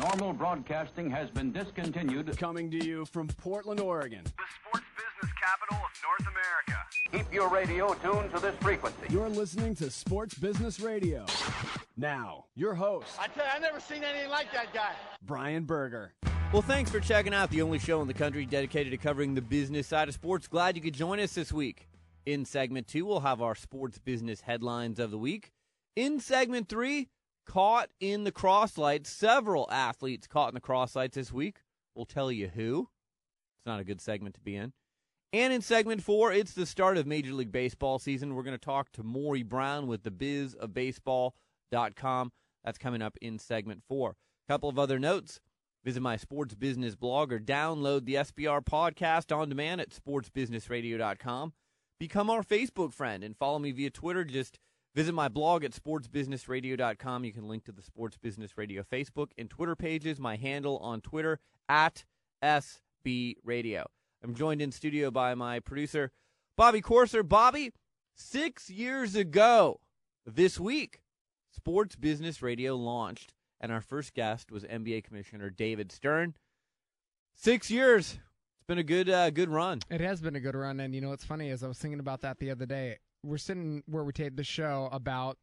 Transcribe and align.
Normal 0.00 0.32
broadcasting 0.32 1.10
has 1.10 1.28
been 1.28 1.52
discontinued. 1.52 2.34
Coming 2.38 2.70
to 2.70 2.82
you 2.82 3.04
from 3.04 3.28
Portland, 3.28 3.80
Oregon. 3.80 4.22
The 4.24 4.30
sports 4.30 4.86
business 4.96 5.36
capital 5.38 5.76
of 5.76 5.90
North 6.02 6.32
America. 6.32 6.80
Keep 7.12 7.34
your 7.34 7.50
radio 7.50 7.92
tuned 7.94 8.32
to 8.32 8.40
this 8.40 8.54
frequency. 8.62 8.96
You're 9.10 9.28
listening 9.28 9.74
to 9.74 9.90
Sports 9.90 10.36
Business 10.36 10.80
Radio. 10.80 11.26
Now, 11.98 12.46
your 12.54 12.72
host, 12.72 13.08
I 13.20 13.26
tell 13.26 13.44
you, 13.44 13.50
I 13.54 13.58
never 13.58 13.78
seen 13.78 14.02
anything 14.02 14.30
like 14.30 14.50
that 14.54 14.72
guy. 14.72 14.92
Brian 15.20 15.64
Berger. 15.64 16.14
Well, 16.50 16.62
thanks 16.62 16.90
for 16.90 17.00
checking 17.00 17.34
out 17.34 17.50
the 17.50 17.60
only 17.60 17.78
show 17.78 18.00
in 18.00 18.08
the 18.08 18.14
country 18.14 18.46
dedicated 18.46 18.92
to 18.92 18.96
covering 18.96 19.34
the 19.34 19.42
business 19.42 19.86
side 19.86 20.08
of 20.08 20.14
sports. 20.14 20.48
Glad 20.48 20.76
you 20.76 20.82
could 20.82 20.94
join 20.94 21.20
us 21.20 21.34
this 21.34 21.52
week. 21.52 21.88
In 22.24 22.46
segment 22.46 22.86
two, 22.86 23.04
we'll 23.04 23.20
have 23.20 23.42
our 23.42 23.54
sports 23.54 23.98
business 23.98 24.40
headlines 24.40 24.98
of 24.98 25.10
the 25.10 25.18
week. 25.18 25.52
In 25.94 26.20
segment 26.20 26.70
three, 26.70 27.08
caught 27.46 27.90
in 28.00 28.24
the 28.24 28.32
crosslights. 28.32 29.08
Several 29.08 29.68
athletes 29.70 30.26
caught 30.26 30.48
in 30.48 30.54
the 30.54 30.60
crosslights 30.60 31.12
this 31.12 31.32
week. 31.32 31.58
We'll 31.94 32.06
tell 32.06 32.32
you 32.32 32.48
who. 32.48 32.88
It's 33.58 33.66
not 33.66 33.80
a 33.80 33.84
good 33.84 34.00
segment 34.00 34.34
to 34.36 34.40
be 34.40 34.56
in. 34.56 34.72
And 35.32 35.52
in 35.52 35.60
segment 35.60 36.02
four, 36.02 36.32
it's 36.32 36.54
the 36.54 36.66
start 36.66 36.96
of 36.96 37.06
Major 37.06 37.32
League 37.32 37.52
Baseball 37.52 38.00
season. 38.00 38.34
We're 38.34 38.42
going 38.42 38.58
to 38.58 38.64
talk 38.64 38.90
to 38.92 39.04
Maury 39.04 39.44
Brown 39.44 39.86
with 39.86 40.02
the 40.02 40.10
bizofbaseball.com. 40.10 42.32
That's 42.64 42.78
coming 42.78 43.02
up 43.02 43.16
in 43.20 43.38
segment 43.38 43.82
four. 43.86 44.16
A 44.48 44.52
couple 44.52 44.68
of 44.68 44.78
other 44.78 44.98
notes. 44.98 45.40
Visit 45.84 46.00
my 46.00 46.16
sports 46.16 46.54
business 46.54 46.94
blog 46.94 47.32
or 47.32 47.38
download 47.38 48.04
the 48.04 48.14
SBR 48.14 48.64
podcast 48.64 49.34
on 49.34 49.48
demand 49.48 49.80
at 49.80 49.90
sportsbusinessradio.com. 49.90 51.54
Become 51.98 52.28
our 52.28 52.42
Facebook 52.42 52.92
friend 52.92 53.24
and 53.24 53.36
follow 53.36 53.58
me 53.58 53.72
via 53.72 53.90
Twitter. 53.90 54.24
Just 54.24 54.58
visit 54.94 55.12
my 55.12 55.28
blog 55.28 55.64
at 55.64 55.72
sportsbusinessradio.com. 55.72 57.24
You 57.24 57.32
can 57.32 57.48
link 57.48 57.64
to 57.64 57.72
the 57.72 57.82
Sports 57.82 58.16
Business 58.16 58.56
Radio 58.56 58.82
Facebook 58.82 59.30
and 59.38 59.48
Twitter 59.48 59.76
pages. 59.76 60.18
My 60.18 60.36
handle 60.36 60.78
on 60.78 61.00
Twitter 61.00 61.38
at 61.68 62.04
SB 62.42 63.36
Radio. 63.44 63.86
I'm 64.22 64.34
joined 64.34 64.60
in 64.60 64.72
studio 64.72 65.10
by 65.10 65.34
my 65.34 65.60
producer, 65.60 66.10
Bobby 66.56 66.82
Corser. 66.82 67.26
Bobby, 67.26 67.72
six 68.14 68.68
years 68.68 69.14
ago 69.14 69.80
this 70.26 70.60
week, 70.60 71.00
Sports 71.50 71.96
Business 71.96 72.42
Radio 72.42 72.76
launched, 72.76 73.32
and 73.60 73.72
our 73.72 73.80
first 73.80 74.14
guest 74.14 74.52
was 74.52 74.64
NBA 74.64 75.04
Commissioner 75.04 75.50
David 75.50 75.90
Stern. 75.90 76.34
Six 77.34 77.70
years. 77.70 78.18
It's 78.58 78.66
been 78.66 78.78
a 78.78 78.82
good, 78.82 79.08
uh, 79.08 79.30
good 79.30 79.48
run. 79.48 79.80
It 79.90 80.02
has 80.02 80.20
been 80.20 80.36
a 80.36 80.40
good 80.40 80.54
run, 80.54 80.80
and 80.80 80.94
you 80.94 81.00
know 81.00 81.08
what's 81.08 81.24
funny 81.24 81.48
is 81.48 81.62
I 81.64 81.68
was 81.68 81.78
thinking 81.78 82.00
about 82.00 82.20
that 82.20 82.38
the 82.38 82.50
other 82.50 82.66
day. 82.66 82.98
We're 83.22 83.38
sitting 83.38 83.82
where 83.86 84.04
we 84.04 84.12
taped 84.12 84.36
the 84.36 84.44
show 84.44 84.88
about 84.92 85.38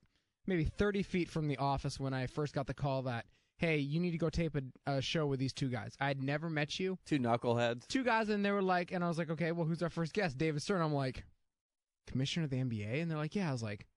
maybe 0.45 0.64
30 0.64 1.03
feet 1.03 1.30
from 1.30 1.47
the 1.47 1.58
office 1.58 2.00
when 2.00 2.14
I 2.14 2.28
first 2.28 2.53
got 2.53 2.67
the 2.67 2.73
call 2.73 3.03
that 3.03 3.25
hey, 3.58 3.78
you 3.78 4.00
need 4.00 4.11
to 4.11 4.17
go 4.17 4.30
tape 4.30 4.56
a, 4.56 4.92
a 4.92 5.02
show 5.02 5.25
with 5.25 5.39
these 5.39 5.53
two 5.53 5.69
guys. 5.69 5.95
I 6.00 6.08
had 6.08 6.22
never 6.22 6.50
met 6.50 6.80
you. 6.80 7.00
Two 7.06 7.17
knuckleheads. 7.17 7.88
Two 7.88 8.03
guys, 8.03 8.30
and 8.30 8.45
they 8.45 8.52
were 8.52 8.61
like, 8.61 8.92
and 8.92 9.03
I 9.03 9.08
was 9.08 9.17
like, 9.17 9.31
okay, 9.31 9.52
well, 9.52 9.66
who's 9.66 9.81
our 9.81 9.89
first 9.89 10.14
guest? 10.14 10.38
David 10.38 10.61
Stern. 10.61 10.81
I'm 10.81 10.94
like, 10.94 11.23
commissioner 12.06 12.45
of 12.45 12.52
the 12.52 12.58
NBA, 12.58 13.02
and 13.02 13.09
they're 13.09 13.17
like, 13.17 13.36
yeah. 13.36 13.50
I 13.50 13.52
was 13.52 13.64
like, 13.64 13.88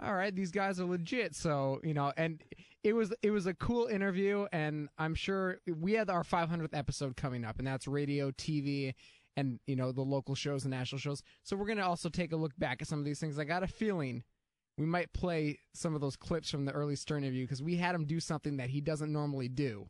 all 0.00 0.14
right, 0.14 0.34
these 0.34 0.52
guys 0.52 0.78
are 0.80 0.84
legit. 0.84 1.34
So 1.34 1.80
you 1.82 1.94
know, 1.94 2.12
and 2.16 2.42
it 2.84 2.92
was 2.92 3.12
it 3.22 3.30
was 3.30 3.46
a 3.46 3.54
cool 3.54 3.86
interview, 3.86 4.46
and 4.52 4.88
I'm 4.96 5.14
sure 5.14 5.58
we 5.66 5.94
had 5.94 6.08
our 6.08 6.22
500th 6.22 6.68
episode 6.72 7.16
coming 7.16 7.44
up, 7.44 7.58
and 7.58 7.66
that's 7.66 7.88
radio, 7.88 8.30
TV. 8.30 8.94
And 9.38 9.60
you 9.66 9.76
know 9.76 9.92
the 9.92 10.02
local 10.02 10.34
shows 10.34 10.64
and 10.64 10.72
national 10.72 10.98
shows. 10.98 11.22
So 11.42 11.56
we're 11.56 11.66
gonna 11.66 11.86
also 11.86 12.08
take 12.08 12.32
a 12.32 12.36
look 12.36 12.52
back 12.58 12.82
at 12.82 12.88
some 12.88 12.98
of 12.98 13.04
these 13.04 13.20
things. 13.20 13.38
I 13.38 13.44
got 13.44 13.62
a 13.62 13.68
feeling 13.68 14.24
we 14.78 14.86
might 14.86 15.12
play 15.12 15.58
some 15.74 15.94
of 15.94 16.00
those 16.00 16.16
clips 16.16 16.50
from 16.50 16.64
the 16.64 16.72
early 16.72 16.96
Stern 16.96 17.24
interview 17.24 17.44
because 17.44 17.62
we 17.62 17.76
had 17.76 17.94
him 17.94 18.04
do 18.04 18.20
something 18.20 18.56
that 18.58 18.70
he 18.70 18.80
doesn't 18.80 19.12
normally 19.12 19.48
do. 19.48 19.88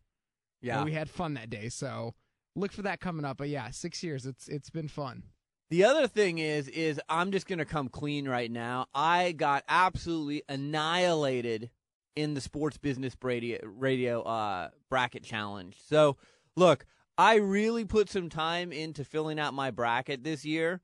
Yeah. 0.63 0.77
And 0.77 0.87
we 0.87 0.93
had 0.93 1.11
fun 1.11 1.35
that 1.35 1.51
day. 1.51 1.69
So 1.69 2.15
look 2.57 2.73
for 2.73 2.83
that 2.83 3.01
coming 3.01 3.25
up. 3.25 3.37
But 3.37 3.49
yeah, 3.49 3.71
six 3.71 4.03
years. 4.03 4.27
It's 4.27 4.49
it's 4.49 4.71
been 4.71 4.89
fun. 4.89 5.25
The 5.71 5.85
other 5.85 6.07
thing 6.07 6.39
is, 6.39 6.69
is 6.69 6.99
I'm 7.09 7.31
just 7.31 7.47
gonna 7.47 7.67
come 7.67 7.89
clean 7.89 8.27
right 8.27 8.51
now. 8.51 8.87
I 8.95 9.33
got 9.33 9.65
absolutely 9.69 10.43
annihilated 10.49 11.71
in 12.17 12.35
the 12.35 12.41
sports 12.41 12.79
business 12.79 13.15
radio, 13.23 13.59
radio 13.65 14.23
uh, 14.23 14.71
bracket 14.89 15.23
challenge. 15.23 15.77
So 15.87 16.17
look, 16.57 16.87
I 17.21 17.35
really 17.35 17.85
put 17.85 18.09
some 18.09 18.29
time 18.29 18.71
into 18.71 19.05
filling 19.05 19.41
out 19.41 19.53
my 19.53 19.73
bracket 19.73 20.23
this 20.23 20.45
year. 20.45 20.81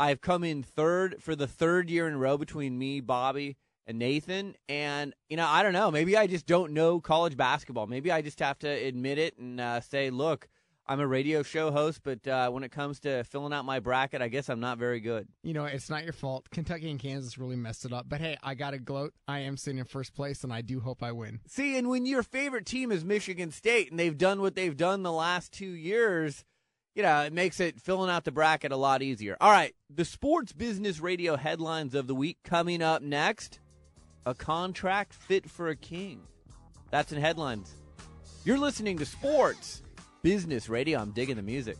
I've 0.00 0.22
come 0.22 0.42
in 0.42 0.62
third 0.62 1.16
for 1.20 1.36
the 1.36 1.46
third 1.46 1.90
year 1.90 2.08
in 2.08 2.14
a 2.14 2.18
row 2.18 2.38
between 2.38 2.78
me, 2.78 3.00
Bobby, 3.00 3.58
and 3.86 3.98
Nathan. 3.98 4.56
And, 4.66 5.12
you 5.28 5.36
know, 5.36 5.46
I 5.46 5.62
don't 5.62 5.74
know. 5.74 5.90
Maybe 5.90 6.16
I 6.16 6.26
just 6.26 6.46
don't 6.46 6.72
know 6.72 7.00
college 7.00 7.36
basketball. 7.36 7.86
Maybe 7.86 8.10
I 8.10 8.22
just 8.22 8.40
have 8.40 8.58
to 8.60 8.68
admit 8.68 9.18
it 9.18 9.36
and 9.36 9.60
uh, 9.60 9.80
say, 9.82 10.08
look, 10.08 10.48
I'm 10.86 11.00
a 11.00 11.06
radio 11.06 11.42
show 11.42 11.70
host, 11.70 12.02
but 12.04 12.26
uh, 12.28 12.50
when 12.50 12.62
it 12.62 12.70
comes 12.70 13.00
to 13.00 13.24
filling 13.24 13.54
out 13.54 13.64
my 13.64 13.80
bracket, 13.80 14.20
I 14.20 14.28
guess 14.28 14.50
I'm 14.50 14.60
not 14.60 14.76
very 14.76 15.00
good. 15.00 15.26
You 15.42 15.54
know, 15.54 15.64
it's 15.64 15.88
not 15.88 16.04
your 16.04 16.12
fault. 16.12 16.50
Kentucky 16.50 16.90
and 16.90 17.00
Kansas 17.00 17.38
really 17.38 17.56
messed 17.56 17.86
it 17.86 17.92
up. 17.92 18.06
But 18.06 18.20
hey, 18.20 18.36
I 18.42 18.54
got 18.54 18.72
to 18.72 18.78
gloat. 18.78 19.14
I 19.26 19.40
am 19.40 19.56
sitting 19.56 19.78
in 19.78 19.86
first 19.86 20.14
place, 20.14 20.44
and 20.44 20.52
I 20.52 20.60
do 20.60 20.80
hope 20.80 21.02
I 21.02 21.12
win. 21.12 21.40
See, 21.46 21.78
and 21.78 21.88
when 21.88 22.04
your 22.04 22.22
favorite 22.22 22.66
team 22.66 22.92
is 22.92 23.02
Michigan 23.02 23.50
State 23.50 23.90
and 23.90 23.98
they've 23.98 24.16
done 24.16 24.42
what 24.42 24.56
they've 24.56 24.76
done 24.76 25.02
the 25.02 25.12
last 25.12 25.52
two 25.52 25.70
years, 25.70 26.44
you 26.94 27.02
know, 27.02 27.22
it 27.22 27.32
makes 27.32 27.60
it 27.60 27.80
filling 27.80 28.10
out 28.10 28.24
the 28.24 28.30
bracket 28.30 28.70
a 28.70 28.76
lot 28.76 29.00
easier. 29.00 29.38
All 29.40 29.50
right, 29.50 29.74
the 29.88 30.04
sports 30.04 30.52
business 30.52 31.00
radio 31.00 31.36
headlines 31.36 31.94
of 31.94 32.08
the 32.08 32.14
week 32.14 32.38
coming 32.44 32.82
up 32.82 33.00
next. 33.00 33.58
A 34.26 34.34
contract 34.34 35.14
fit 35.14 35.48
for 35.48 35.68
a 35.68 35.76
king. 35.76 36.20
That's 36.90 37.10
in 37.10 37.20
headlines. 37.20 37.74
You're 38.44 38.58
listening 38.58 38.98
to 38.98 39.06
Sports 39.06 39.82
Business 40.24 40.70
Radio. 40.70 40.98
I'm 40.98 41.10
digging 41.10 41.36
the 41.36 41.42
music. 41.42 41.76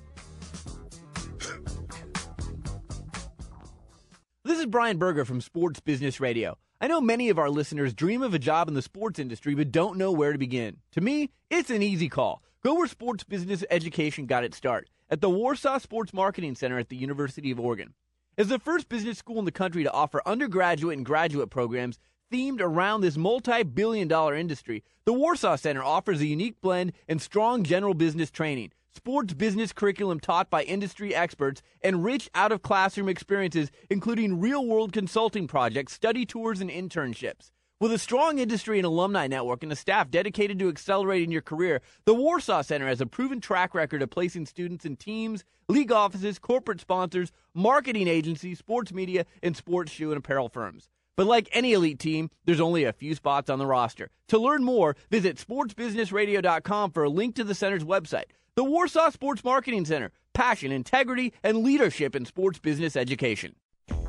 This 4.45 4.59
is 4.59 4.67
Brian 4.67 4.99
Berger 4.99 5.25
from 5.25 5.41
Sports 5.41 5.81
Business 5.81 6.21
Radio. 6.21 6.59
I 6.79 6.87
know 6.87 7.01
many 7.01 7.31
of 7.31 7.39
our 7.39 7.49
listeners 7.49 7.95
dream 7.95 8.23
of 8.23 8.35
a 8.35 8.39
job 8.39 8.69
in 8.69 8.75
the 8.75 8.83
sports 8.83 9.19
industry 9.19 9.55
but 9.55 9.73
don't 9.73 9.97
know 9.97 10.13
where 10.13 10.31
to 10.31 10.39
begin. 10.39 10.77
To 10.93 11.01
me, 11.01 11.31
it's 11.49 11.71
an 11.71 11.83
easy 11.83 12.11
call. 12.11 12.43
Go 12.63 12.75
where 12.75 12.87
sports 12.87 13.25
business 13.25 13.65
education 13.71 14.27
got 14.27 14.45
its 14.45 14.59
start 14.59 14.91
at 15.09 15.23
the 15.23 15.31
Warsaw 15.31 15.79
Sports 15.79 16.13
Marketing 16.13 16.55
Center 16.55 16.79
at 16.79 16.91
the 16.91 16.97
University 16.97 17.51
of 17.51 17.59
Oregon. 17.59 17.95
As 18.37 18.49
the 18.49 18.59
first 18.59 18.91
business 18.91 19.17
school 19.17 19.39
in 19.39 19.47
the 19.47 19.53
country 19.53 19.85
to 19.85 19.93
offer 19.93 20.21
undergraduate 20.27 20.99
and 20.99 21.07
graduate 21.07 21.49
programs 21.49 21.99
themed 22.35 22.61
around 22.61 23.01
this 23.01 23.17
multi 23.17 23.63
billion 23.63 24.09
dollar 24.09 24.35
industry, 24.35 24.83
the 25.05 25.13
Warsaw 25.13 25.55
Center 25.55 25.85
offers 25.85 26.21
a 26.21 26.27
unique 26.27 26.61
blend 26.61 26.93
and 27.07 27.23
strong 27.23 27.63
general 27.63 27.95
business 27.95 28.29
training, 28.29 28.73
sports 28.93 29.33
business 29.35 29.73
curriculum 29.73 30.19
taught 30.19 30.51
by 30.51 30.65
industry 30.65 31.15
experts, 31.15 31.63
and 31.81 32.03
rich 32.03 32.29
out 32.35 32.51
of 32.51 32.63
classroom 32.63 33.09
experiences, 33.09 33.71
including 33.89 34.41
real 34.41 34.67
world 34.67 34.93
consulting 34.93 35.47
projects, 35.47 35.93
study 35.93 36.27
tours, 36.27 36.61
and 36.61 36.71
internships. 36.71 37.53
With 37.79 37.93
a 37.93 37.99
strong 37.99 38.41
industry 38.41 38.81
and 38.81 38.87
alumni 38.87 39.29
network 39.29 39.63
and 39.63 39.71
a 39.71 39.77
staff 39.77 40.11
dedicated 40.11 40.59
to 40.59 40.69
accelerating 40.69 41.31
your 41.31 41.43
career, 41.43 41.83
the 42.05 42.15
Warsaw 42.15 42.63
Center 42.63 42.89
has 42.89 43.01
a 43.01 43.07
proven 43.07 43.41
track 43.41 43.77
record 43.77 44.03
of 44.03 44.11
placing 44.11 44.47
students 44.47 44.85
in 44.85 44.97
teams, 44.97 45.45
league 45.69 45.93
offices, 45.93 46.41
corporate 46.41 46.81
sponsors, 46.81 47.31
marketing 47.55 48.09
agencies, 48.09 48.59
sports 48.59 48.93
media, 48.93 49.25
and 49.41 49.57
sports 49.57 49.93
shoe 49.93 50.11
and 50.11 50.19
apparel 50.19 50.49
firms. 50.49 50.89
But 51.17 51.27
like 51.27 51.49
any 51.53 51.73
elite 51.73 51.99
team, 51.99 52.31
there's 52.45 52.61
only 52.61 52.85
a 52.85 52.93
few 52.93 53.15
spots 53.15 53.49
on 53.51 53.59
the 53.59 53.67
roster. 53.67 54.11
To 54.29 54.39
learn 54.39 54.65
more, 54.65 54.97
visit 55.11 55.37
sportsbusinessradio.com 55.37 56.91
for 56.91 57.05
a 57.05 57.09
link 57.09 57.37
to 57.37 57.45
the 57.45 57.55
center's 57.55 57.85
website. 57.85 58.31
The 58.57 58.65
Warsaw 58.65 59.11
Sports 59.11 59.45
Marketing 59.45 59.85
Center, 59.85 60.13
passion, 60.33 60.73
integrity, 60.73 61.33
and 61.43 61.59
leadership 61.59 62.17
in 62.17 62.25
sports 62.25 62.59
business 62.59 62.97
education. 62.97 63.55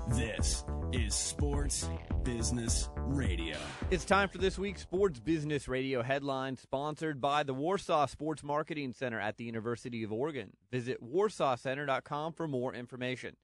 This 0.09 0.63
is 0.93 1.13
Sports 1.13 1.89
Business 2.23 2.89
Radio. 2.97 3.57
It's 3.91 4.05
time 4.05 4.29
for 4.29 4.37
this 4.37 4.57
week's 4.57 4.81
Sports 4.81 5.19
Business 5.19 5.67
Radio 5.67 6.01
headline, 6.01 6.55
sponsored 6.57 7.19
by 7.19 7.43
the 7.43 7.53
Warsaw 7.53 8.05
Sports 8.05 8.43
Marketing 8.43 8.93
Center 8.93 9.19
at 9.19 9.37
the 9.37 9.43
University 9.43 10.03
of 10.03 10.11
Oregon. 10.11 10.51
Visit 10.71 11.03
warsawcenter.com 11.03 12.33
for 12.33 12.47
more 12.47 12.73
information. 12.73 13.35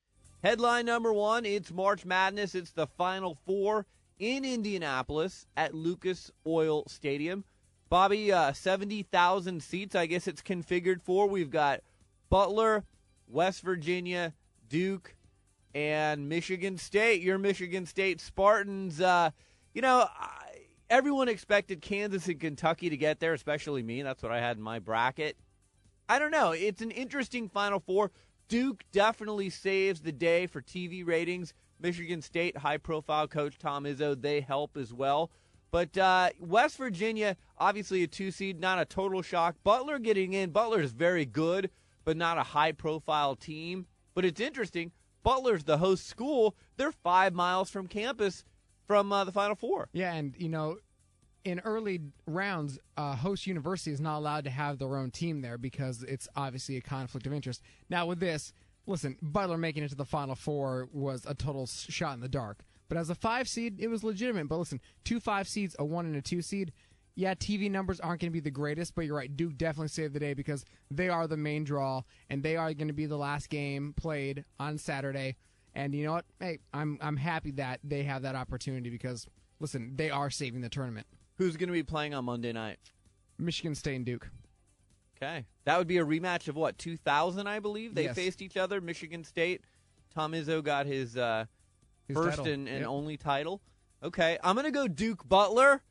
Headline 0.44 0.88
number 0.88 1.14
one 1.14 1.46
it's 1.46 1.72
March 1.72 2.04
Madness. 2.04 2.56
It's 2.56 2.72
the 2.72 2.88
Final 2.88 3.38
Four 3.46 3.86
in 4.18 4.44
Indianapolis 4.44 5.46
at 5.56 5.76
Lucas 5.76 6.32
Oil 6.48 6.84
Stadium. 6.88 7.44
Bobby, 7.90 8.32
uh, 8.32 8.52
70,000 8.52 9.62
seats, 9.62 9.94
I 9.94 10.08
guess 10.08 10.28
it's 10.28 10.42
configured 10.42 11.04
for. 11.04 11.28
We've 11.28 11.52
got 11.52 11.82
Butler, 12.32 12.86
West 13.28 13.62
Virginia, 13.62 14.34
Duke, 14.68 15.14
and 15.76 16.28
Michigan 16.28 16.80
State. 16.80 17.22
Your 17.22 17.38
Michigan 17.38 17.86
State 17.86 18.20
Spartans. 18.20 19.00
Uh, 19.00 19.30
you 19.76 19.84
know, 19.84 20.08
everyone 20.90 21.30
expected 21.30 21.82
Kansas 21.84 22.28
and 22.28 22.40
Kentucky 22.40 22.90
to 22.90 22.98
get 22.98 23.20
there, 23.20 23.34
especially 23.34 23.84
me. 23.84 24.02
That's 24.02 24.24
what 24.24 24.32
I 24.32 24.40
had 24.40 24.58
in 24.58 24.64
my 24.64 24.80
bracket. 24.80 25.38
I 26.10 26.18
don't 26.18 26.32
know. 26.32 26.52
It's 26.52 26.82
an 26.82 26.90
interesting 26.90 27.48
Final 27.48 27.80
Four. 27.80 28.10
Duke 28.52 28.84
definitely 28.92 29.50
saves 29.50 30.02
the 30.02 30.12
day 30.12 30.46
for 30.46 30.62
TV 30.62 31.08
ratings. 31.08 31.54
Michigan 31.80 32.22
State, 32.22 32.58
high 32.58 32.76
profile 32.76 33.26
coach 33.26 33.58
Tom 33.58 33.86
Izzo, 33.86 34.22
they 34.22 34.42
help 34.42 34.76
as 34.76 34.94
well. 34.94 35.32
But 35.72 35.98
uh, 35.98 36.32
West 36.38 36.76
Virginia, 36.76 37.38
obviously 37.58 38.04
a 38.04 38.08
two 38.08 38.30
seed, 38.30 38.60
not 38.60 38.78
a 38.78 38.84
total 38.84 39.22
shock. 39.22 39.56
Butler 39.64 40.00
getting 40.00 40.34
in. 40.34 40.50
Butler 40.50 40.82
is 40.82 40.92
very 40.92 41.26
good, 41.26 41.70
but 42.04 42.18
not 42.18 42.38
a 42.38 42.44
high 42.44 42.74
profile 42.74 43.38
team. 43.38 43.86
But 44.14 44.26
it's 44.26 44.42
interesting. 44.42 44.92
Butler's 45.24 45.64
the 45.64 45.78
host 45.78 46.06
school. 46.06 46.54
They're 46.76 46.92
five 46.92 47.34
miles 47.34 47.70
from 47.70 47.88
campus 47.88 48.44
from 48.86 49.14
uh, 49.14 49.24
the 49.24 49.32
Final 49.32 49.56
Four. 49.56 49.88
Yeah, 49.94 50.14
and 50.14 50.36
you 50.38 50.50
know, 50.50 50.76
in 51.44 51.60
early 51.62 52.02
rounds, 52.28 52.80
uh, 52.98 53.16
host 53.16 53.48
university 53.48 53.92
is 53.92 54.02
not 54.02 54.18
allowed 54.18 54.44
to 54.44 54.50
have 54.50 54.78
their 54.78 54.96
own 54.96 55.12
team 55.12 55.42
there 55.42 55.58
because 55.58 56.04
it's 56.04 56.28
obviously 56.36 56.78
a 56.78 56.82
conflict 56.82 57.26
of 57.26 57.34
interest. 57.34 57.62
Now 57.90 58.06
with 58.06 58.20
this, 58.20 58.54
listen, 58.86 59.18
Butler 59.22 59.58
making 59.58 59.84
it 59.84 59.90
to 59.90 59.96
the 59.96 60.06
Final 60.06 60.36
Four 60.36 60.88
was 60.92 61.26
a 61.28 61.34
total 61.34 61.66
shot 61.66 62.14
in 62.16 62.22
the 62.22 62.30
dark. 62.30 62.60
But 62.88 62.98
as 62.98 63.10
a 63.10 63.16
five 63.16 63.48
seed, 63.48 63.80
it 63.80 63.88
was 63.88 64.04
legitimate. 64.04 64.50
But 64.50 64.58
listen, 64.58 64.82
two 65.04 65.20
five 65.20 65.48
seeds, 65.48 65.76
a 65.80 65.86
one 65.86 66.06
and 66.06 66.16
a 66.16 66.22
two 66.22 66.42
seed. 66.42 66.74
Yeah, 67.16 67.34
TV 67.34 67.70
numbers 67.70 68.00
aren't 68.00 68.22
going 68.22 68.32
to 68.32 68.34
be 68.34 68.40
the 68.40 68.52
greatest, 68.52 68.96
but 68.96 69.06
you're 69.06 69.18
right. 69.18 69.36
Duke 69.36 69.58
definitely 69.58 69.90
saved 69.90 70.14
the 70.14 70.20
day 70.20 70.34
because 70.34 70.66
they 70.90 71.10
are 71.10 71.28
the 71.28 71.38
main 71.38 71.66
draw, 71.66 72.04
and 72.30 72.42
they 72.42 72.56
are 72.56 72.74
going 72.74 72.88
to 72.88 72.94
be 72.94 73.06
the 73.06 73.18
last 73.18 73.50
game 73.50 73.94
played 73.98 74.46
on 74.60 74.78
Saturday. 74.78 75.36
And 75.74 75.94
you 75.94 76.06
know 76.06 76.14
what? 76.14 76.26
Hey, 76.40 76.60
I'm 76.74 76.98
I'm 77.02 77.18
happy 77.18 77.52
that 77.52 77.80
they 77.84 78.04
have 78.04 78.24
that 78.24 78.36
opportunity 78.36 78.90
because 78.90 79.28
listen, 79.60 79.94
they 79.96 80.10
are 80.10 80.30
saving 80.30 80.62
the 80.62 80.70
tournament. 80.70 81.08
Who's 81.42 81.58
going 81.58 81.70
to 81.70 81.74
be 81.74 81.82
playing 81.82 82.14
on 82.14 82.26
Monday 82.26 82.52
night? 82.54 82.78
Michigan 83.40 83.74
State 83.74 83.96
and 83.96 84.06
Duke. 84.06 84.30
Okay. 85.18 85.44
That 85.66 85.80
would 85.80 85.88
be 85.88 85.98
a 85.98 86.06
rematch 86.06 86.48
of 86.48 86.56
what, 86.56 86.78
2000, 86.78 87.48
I 87.48 87.58
believe? 87.60 87.96
They 87.96 88.04
Yes. 88.04 88.16
faced 88.16 88.44
each 88.44 88.58
other. 88.58 88.80
Michigan 88.80 89.24
State. 89.24 89.62
Tom 90.14 90.34
Izzo 90.34 90.64
got 90.64 90.86
his, 90.86 91.18
uh, 91.18 91.46
His 92.08 92.16
first 92.16 92.38
title. 92.38 92.54
and, 92.54 92.68
and 92.68 92.80
Yep. 92.82 92.88
only 92.88 93.18
title. 93.18 93.60
Okay. 94.04 94.38
I'm 94.44 94.54
going 94.54 94.66
to 94.66 94.72
go 94.72 94.88
Duke 94.88 95.28
Butler. 95.28 95.82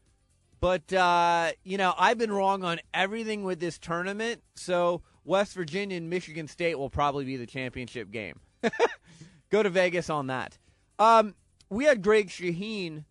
But, 0.61 0.93
uh, 0.93 1.50
you 1.64 1.79
know, 1.79 1.94
I've 1.99 2.19
been 2.19 2.31
wrong 2.31 2.62
on 2.62 2.79
everything 2.94 3.43
with 3.43 3.58
this 3.58 3.76
tournament. 3.76 4.44
So 4.55 5.03
West 5.25 5.55
Virginia 5.55 5.96
and 5.96 6.08
Michigan 6.08 6.46
State 6.46 6.79
will 6.79 6.91
probably 6.91 7.25
be 7.25 7.37
the 7.37 7.46
championship 7.46 8.12
game. 8.12 8.38
go 9.50 9.64
to 9.64 9.69
Vegas 9.70 10.08
on 10.11 10.29
that. 10.29 10.58
Um, 11.00 11.35
we 11.70 11.87
had 11.87 12.03
Greg 12.03 12.29
Shaheen, 12.29 13.05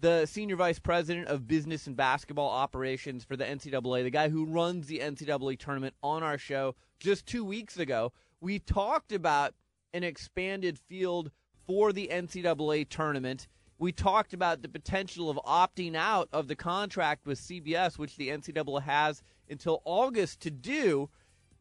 the 0.00 0.26
senior 0.26 0.56
vice 0.56 0.78
president 0.78 1.28
of 1.28 1.46
business 1.46 1.86
and 1.86 1.96
basketball 1.96 2.48
operations 2.48 3.24
for 3.24 3.36
the 3.36 3.44
NCAA, 3.44 4.02
the 4.02 4.10
guy 4.10 4.28
who 4.28 4.44
runs 4.44 4.86
the 4.86 5.00
NCAA 5.00 5.58
tournament, 5.58 5.94
on 6.02 6.22
our 6.22 6.38
show 6.38 6.74
just 6.98 7.26
two 7.26 7.44
weeks 7.44 7.78
ago. 7.78 8.12
We 8.40 8.58
talked 8.58 9.12
about 9.12 9.54
an 9.92 10.04
expanded 10.04 10.78
field 10.78 11.30
for 11.66 11.92
the 11.92 12.08
NCAA 12.12 12.88
tournament. 12.88 13.46
We 13.78 13.92
talked 13.92 14.32
about 14.32 14.62
the 14.62 14.68
potential 14.68 15.30
of 15.30 15.38
opting 15.46 15.94
out 15.94 16.28
of 16.32 16.48
the 16.48 16.56
contract 16.56 17.26
with 17.26 17.38
CBS, 17.38 17.98
which 17.98 18.16
the 18.16 18.28
NCAA 18.28 18.82
has 18.82 19.22
until 19.48 19.82
August 19.84 20.40
to 20.40 20.50
do. 20.50 21.10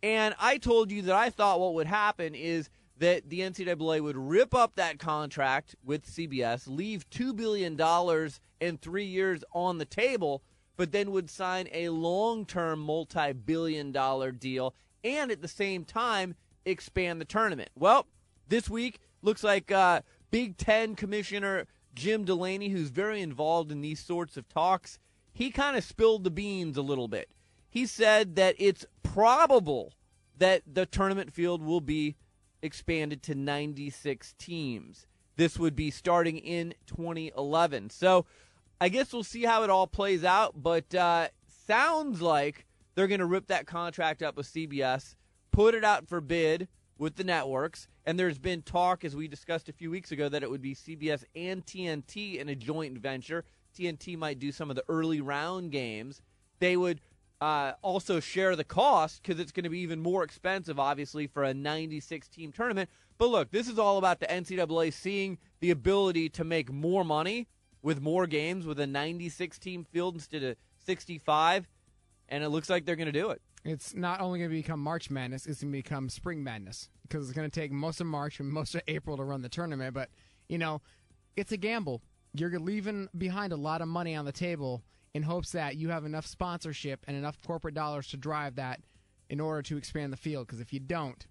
And 0.02 0.34
I 0.40 0.58
told 0.58 0.92
you 0.92 1.02
that 1.04 1.16
I 1.16 1.30
thought 1.30 1.60
what 1.60 1.74
would 1.74 1.88
happen 1.88 2.36
is 2.36 2.70
that 3.00 3.30
the 3.30 3.40
NCAA 3.40 4.02
would 4.02 4.18
rip 4.18 4.54
up 4.54 4.76
that 4.76 5.00
contract 5.00 5.76
with 5.84 6.06
CBS, 6.06 6.68
leave 6.68 7.10
$2 7.10 7.36
billion 7.36 7.80
in 8.60 8.78
three 8.78 9.06
years 9.06 9.44
on 9.54 9.78
the 9.78 9.86
table, 9.86 10.44
but 10.78 10.92
then 10.92 11.12
would 11.12 11.30
sign 11.30 11.68
a 11.74 11.90
long 11.90 12.46
term, 12.46 12.80
multi 12.80 13.34
billion 13.34 13.92
dollar 13.92 14.32
deal 14.32 14.76
and 15.04 15.32
at 15.32 15.42
the 15.42 15.48
same 15.48 15.86
time 15.86 16.36
expand 16.66 17.20
the 17.20 17.26
tournament. 17.26 17.70
Well, 17.76 18.06
this 18.48 18.70
week 18.70 19.00
looks 19.22 19.44
like 19.44 19.72
uh, 19.72 20.02
Big 20.32 20.58
Ten 20.58 20.96
Commissioner 20.96 21.66
Jim 21.96 22.24
Delaney, 22.24 22.70
who's 22.70 22.90
very 22.90 23.22
involved 23.22 23.72
in 23.72 23.82
these 23.82 24.00
sorts 24.00 24.38
of 24.38 24.48
talks, 24.48 25.00
he 25.34 25.52
kind 25.52 25.78
of 25.78 25.84
spilled 25.84 26.24
the 26.24 26.32
beans 26.32 26.78
a 26.78 26.82
little 26.82 27.08
bit. 27.08 27.30
He 27.70 27.86
said 27.86 28.36
that 28.36 28.56
it's 28.58 28.86
probable 29.04 29.94
that 30.38 30.62
the 30.66 30.86
tournament 30.86 31.34
field 31.34 31.62
will 31.62 31.82
be 31.82 32.16
expanded 32.62 33.24
to 33.24 33.36
96 33.36 34.34
teams. 34.38 35.08
This 35.36 35.58
would 35.58 35.76
be 35.76 35.92
starting 35.92 36.38
in 36.38 36.74
2011. 36.88 37.90
So 37.92 38.26
I 38.82 38.90
guess 38.90 39.14
we'll 39.14 39.24
see 39.24 39.44
how 39.44 39.64
it 39.64 39.70
all 39.70 39.88
plays 39.88 40.24
out, 40.24 40.62
but 40.62 40.94
uh, 40.94 41.30
sounds 41.68 42.22
like 42.22 42.66
they're 42.96 43.08
going 43.08 43.20
to 43.20 43.26
rip 43.26 43.48
that 43.48 43.68
contract 43.68 44.22
up 44.22 44.36
with 44.36 44.48
CBS, 44.48 45.16
put 45.52 45.76
it 45.76 45.84
out 45.84 46.08
for 46.08 46.22
bid 46.22 46.68
with 46.98 47.16
the 47.16 47.24
networks, 47.24 47.88
and 48.06 48.20
there's 48.20 48.40
been 48.40 48.62
talk, 48.62 49.06
as 49.06 49.16
we 49.16 49.28
discussed 49.28 49.70
a 49.70 49.74
few 49.74 49.92
weeks 49.92 50.12
ago, 50.12 50.28
that 50.28 50.44
it 50.44 50.50
would 50.50 50.62
be 50.62 50.76
CBS 50.76 51.24
and 51.36 51.66
TNT 51.66 52.40
in 52.40 52.50
a 52.50 52.56
joint 52.56 52.98
venture. 52.98 53.46
TNT 53.78 54.18
might 54.18 54.40
do 54.40 54.52
some 54.52 54.70
of 54.70 54.76
the 54.76 54.84
early 54.90 55.22
round 55.22 55.72
games. 55.72 56.22
They 56.60 56.76
would 56.76 57.02
uh, 57.42 57.74
also 57.82 58.20
share 58.20 58.56
the 58.56 58.64
cost 58.64 59.22
because 59.22 59.40
it's 59.40 59.52
going 59.52 59.64
to 59.64 59.70
be 59.70 59.80
even 59.80 60.00
more 60.00 60.24
expensive, 60.24 60.80
obviously, 60.80 61.28
for 61.28 61.44
a 61.44 61.54
96 61.54 62.28
team 62.28 62.52
tournament. 62.52 62.90
But 63.18 63.30
look, 63.30 63.52
this 63.52 63.68
is 63.68 63.80
all 63.80 63.98
about 63.98 64.20
the 64.20 64.28
NCAA 64.28 64.94
seeing 64.94 65.38
the 65.60 65.72
ability 65.72 66.30
to 66.30 66.44
make 66.44 66.72
more 66.72 67.06
money 67.06 67.48
with 67.82 68.02
more 68.02 68.28
games 68.28 68.66
with 68.66 68.80
a 68.80 68.88
96 68.88 69.58
team 69.60 69.86
field 69.86 70.16
instead 70.16 70.44
of 70.44 70.58
65. 70.86 71.68
And 72.28 72.44
it 72.44 72.50
looks 72.50 72.70
like 72.70 72.86
they're 72.86 72.96
going 72.96 73.12
to 73.12 73.12
do 73.12 73.30
it. 73.30 73.42
It's 73.66 73.94
not 73.94 74.22
only 74.22 74.40
going 74.40 74.52
to 74.52 74.56
become 74.56 74.82
March 74.82 75.10
Madness, 75.10 75.46
it's 75.46 75.62
going 75.62 75.72
to 75.72 75.78
become 75.78 76.10
Spring 76.10 76.44
Madness 76.44 76.90
because 77.04 77.28
it's 77.28 77.36
going 77.36 77.50
to 77.50 77.60
take 77.60 77.72
most 77.72 78.00
of 78.00 78.08
March 78.08 78.40
and 78.40 78.50
most 78.50 78.76
of 78.76 78.82
April 78.88 79.18
to 79.18 79.24
run 79.24 79.42
the 79.42 79.50
tournament. 79.50 79.94
But, 79.94 80.10
you 80.48 80.58
know, 80.58 80.82
it's 81.36 81.52
a 81.52 81.58
gamble. 81.58 82.02
You're 82.34 82.58
leaving 82.60 83.10
behind 83.18 83.52
a 83.52 83.58
lot 83.58 83.82
of 83.82 83.88
money 83.88 84.16
on 84.16 84.26
the 84.26 84.32
table 84.32 84.84
in 85.14 85.24
hopes 85.24 85.52
that 85.52 85.76
you 85.76 85.90
have 85.90 86.06
enough 86.06 86.26
sponsorship 86.26 87.04
and 87.08 87.18
enough 87.18 87.38
corporate 87.46 87.74
dollars 87.74 88.08
to 88.10 88.18
drive 88.18 88.56
that 88.56 88.82
in 89.30 89.40
order 89.40 89.62
to 89.64 89.78
expand 89.78 90.14
the 90.14 90.18
field. 90.18 90.48
Because 90.48 90.60
if 90.60 90.74
you 90.74 90.80
don't, 90.80 91.26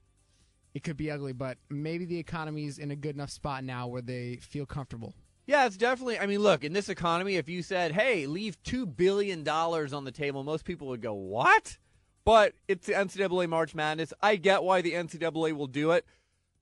it 0.74 0.82
could 0.82 0.96
be 0.96 1.10
ugly. 1.10 1.32
But 1.32 1.58
maybe 1.68 2.04
the 2.04 2.18
economy's 2.18 2.78
in 2.78 2.90
a 2.90 2.96
good 2.96 3.14
enough 3.14 3.30
spot 3.30 3.64
now 3.64 3.86
where 3.86 4.02
they 4.02 4.36
feel 4.36 4.66
comfortable. 4.66 5.14
Yeah, 5.46 5.66
it's 5.66 5.78
definitely. 5.78 6.18
I 6.18 6.26
mean, 6.26 6.40
look, 6.40 6.62
in 6.62 6.74
this 6.74 6.90
economy, 6.90 7.36
if 7.36 7.48
you 7.48 7.62
said, 7.62 7.92
hey, 7.92 8.26
leave 8.26 8.62
$2 8.64 8.96
billion 8.96 9.48
on 9.48 10.04
the 10.04 10.12
table, 10.12 10.44
most 10.44 10.64
people 10.64 10.88
would 10.88 11.00
go, 11.00 11.14
what? 11.14 11.78
But 12.24 12.52
it's 12.68 12.86
the 12.86 12.92
NCAA 12.92 13.48
March 13.48 13.74
Madness. 13.74 14.12
I 14.20 14.36
get 14.36 14.62
why 14.62 14.82
the 14.82 14.92
NCAA 14.92 15.54
will 15.54 15.66
do 15.66 15.92
it. 15.92 16.04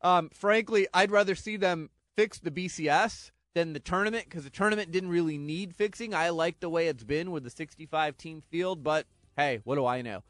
Um, 0.02 0.30
frankly, 0.32 0.86
I'd 0.94 1.10
rather 1.10 1.34
see 1.34 1.56
them 1.56 1.90
fix 2.16 2.38
the 2.38 2.52
BCS 2.52 3.32
than 3.56 3.72
the 3.72 3.80
tournament 3.80 4.26
because 4.28 4.44
the 4.44 4.50
tournament 4.50 4.92
didn't 4.92 5.08
really 5.08 5.38
need 5.38 5.74
fixing. 5.74 6.14
I 6.14 6.28
like 6.28 6.60
the 6.60 6.68
way 6.68 6.88
it's 6.88 7.04
been 7.04 7.30
with 7.30 7.42
the 7.42 7.48
65 7.48 8.18
team 8.18 8.42
field, 8.42 8.84
but 8.84 9.06
hey, 9.34 9.60
what 9.64 9.76
do 9.76 9.86
I 9.86 10.02
know? 10.02 10.22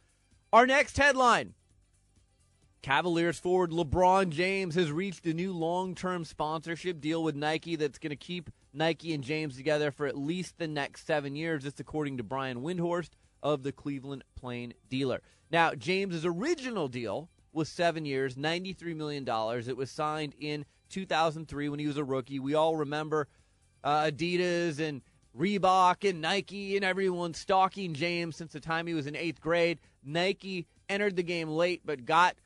Our 0.52 0.64
next 0.64 0.97
headline 0.97 1.54
Cavaliers 2.83 3.40
forward 3.40 3.73
LeBron 3.73 4.28
James 4.28 4.76
has 4.76 4.92
reached 4.92 5.26
a 5.26 5.35
new 5.35 5.52
long 5.52 5.97
term 5.97 6.25
sponsorship 6.25 7.00
deal 7.00 7.21
with 7.21 7.35
Nike 7.35 7.75
that's 7.75 7.99
going 7.99 8.11
to 8.11 8.16
keep 8.16 8.49
Nike 8.73 9.12
and 9.12 9.25
James 9.25 9.56
together 9.56 9.90
for 9.90 10.06
at 10.06 10.16
least 10.16 10.59
the 10.59 10.68
next 10.68 11.04
seven 11.04 11.35
years. 11.35 11.64
This, 11.64 11.80
according 11.80 12.18
to 12.18 12.23
Brian 12.23 12.62
Windhorst 12.62 13.11
of 13.42 13.64
the 13.64 13.73
Cleveland 13.73 14.23
Plain 14.37 14.73
Dealer. 14.88 15.21
Now, 15.50 15.75
James's 15.75 16.25
original 16.25 16.87
deal 16.87 17.28
was 17.52 17.68
seven 17.68 18.04
years, 18.04 18.37
$93 18.37 18.95
million. 18.95 19.26
It 19.28 19.76
was 19.76 19.90
signed 19.90 20.35
in 20.38 20.64
2003 20.88 21.69
when 21.69 21.78
he 21.78 21.87
was 21.87 21.97
a 21.97 22.05
rookie. 22.05 22.38
We 22.38 22.55
all 22.55 22.76
remember 22.76 23.28
uh, 23.85 24.05
Adidas 24.05 24.81
and 24.81 25.02
Reebok 25.38 26.09
and 26.09 26.21
Nike 26.21 26.76
and 26.76 26.85
everyone 26.85 27.35
stalking 27.35 27.95
James 27.95 28.37
since 28.37 28.52
the 28.52 28.61
time 28.61 28.87
he 28.87 28.95
was 28.95 29.07
in 29.07 29.14
eighth 29.14 29.40
grade. 29.40 29.78
Nike 30.02 30.66
entered 30.88 31.16
the 31.16 31.23
game 31.23 31.49
late, 31.49 31.83
but 31.85 32.05
got 32.05 32.37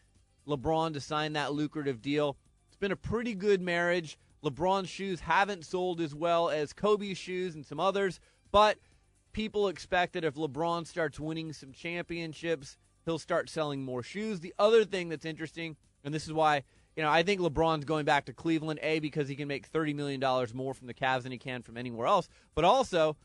LeBron 0.48 0.94
to 0.94 1.00
sign 1.00 1.34
that 1.34 1.52
lucrative 1.52 2.02
deal. 2.02 2.36
It's 2.68 2.76
been 2.76 2.92
a 2.92 2.96
pretty 2.96 3.34
good 3.34 3.60
marriage. 3.60 4.18
LeBron's 4.44 4.88
shoes 4.88 5.20
haven't 5.20 5.64
sold 5.64 6.00
as 6.00 6.14
well 6.14 6.48
as 6.48 6.72
Kobe's 6.72 7.18
shoes 7.18 7.54
and 7.54 7.64
some 7.64 7.78
others, 7.78 8.20
but 8.50 8.78
people 9.32 9.68
expect 9.68 10.14
that 10.14 10.24
if 10.24 10.34
LeBron 10.34 10.86
starts 10.86 11.20
winning 11.20 11.52
some 11.52 11.72
championships, 11.72 12.76
he'll 13.04 13.18
start 13.18 13.48
selling 13.48 13.84
more 13.84 14.02
shoes. 14.02 14.40
The 14.40 14.54
other 14.58 14.84
thing 14.84 15.08
that's 15.08 15.24
interesting, 15.24 15.76
and 16.04 16.12
this 16.12 16.26
is 16.26 16.32
why 16.32 16.64
you 16.96 17.02
know 17.02 17.10
I 17.10 17.22
think 17.22 17.40
LeBron's 17.40 17.84
going 17.84 18.04
back 18.04 18.26
to 18.26 18.32
Cleveland, 18.32 18.80
a 18.82 18.98
because 18.98 19.28
he 19.28 19.36
can 19.36 19.48
make 19.48 19.66
thirty 19.66 19.94
million 19.94 20.20
dollars 20.20 20.54
more 20.54 20.74
from 20.74 20.86
the 20.86 20.94
Cavs 20.94 21.22
than 21.22 21.32
he 21.32 21.38
can 21.38 21.62
from 21.62 21.76
anywhere 21.76 22.06
else, 22.06 22.28
but 22.54 22.64
also 22.64 23.16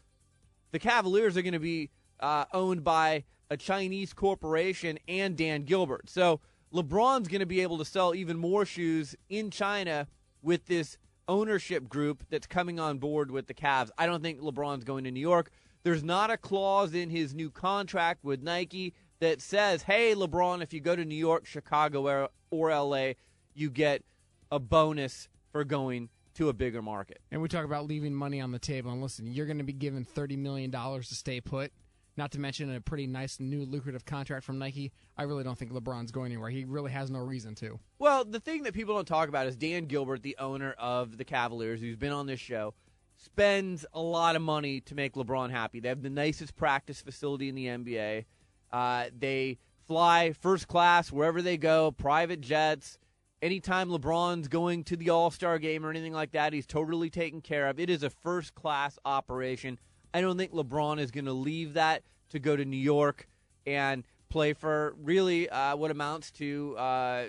the 0.71 0.79
Cavaliers 0.79 1.37
are 1.37 1.41
going 1.41 1.53
to 1.53 1.59
be 1.59 1.89
uh, 2.19 2.45
owned 2.53 2.83
by 2.83 3.23
a 3.49 3.57
Chinese 3.57 4.13
corporation 4.13 4.97
and 5.07 5.37
Dan 5.37 5.63
Gilbert. 5.63 6.09
So 6.09 6.41
LeBron's 6.73 7.27
going 7.27 7.39
to 7.39 7.45
be 7.45 7.61
able 7.61 7.77
to 7.77 7.85
sell 7.85 8.15
even 8.15 8.37
more 8.37 8.65
shoes 8.65 9.15
in 9.29 9.51
China 9.51 10.07
with 10.41 10.65
this 10.65 10.97
ownership 11.27 11.87
group 11.87 12.23
that's 12.29 12.47
coming 12.47 12.79
on 12.79 12.97
board 12.97 13.31
with 13.31 13.47
the 13.47 13.53
Cavs. 13.53 13.89
I 13.97 14.05
don't 14.05 14.21
think 14.21 14.39
LeBron's 14.39 14.83
going 14.83 15.03
to 15.05 15.11
New 15.11 15.19
York. 15.19 15.51
There's 15.83 16.03
not 16.03 16.31
a 16.31 16.37
clause 16.37 16.93
in 16.93 17.09
his 17.09 17.33
new 17.33 17.49
contract 17.49 18.23
with 18.23 18.41
Nike 18.41 18.93
that 19.19 19.41
says, 19.41 19.83
hey, 19.83 20.13
LeBron, 20.13 20.61
if 20.61 20.73
you 20.73 20.79
go 20.79 20.95
to 20.95 21.05
New 21.05 21.15
York, 21.15 21.45
Chicago, 21.45 22.07
or, 22.07 22.29
or 22.51 22.69
LA, 22.69 23.13
you 23.55 23.69
get 23.71 24.03
a 24.51 24.59
bonus 24.59 25.27
for 25.51 25.63
going 25.63 26.09
to 26.35 26.49
a 26.49 26.53
bigger 26.53 26.81
market. 26.81 27.19
And 27.31 27.41
we 27.41 27.47
talk 27.47 27.65
about 27.65 27.87
leaving 27.87 28.13
money 28.13 28.41
on 28.41 28.51
the 28.51 28.59
table. 28.59 28.91
And 28.91 29.01
listen, 29.01 29.25
you're 29.25 29.45
going 29.45 29.57
to 29.57 29.63
be 29.63 29.73
given 29.73 30.05
$30 30.05 30.37
million 30.37 30.69
to 30.69 31.03
stay 31.03 31.39
put, 31.39 31.71
not 32.17 32.31
to 32.33 32.39
mention 32.39 32.73
a 32.75 32.81
pretty 32.81 33.07
nice 33.07 33.39
new 33.39 33.63
lucrative 33.65 34.05
contract 34.05 34.43
from 34.43 34.59
Nike. 34.59 34.91
I 35.17 35.23
really 35.23 35.43
don't 35.43 35.57
think 35.57 35.71
LeBron's 35.71 36.11
going 36.11 36.33
anywhere. 36.33 36.49
He 36.49 36.65
really 36.65 36.91
has 36.91 37.09
no 37.09 37.19
reason 37.19 37.55
to. 37.55 37.79
Well, 37.99 38.25
the 38.25 38.41
thing 38.41 38.63
that 38.63 38.73
people 38.73 38.95
don't 38.95 39.07
talk 39.07 39.29
about 39.29 39.47
is 39.47 39.55
Dan 39.55 39.85
Gilbert, 39.85 40.23
the 40.23 40.35
owner 40.39 40.73
of 40.77 41.17
the 41.17 41.25
Cavaliers, 41.25 41.79
who's 41.79 41.95
been 41.95 42.11
on 42.11 42.27
this 42.27 42.39
show, 42.39 42.73
spends 43.17 43.85
a 43.93 44.01
lot 44.01 44.35
of 44.35 44.41
money 44.41 44.81
to 44.81 44.95
make 44.95 45.13
LeBron 45.13 45.51
happy. 45.51 45.79
They 45.79 45.89
have 45.89 46.03
the 46.03 46.09
nicest 46.09 46.57
practice 46.57 46.99
facility 46.99 47.47
in 47.47 47.55
the 47.55 47.67
NBA. 47.67 48.25
Uh, 48.73 49.05
they 49.17 49.57
fly 49.87 50.33
first 50.33 50.67
class 50.67 51.13
wherever 51.13 51.41
they 51.41 51.55
go, 51.55 51.91
private 51.91 52.41
jets. 52.41 52.97
Anytime 53.41 53.89
LeBron's 53.89 54.47
going 54.47 54.83
to 54.85 54.95
the 54.95 55.09
All 55.09 55.29
Star 55.29 55.59
game 55.59 55.85
or 55.85 55.89
anything 55.89 56.13
like 56.13 56.31
that, 56.31 56.53
he's 56.53 56.65
totally 56.65 57.09
taken 57.09 57.41
care 57.41 57.67
of. 57.67 57.79
It 57.79 57.89
is 57.89 58.01
a 58.03 58.09
first 58.09 58.55
class 58.55 58.97
operation. 59.05 59.77
I 60.13 60.21
don't 60.21 60.37
think 60.37 60.53
LeBron 60.53 60.99
is 60.99 61.11
going 61.11 61.25
to 61.25 61.33
leave 61.33 61.73
that 61.73 62.03
to 62.29 62.39
go 62.39 62.55
to 62.55 62.65
New 62.65 62.77
York 62.77 63.27
and 63.67 64.03
play 64.29 64.53
for 64.53 64.95
really 65.01 65.49
uh, 65.49 65.75
what 65.75 65.91
amounts 65.91 66.31
to 66.31 66.75
uh, 66.77 67.25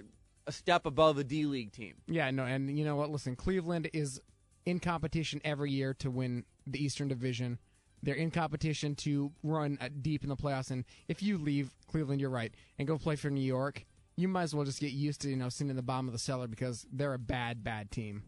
a 0.47 0.53
step 0.53 0.87
above 0.87 1.19
a 1.19 1.25
D 1.25 1.45
League 1.47 1.73
team. 1.73 1.95
Yeah, 2.07 2.31
no, 2.31 2.45
and 2.45 2.79
you 2.79 2.85
know 2.85 2.97
what? 2.97 3.11
Listen, 3.11 3.37
Cleveland 3.37 3.91
is 3.93 4.21
in 4.65 4.81
competition 4.81 5.41
every 5.45 5.71
year 5.71 5.95
to 5.95 6.11
win 6.11 6.45
the 6.67 6.83
Eastern 6.83 7.09
Division. 7.09 7.59
They're 8.03 8.15
in 8.15 8.31
competition 8.31 8.95
to 8.97 9.33
run 9.43 9.79
uh, 9.81 9.89
deep 10.03 10.23
in 10.23 10.29
the 10.29 10.37
playoffs. 10.37 10.71
And 10.71 10.85
if 11.09 11.23
you 11.23 11.39
leave 11.39 11.75
Cleveland, 11.89 12.21
you're 12.21 12.31
right, 12.31 12.55
and 12.79 12.87
go 12.87 12.99
play 12.99 13.17
for 13.17 13.31
New 13.31 13.41
York, 13.41 13.85
you 14.17 14.29
might 14.29 14.45
as 14.45 14.55
well 14.55 14.65
just 14.65 14.81
get 14.81 14.93
used 14.93 15.21
to 15.23 15.31
you 15.31 15.37
know 15.37 15.49
sitting 15.49 15.71
in 15.71 15.77
the 15.77 15.83
bottom 15.83 16.07
of 16.07 16.13
the 16.13 16.19
cellar 16.19 16.47
because 16.47 16.87
they're 16.93 17.15
a 17.15 17.19
bad, 17.19 17.63
bad 17.63 17.91
team. 17.91 18.25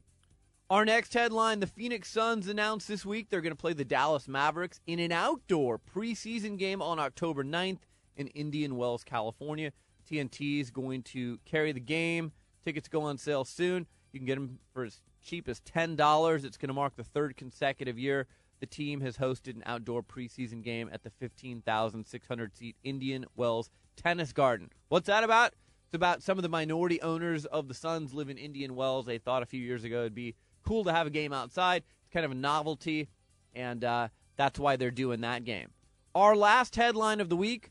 Our 0.70 0.84
next 0.84 1.14
headline 1.14 1.60
the 1.60 1.66
Phoenix 1.66 2.10
Suns 2.10 2.46
announced 2.46 2.88
this 2.88 3.06
week 3.06 3.28
they're 3.30 3.40
going 3.40 3.52
to 3.52 3.56
play 3.56 3.72
the 3.72 3.84
Dallas 3.84 4.28
Mavericks 4.28 4.80
in 4.86 4.98
an 4.98 5.12
outdoor 5.12 5.78
preseason 5.78 6.58
game 6.58 6.82
on 6.82 6.98
October 6.98 7.42
9th 7.42 7.80
in 8.16 8.26
Indian 8.28 8.76
Wells, 8.76 9.04
California. 9.04 9.72
TNT 10.10 10.60
is 10.60 10.70
going 10.70 11.02
to 11.02 11.38
carry 11.44 11.72
the 11.72 11.80
game. 11.80 12.32
Tickets 12.64 12.88
go 12.88 13.02
on 13.02 13.18
sale 13.18 13.44
soon. 13.44 13.86
You 14.12 14.20
can 14.20 14.26
get 14.26 14.34
them 14.34 14.58
for 14.72 14.84
as 14.84 15.00
cheap 15.22 15.48
as 15.48 15.60
$10. 15.60 16.44
It's 16.44 16.56
going 16.56 16.68
to 16.68 16.74
mark 16.74 16.96
the 16.96 17.04
third 17.04 17.36
consecutive 17.36 17.98
year 17.98 18.26
the 18.60 18.66
team 18.66 19.00
has 19.00 19.16
hosted 19.16 19.54
an 19.54 19.62
outdoor 19.66 20.02
preseason 20.02 20.62
game 20.62 20.90
at 20.92 21.02
the 21.02 21.10
15,600 21.10 22.56
seat 22.56 22.76
Indian 22.82 23.24
Wells 23.36 23.70
Tennis 23.96 24.32
Garden. 24.32 24.70
What's 24.88 25.06
that 25.06 25.24
about? 25.24 25.54
It's 25.88 25.94
about 25.94 26.22
some 26.22 26.36
of 26.36 26.42
the 26.42 26.50
minority 26.50 27.00
owners 27.00 27.46
of 27.46 27.66
the 27.66 27.74
Suns 27.74 28.12
live 28.12 28.28
in 28.28 28.36
Indian 28.36 28.74
Wells. 28.74 29.06
They 29.06 29.16
thought 29.16 29.42
a 29.42 29.46
few 29.46 29.60
years 29.60 29.84
ago 29.84 30.00
it'd 30.00 30.14
be 30.14 30.34
cool 30.62 30.84
to 30.84 30.92
have 30.92 31.06
a 31.06 31.10
game 31.10 31.32
outside. 31.32 31.82
It's 32.02 32.12
kind 32.12 32.26
of 32.26 32.32
a 32.32 32.34
novelty, 32.34 33.08
and 33.54 33.82
uh, 33.82 34.08
that's 34.36 34.58
why 34.58 34.76
they're 34.76 34.90
doing 34.90 35.22
that 35.22 35.44
game. 35.44 35.68
Our 36.14 36.36
last 36.36 36.76
headline 36.76 37.20
of 37.20 37.30
the 37.30 37.36
week 37.36 37.70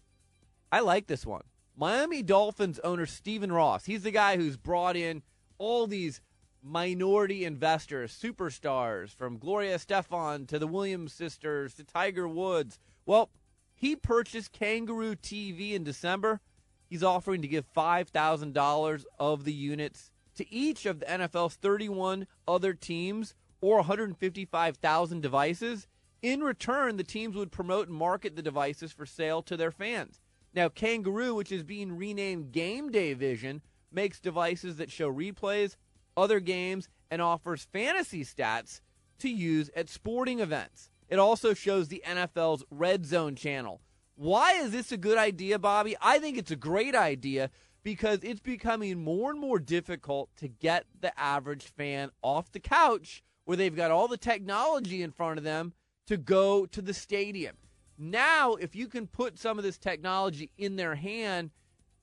I 0.71 0.79
like 0.79 1.07
this 1.07 1.25
one. 1.25 1.43
Miami 1.75 2.23
Dolphins 2.23 2.79
owner 2.83 3.05
Stephen 3.05 3.51
Ross. 3.51 3.85
He's 3.85 4.03
the 4.03 4.11
guy 4.11 4.35
who's 4.35 4.57
brought 4.57 4.97
in 4.97 5.21
all 5.57 5.87
these 5.87 6.21
minority 6.61 7.45
investors, 7.45 8.17
superstars, 8.19 9.15
from 9.15 9.37
Gloria 9.37 9.77
Estefan 9.77 10.47
to 10.47 10.59
the 10.59 10.67
Williams 10.67 11.13
sisters 11.13 11.75
to 11.75 11.83
Tiger 11.83 12.27
Woods. 12.27 12.79
Well, 13.05 13.29
he 13.75 13.95
purchased 13.95 14.51
Kangaroo 14.51 15.15
TV 15.15 15.73
in 15.73 15.83
December. 15.83 16.41
He's 16.89 17.03
offering 17.03 17.41
to 17.41 17.47
give 17.47 17.71
$5,000 17.73 19.03
of 19.19 19.43
the 19.43 19.53
units 19.53 20.11
to 20.35 20.53
each 20.53 20.85
of 20.85 20.99
the 20.99 21.05
NFL's 21.05 21.55
31 21.55 22.27
other 22.47 22.73
teams 22.73 23.35
or 23.59 23.77
155,000 23.77 25.21
devices. 25.21 25.87
In 26.21 26.41
return, 26.41 26.97
the 26.97 27.03
teams 27.03 27.35
would 27.35 27.51
promote 27.51 27.87
and 27.87 27.97
market 27.97 28.35
the 28.35 28.41
devices 28.41 28.91
for 28.91 29.05
sale 29.05 29.41
to 29.43 29.57
their 29.57 29.71
fans. 29.71 30.21
Now, 30.53 30.69
Kangaroo, 30.69 31.35
which 31.35 31.51
is 31.51 31.63
being 31.63 31.97
renamed 31.97 32.51
Game 32.51 32.91
Day 32.91 33.13
Vision, 33.13 33.61
makes 33.91 34.19
devices 34.19 34.77
that 34.77 34.91
show 34.91 35.11
replays, 35.11 35.75
other 36.15 36.39
games, 36.39 36.89
and 37.11 37.21
offers 37.21 37.67
fantasy 37.71 38.23
stats 38.23 38.81
to 39.19 39.29
use 39.29 39.69
at 39.75 39.89
sporting 39.89 40.39
events. 40.39 40.89
It 41.09 41.19
also 41.19 41.53
shows 41.53 41.87
the 41.87 42.03
NFL's 42.05 42.63
Red 42.69 43.05
Zone 43.05 43.35
channel. 43.35 43.81
Why 44.19 44.53
is 44.53 44.71
this 44.71 44.91
a 44.91 44.97
good 44.97 45.19
idea, 45.19 45.59
Bobby? 45.59 45.95
I 46.01 46.17
think 46.17 46.39
it's 46.39 46.49
a 46.49 46.55
great 46.55 46.95
idea 46.95 47.51
because 47.83 48.17
it's 48.23 48.39
becoming 48.39 49.03
more 49.03 49.29
and 49.29 49.39
more 49.39 49.59
difficult 49.59 50.31
to 50.37 50.47
get 50.47 50.85
the 50.99 51.17
average 51.19 51.65
fan 51.65 52.09
off 52.23 52.51
the 52.51 52.59
couch 52.59 53.23
where 53.45 53.55
they've 53.55 53.75
got 53.75 53.91
all 53.91 54.07
the 54.07 54.17
technology 54.17 55.03
in 55.03 55.11
front 55.11 55.37
of 55.37 55.43
them 55.43 55.73
to 56.07 56.17
go 56.17 56.65
to 56.65 56.81
the 56.81 56.95
stadium. 56.95 57.57
Now, 57.95 58.55
if 58.55 58.75
you 58.75 58.87
can 58.87 59.05
put 59.05 59.37
some 59.37 59.59
of 59.59 59.63
this 59.63 59.77
technology 59.77 60.49
in 60.57 60.77
their 60.77 60.95
hand, 60.95 61.51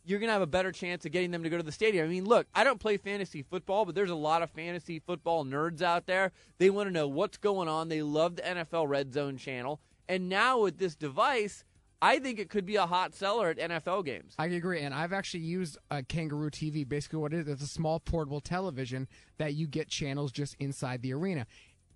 you're 0.04 0.21
going 0.21 0.28
to 0.28 0.35
have 0.35 0.40
a 0.40 0.47
better 0.47 0.71
chance 0.71 1.04
of 1.04 1.11
getting 1.11 1.33
them 1.33 1.42
to 1.42 1.50
go 1.50 1.56
to 1.56 1.64
the 1.64 1.73
stadium. 1.73 2.06
I 2.06 2.09
mean, 2.09 2.26
look, 2.26 2.47
I 2.54 2.62
don't 2.62 2.78
play 2.78 2.97
fantasy 2.97 3.42
football, 3.42 3.85
but 3.85 3.97
there's 3.97 4.11
a 4.11 4.14
lot 4.14 4.42
of 4.42 4.50
fantasy 4.50 5.00
football 5.00 5.44
nerds 5.44 5.83
out 5.83 6.06
there. 6.06 6.30
They 6.59 6.71
want 6.71 6.88
to 6.88 6.92
know 6.92 7.09
what's 7.09 7.38
going 7.38 7.68
on. 7.68 7.88
They 7.88 8.02
love 8.02 8.37
the 8.37 8.42
NFL 8.42 8.88
Red 8.88 9.12
Zone 9.12 9.37
channel. 9.37 9.80
And 10.09 10.28
now 10.28 10.61
with 10.61 10.78
this 10.78 10.94
device, 10.94 11.64
I 12.05 12.19
think 12.19 12.39
it 12.39 12.51
could 12.51 12.67
be 12.67 12.77
a 12.77 12.85
hot 12.85 13.15
seller 13.15 13.49
at 13.49 13.57
NFL 13.57 14.05
games. 14.05 14.35
I 14.39 14.45
agree, 14.47 14.83
and 14.83 14.95
I've 14.95 15.15
actually 15.15 15.41
used 15.41 15.79
a 15.91 16.03
Kangaroo 16.03 16.51
TV. 16.51 16.87
Basically, 16.87 17.19
what 17.19 17.33
it 17.33 17.41
is, 17.41 17.49
it's 17.49 17.63
a 17.63 17.67
small 17.67 17.99
portable 17.99 18.43
television 18.43 19.09
that 19.39 19.55
you 19.55 19.67
get 19.67 19.89
channels 19.89 20.31
just 20.31 20.55
inside 20.59 21.01
the 21.01 21.15
arena 21.15 21.47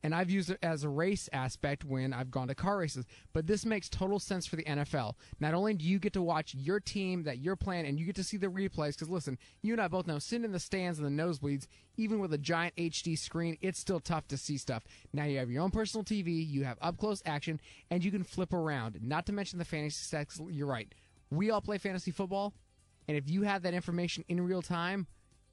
and 0.02 0.14
I've 0.14 0.30
used 0.30 0.50
it 0.50 0.58
as 0.62 0.84
a 0.84 0.88
race 0.88 1.28
aspect 1.32 1.84
when 1.84 2.12
I've 2.12 2.30
gone 2.30 2.48
to 2.48 2.54
car 2.54 2.78
races. 2.78 3.06
But 3.32 3.46
this 3.46 3.64
makes 3.64 3.88
total 3.88 4.18
sense 4.18 4.46
for 4.46 4.56
the 4.56 4.64
NFL. 4.64 5.14
Not 5.40 5.54
only 5.54 5.74
do 5.74 5.84
you 5.84 5.98
get 5.98 6.12
to 6.14 6.22
watch 6.22 6.54
your 6.54 6.80
team 6.80 7.24
that 7.24 7.38
you're 7.38 7.56
playing, 7.56 7.86
and 7.86 7.98
you 7.98 8.06
get 8.06 8.16
to 8.16 8.24
see 8.24 8.36
the 8.36 8.46
replays, 8.46 8.94
because 8.94 9.08
listen, 9.08 9.38
you 9.62 9.72
and 9.72 9.82
I 9.82 9.88
both 9.88 10.06
know 10.06 10.18
sitting 10.18 10.44
in 10.44 10.52
the 10.52 10.60
stands 10.60 10.98
and 10.98 11.06
the 11.06 11.22
nosebleeds, 11.22 11.66
even 11.96 12.20
with 12.20 12.32
a 12.32 12.38
giant 12.38 12.76
HD 12.76 13.18
screen, 13.18 13.56
it's 13.60 13.80
still 13.80 14.00
tough 14.00 14.28
to 14.28 14.36
see 14.36 14.56
stuff. 14.56 14.84
Now 15.12 15.24
you 15.24 15.38
have 15.38 15.50
your 15.50 15.62
own 15.62 15.70
personal 15.70 16.04
TV, 16.04 16.46
you 16.46 16.64
have 16.64 16.78
up 16.80 16.98
close 16.98 17.22
action, 17.26 17.60
and 17.90 18.04
you 18.04 18.10
can 18.10 18.24
flip 18.24 18.52
around. 18.52 18.98
Not 19.02 19.26
to 19.26 19.32
mention 19.32 19.58
the 19.58 19.64
fantasy 19.64 20.16
stats. 20.16 20.40
You're 20.50 20.66
right. 20.66 20.92
We 21.30 21.50
all 21.50 21.60
play 21.60 21.78
fantasy 21.78 22.10
football, 22.10 22.54
and 23.06 23.16
if 23.16 23.28
you 23.28 23.42
have 23.42 23.62
that 23.62 23.74
information 23.74 24.24
in 24.28 24.40
real 24.40 24.62
time, 24.62 25.06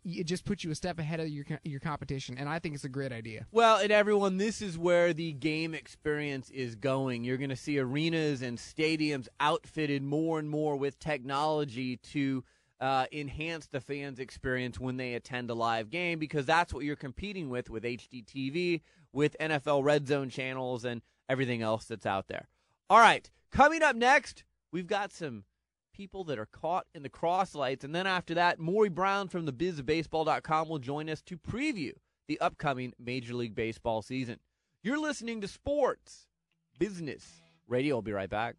it 0.05 0.25
just 0.25 0.45
puts 0.45 0.63
you 0.63 0.71
a 0.71 0.75
step 0.75 0.99
ahead 0.99 1.19
of 1.19 1.27
your 1.27 1.45
your 1.63 1.79
competition, 1.79 2.37
and 2.37 2.47
I 2.47 2.59
think 2.59 2.75
it's 2.75 2.83
a 2.83 2.89
great 2.89 3.11
idea. 3.11 3.47
Well, 3.51 3.77
and 3.77 3.91
everyone, 3.91 4.37
this 4.37 4.61
is 4.61 4.77
where 4.77 5.13
the 5.13 5.33
game 5.33 5.73
experience 5.73 6.49
is 6.51 6.75
going. 6.75 7.23
You're 7.23 7.37
going 7.37 7.49
to 7.49 7.55
see 7.55 7.79
arenas 7.79 8.41
and 8.41 8.57
stadiums 8.57 9.27
outfitted 9.39 10.03
more 10.03 10.37
and 10.39 10.49
more 10.49 10.75
with 10.75 10.99
technology 10.99 11.97
to 11.97 12.43
uh, 12.79 13.05
enhance 13.11 13.67
the 13.67 13.81
fans' 13.81 14.19
experience 14.19 14.79
when 14.79 14.97
they 14.97 15.15
attend 15.15 15.49
a 15.49 15.55
live 15.55 15.89
game, 15.89 16.19
because 16.19 16.45
that's 16.45 16.73
what 16.73 16.85
you're 16.85 16.95
competing 16.95 17.49
with 17.49 17.69
with 17.69 17.83
HDTV, 17.83 18.81
with 19.11 19.35
NFL 19.39 19.83
Red 19.83 20.07
Zone 20.07 20.29
channels, 20.29 20.85
and 20.85 21.01
everything 21.27 21.61
else 21.61 21.85
that's 21.85 22.05
out 22.05 22.27
there. 22.27 22.47
All 22.89 22.99
right, 22.99 23.29
coming 23.51 23.81
up 23.81 23.95
next, 23.95 24.43
we've 24.71 24.87
got 24.87 25.11
some 25.11 25.45
people 25.95 26.25
that 26.25 26.37
are 26.37 26.47
caught 26.47 26.85
in 26.93 27.03
the 27.03 27.09
crosslights. 27.09 27.83
And 27.83 27.95
then 27.95 28.05
after 28.05 28.33
that, 28.33 28.59
Maury 28.59 28.89
Brown 28.89 29.29
from 29.29 29.45
the 29.45 29.53
bizofbaseball.com 29.53 30.67
will 30.67 30.79
join 30.79 31.09
us 31.09 31.21
to 31.23 31.37
preview 31.37 31.93
the 32.27 32.39
upcoming 32.41 32.93
Major 32.99 33.33
League 33.33 33.55
Baseball 33.55 34.01
season. 34.01 34.39
You're 34.83 34.99
listening 34.99 35.41
to 35.41 35.47
Sports 35.47 36.27
Business 36.77 37.25
Radio. 37.67 37.95
I'll 37.95 38.01
be 38.01 38.11
right 38.11 38.29
back. 38.29 38.55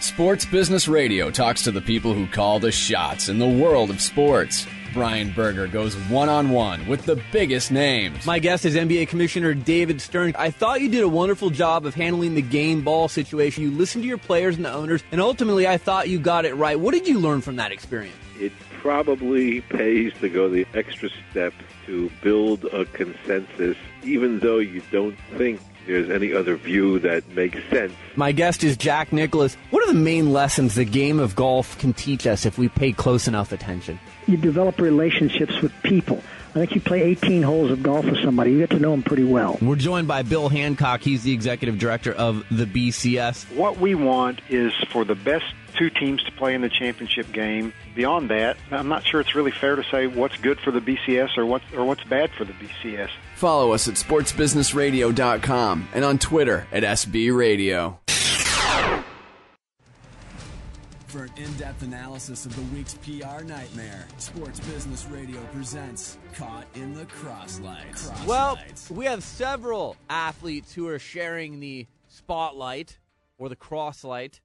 Sports 0.00 0.46
Business 0.46 0.88
Radio 0.88 1.30
talks 1.30 1.62
to 1.64 1.70
the 1.70 1.80
people 1.80 2.14
who 2.14 2.26
call 2.26 2.60
the 2.60 2.72
shots 2.72 3.28
in 3.28 3.38
the 3.38 3.48
world 3.48 3.90
of 3.90 4.00
sports. 4.00 4.66
Brian 4.92 5.30
Berger 5.32 5.66
goes 5.66 5.94
one 6.08 6.28
on 6.28 6.50
one 6.50 6.86
with 6.86 7.04
the 7.06 7.22
biggest 7.32 7.70
names. 7.70 8.26
My 8.26 8.38
guest 8.38 8.64
is 8.64 8.74
NBA 8.74 9.08
Commissioner 9.08 9.54
David 9.54 10.00
Stern. 10.00 10.34
I 10.36 10.50
thought 10.50 10.80
you 10.80 10.88
did 10.88 11.02
a 11.02 11.08
wonderful 11.08 11.50
job 11.50 11.86
of 11.86 11.94
handling 11.94 12.34
the 12.34 12.42
game 12.42 12.82
ball 12.82 13.08
situation. 13.08 13.62
You 13.62 13.70
listened 13.70 14.02
to 14.04 14.08
your 14.08 14.18
players 14.18 14.56
and 14.56 14.64
the 14.64 14.72
owners, 14.72 15.02
and 15.12 15.20
ultimately, 15.20 15.66
I 15.66 15.78
thought 15.78 16.08
you 16.08 16.18
got 16.18 16.44
it 16.44 16.54
right. 16.54 16.78
What 16.78 16.92
did 16.92 17.06
you 17.06 17.18
learn 17.18 17.40
from 17.40 17.56
that 17.56 17.72
experience? 17.72 18.16
It 18.38 18.52
probably 18.80 19.60
pays 19.60 20.12
to 20.20 20.28
go 20.28 20.48
the 20.48 20.66
extra 20.74 21.10
step 21.30 21.52
to 21.86 22.10
build 22.22 22.64
a 22.64 22.84
consensus, 22.86 23.76
even 24.02 24.40
though 24.40 24.58
you 24.58 24.82
don't 24.90 25.16
think 25.36 25.60
there's 25.86 26.10
any 26.10 26.32
other 26.32 26.56
view 26.56 26.98
that 27.00 27.28
makes 27.30 27.58
sense. 27.68 27.92
My 28.16 28.32
guest 28.32 28.62
is 28.64 28.76
Jack 28.76 29.12
Nicklaus. 29.12 29.56
What 29.70 29.82
are 29.82 29.92
the 29.92 29.98
main 29.98 30.32
lessons 30.32 30.74
the 30.74 30.84
game 30.84 31.18
of 31.18 31.34
golf 31.34 31.78
can 31.78 31.92
teach 31.92 32.26
us 32.26 32.46
if 32.46 32.58
we 32.58 32.68
pay 32.68 32.92
close 32.92 33.26
enough 33.26 33.52
attention? 33.52 33.98
You 34.30 34.36
develop 34.36 34.80
relationships 34.80 35.60
with 35.60 35.72
people. 35.82 36.22
I 36.50 36.52
think 36.52 36.76
you 36.76 36.80
play 36.80 37.02
18 37.02 37.42
holes 37.42 37.72
of 37.72 37.82
golf 37.82 38.04
with 38.04 38.22
somebody, 38.22 38.52
you 38.52 38.58
get 38.58 38.70
to 38.70 38.78
know 38.78 38.92
them 38.92 39.02
pretty 39.02 39.24
well. 39.24 39.58
We're 39.60 39.74
joined 39.74 40.06
by 40.06 40.22
Bill 40.22 40.48
Hancock. 40.48 41.00
He's 41.00 41.24
the 41.24 41.32
executive 41.32 41.78
director 41.78 42.12
of 42.12 42.44
the 42.48 42.64
BCS. 42.64 43.56
What 43.56 43.78
we 43.78 43.96
want 43.96 44.40
is 44.48 44.72
for 44.92 45.04
the 45.04 45.16
best 45.16 45.46
two 45.76 45.90
teams 45.90 46.22
to 46.24 46.32
play 46.32 46.54
in 46.54 46.60
the 46.60 46.68
championship 46.68 47.32
game. 47.32 47.72
Beyond 47.96 48.30
that, 48.30 48.56
I'm 48.70 48.86
not 48.88 49.04
sure 49.04 49.20
it's 49.20 49.34
really 49.34 49.50
fair 49.50 49.74
to 49.74 49.82
say 49.90 50.06
what's 50.06 50.36
good 50.36 50.60
for 50.60 50.70
the 50.70 50.80
BCS 50.80 51.36
or 51.36 51.44
what's 51.44 51.64
or 51.74 51.84
what's 51.84 52.04
bad 52.04 52.30
for 52.30 52.44
the 52.44 52.52
BCS. 52.52 53.10
Follow 53.34 53.72
us 53.72 53.88
at 53.88 53.94
sportsbusinessradio.com 53.94 55.88
and 55.92 56.04
on 56.04 56.18
Twitter 56.18 56.68
at 56.70 56.84
SB 56.84 57.36
Radio. 57.36 57.98
For 61.10 61.24
an 61.24 61.32
in 61.38 61.52
depth 61.54 61.82
analysis 61.82 62.46
of 62.46 62.54
the 62.54 62.62
week's 62.76 62.94
PR 62.94 63.42
nightmare, 63.42 64.06
Sports 64.18 64.60
Business 64.60 65.06
Radio 65.06 65.40
presents 65.52 66.18
Caught 66.36 66.68
in 66.76 66.94
the 66.94 67.04
Crosslights. 67.06 68.24
Well, 68.26 68.56
we 68.88 69.06
have 69.06 69.24
several 69.24 69.96
athletes 70.08 70.72
who 70.72 70.86
are 70.86 71.00
sharing 71.00 71.58
the 71.58 71.88
spotlight 72.06 73.00
or 73.38 73.48
the 73.48 73.56
crosslight 73.56 74.38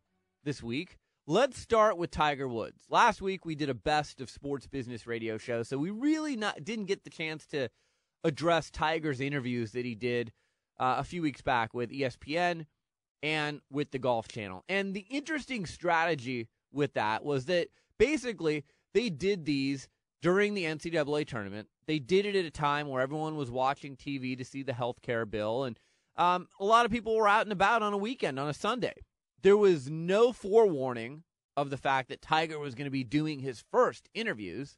this 0.43 0.63
week. 0.63 0.98
Let's 1.27 1.60
start 1.60 2.00
with 2.00 2.10
Tiger 2.10 2.48
Woods. 2.48 2.86
Last 2.89 3.22
week 3.22 3.45
we 3.45 3.53
did 3.53 3.69
a 3.69 3.75
best 3.75 4.19
of 4.19 4.31
sports 4.31 4.65
business 4.65 5.05
radio 5.05 5.38
show, 5.38 5.62
so 5.62 5.77
we 5.77 5.91
really 5.91 6.36
not 6.36 6.63
didn't 6.63 6.86
get 6.86 7.03
the 7.03 7.12
chance 7.12 7.45
to 7.48 7.69
address 8.24 8.72
Tiger's 8.72 9.22
interviews 9.22 9.74
that 9.74 9.86
he 9.86 9.93
did 9.93 10.31
uh, 10.79 10.95
a 10.98 11.03
few 11.03 11.22
weeks 11.22 11.43
back 11.43 11.75
with 11.75 11.91
ESPN 11.91 12.65
and 13.22 13.62
with 13.69 13.91
the 13.91 14.00
Golf 14.00 14.27
Channel. 14.27 14.63
And 14.67 14.95
the 14.95 15.05
interesting 15.12 15.67
strategy 15.67 16.48
with 16.75 16.94
that 16.94 17.24
was 17.24 17.46
that 17.46 17.70
basically 17.98 18.63
they 18.94 19.10
did 19.10 19.46
these 19.46 19.88
during 20.22 20.53
the 20.53 20.65
NCAA 20.65 21.27
tournament. 21.27 21.67
They 21.88 22.00
did 22.00 22.25
it 22.25 22.36
at 22.36 22.46
a 22.46 22.51
time 22.51 22.88
where 22.88 23.01
everyone 23.01 23.36
was 23.36 23.51
watching 23.51 23.96
TV 23.96 24.38
to 24.38 24.46
see 24.46 24.63
the 24.63 24.74
health 24.74 25.01
care 25.01 25.25
bill, 25.25 25.63
and 25.63 25.79
um, 26.17 26.48
a 26.60 26.65
lot 26.65 26.86
of 26.86 26.91
people 26.91 27.15
were 27.15 27.27
out 27.27 27.44
and 27.44 27.51
about 27.51 27.84
on 27.84 27.94
a 27.94 27.98
weekend, 27.98 28.39
on 28.39 28.48
a 28.48 28.53
Sunday. 28.53 28.94
There 29.41 29.58
was 29.58 29.89
no 29.89 30.34
forewarning 30.34 31.24
of 31.58 31.70
the 31.70 31.77
fact 31.77 32.10
that 32.10 32.22
Tiger 32.22 32.60
was 32.60 32.75
going 32.75 32.86
to 32.86 32.91
be 32.91 33.03
doing 33.03 33.39
his 33.39 33.63
first 33.72 34.10
interviews. 34.13 34.77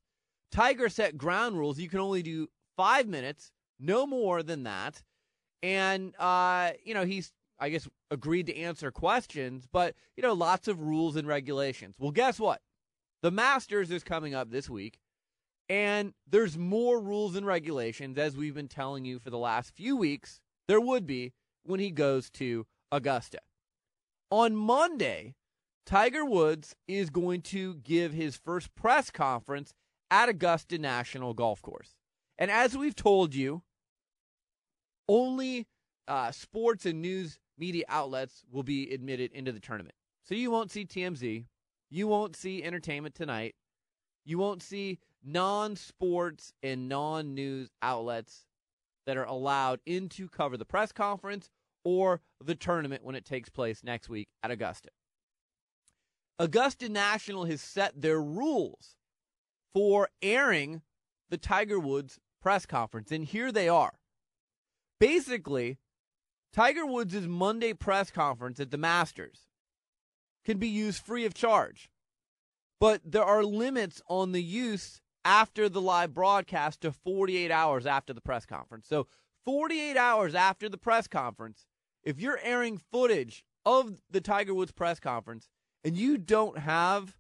Tiger 0.51 0.89
set 0.89 1.18
ground 1.18 1.58
rules. 1.58 1.80
You 1.80 1.89
can 1.89 2.00
only 2.00 2.22
do 2.22 2.48
five 2.75 3.08
minutes, 3.08 3.51
no 3.80 4.06
more 4.06 4.44
than 4.44 4.63
that. 4.63 5.01
And, 5.63 6.13
uh, 6.20 6.72
you 6.84 6.94
know, 6.94 7.06
he's, 7.06 7.34
I 7.60 7.70
guess, 7.70 7.88
agreed 8.12 8.48
to 8.48 8.58
answer 8.58 8.92
questions, 8.92 9.68
but, 9.72 9.96
you 10.16 10.24
know, 10.24 10.34
lots 10.34 10.68
of 10.68 10.82
rules 10.82 11.16
and 11.16 11.28
regulations. 11.28 11.96
Well, 12.00 12.12
guess 12.12 12.40
what? 12.40 12.62
The 13.24 13.32
Masters 13.32 13.90
is 13.92 14.04
coming 14.04 14.36
up 14.36 14.52
this 14.52 14.70
week, 14.70 15.00
and 15.70 16.14
there's 16.30 16.58
more 16.58 17.00
rules 17.00 17.36
and 17.36 17.46
regulations, 17.46 18.18
as 18.18 18.38
we've 18.38 18.54
been 18.54 18.68
telling 18.68 19.06
you 19.06 19.20
for 19.20 19.30
the 19.30 19.38
last 19.38 19.76
few 19.76 19.98
weeks, 19.98 20.40
there 20.68 20.80
would 20.80 21.08
be 21.08 21.34
when 21.64 21.80
he 21.80 21.90
goes 21.90 22.30
to 22.32 22.66
Augusta. 22.92 23.40
On 24.30 24.56
Monday, 24.56 25.36
Tiger 25.86 26.26
Woods 26.26 26.76
is 26.88 27.10
going 27.10 27.42
to 27.42 27.76
give 27.76 28.14
his 28.14 28.36
first 28.36 28.76
press 28.76 29.10
conference 29.10 29.74
at 30.12 30.30
Augusta 30.30 30.78
National 30.78 31.34
Golf 31.34 31.62
Course. 31.62 31.96
And 32.38 32.52
as 32.52 32.78
we've 32.78 32.96
told 32.96 33.34
you, 33.34 33.64
only 35.10 35.68
uh, 36.08 36.32
sports 36.32 36.86
and 36.86 37.02
news 37.02 37.40
media 37.58 37.84
outlets 37.90 38.44
will 38.52 38.64
be 38.64 38.92
admitted 38.92 39.32
into 39.32 39.52
the 39.52 39.60
tournament. 39.60 39.96
So 40.24 40.36
you 40.36 40.52
won't 40.52 40.72
see 40.72 40.86
TMZ, 40.86 41.46
you 41.90 42.08
won't 42.08 42.36
see 42.36 42.64
Entertainment 42.64 43.16
Tonight, 43.16 43.56
you 44.26 44.38
won't 44.38 44.62
see 44.62 45.00
non 45.24 45.76
sports 45.76 46.54
and 46.62 46.90
non 46.90 47.34
news 47.34 47.70
outlets 47.82 48.46
that 49.06 49.18
are 49.18 49.24
allowed 49.24 49.80
in 49.86 50.10
to 50.10 50.28
cover 50.28 50.58
the 50.58 50.66
press 50.66 50.92
conference 50.92 51.50
or 51.84 52.22
the 52.44 52.56
tournament 52.56 53.04
when 53.04 53.16
it 53.16 53.26
takes 53.26 53.50
place 53.50 53.84
next 53.84 54.10
week 54.10 54.28
at 54.44 54.52
Augusta. 54.52 54.90
Augusta 56.40 56.90
National 56.90 57.46
has 57.46 57.62
set 57.62 58.02
their 58.02 58.22
rules 58.22 58.96
for 59.74 60.10
airing 60.22 60.82
the 61.30 61.38
Tiger 61.38 61.80
Woods 61.80 62.20
press 62.42 62.66
conference, 62.66 63.12
and 63.12 63.24
here 63.26 63.52
they 63.52 63.70
are. 63.70 63.94
Basically, 65.00 65.78
Tiger 66.54 66.86
Woods' 66.86 67.27
Monday 67.27 67.74
press 67.74 68.10
conference 68.12 68.60
at 68.60 68.72
the 68.72 68.78
Masters 68.78 69.48
can 70.45 70.58
be 70.58 70.67
used 70.67 71.04
free 71.04 71.26
of 71.26 71.34
charge, 71.34 71.89
but 72.80 73.02
there 73.06 73.24
are 73.24 73.43
limits 73.43 74.02
on 74.08 74.32
the 74.32 74.41
use 74.41 75.02
after 75.26 75.67
the 75.67 75.82
live 75.82 76.13
broadcast 76.13 76.82
to 76.82 76.91
48 76.91 77.52
hours 77.52 77.86
after 77.86 78.13
the 78.13 78.22
press 78.22 78.45
conference. 78.45 78.88
So, 78.88 79.08
48 79.45 79.98
hours 79.98 80.36
after 80.36 80.67
the 80.69 80.78
press 80.78 81.08
conference, 81.08 81.65
if 82.04 82.19
you're 82.19 82.39
airing 82.41 82.78
footage 82.78 83.43
of 83.65 84.02
the 84.10 84.22
Tiger 84.22 84.54
Woods 84.54 84.72
press 84.72 85.00
conference 85.00 85.50
and 85.84 85.98
you 85.98 86.17
don't 86.17 86.60
have 86.60 87.17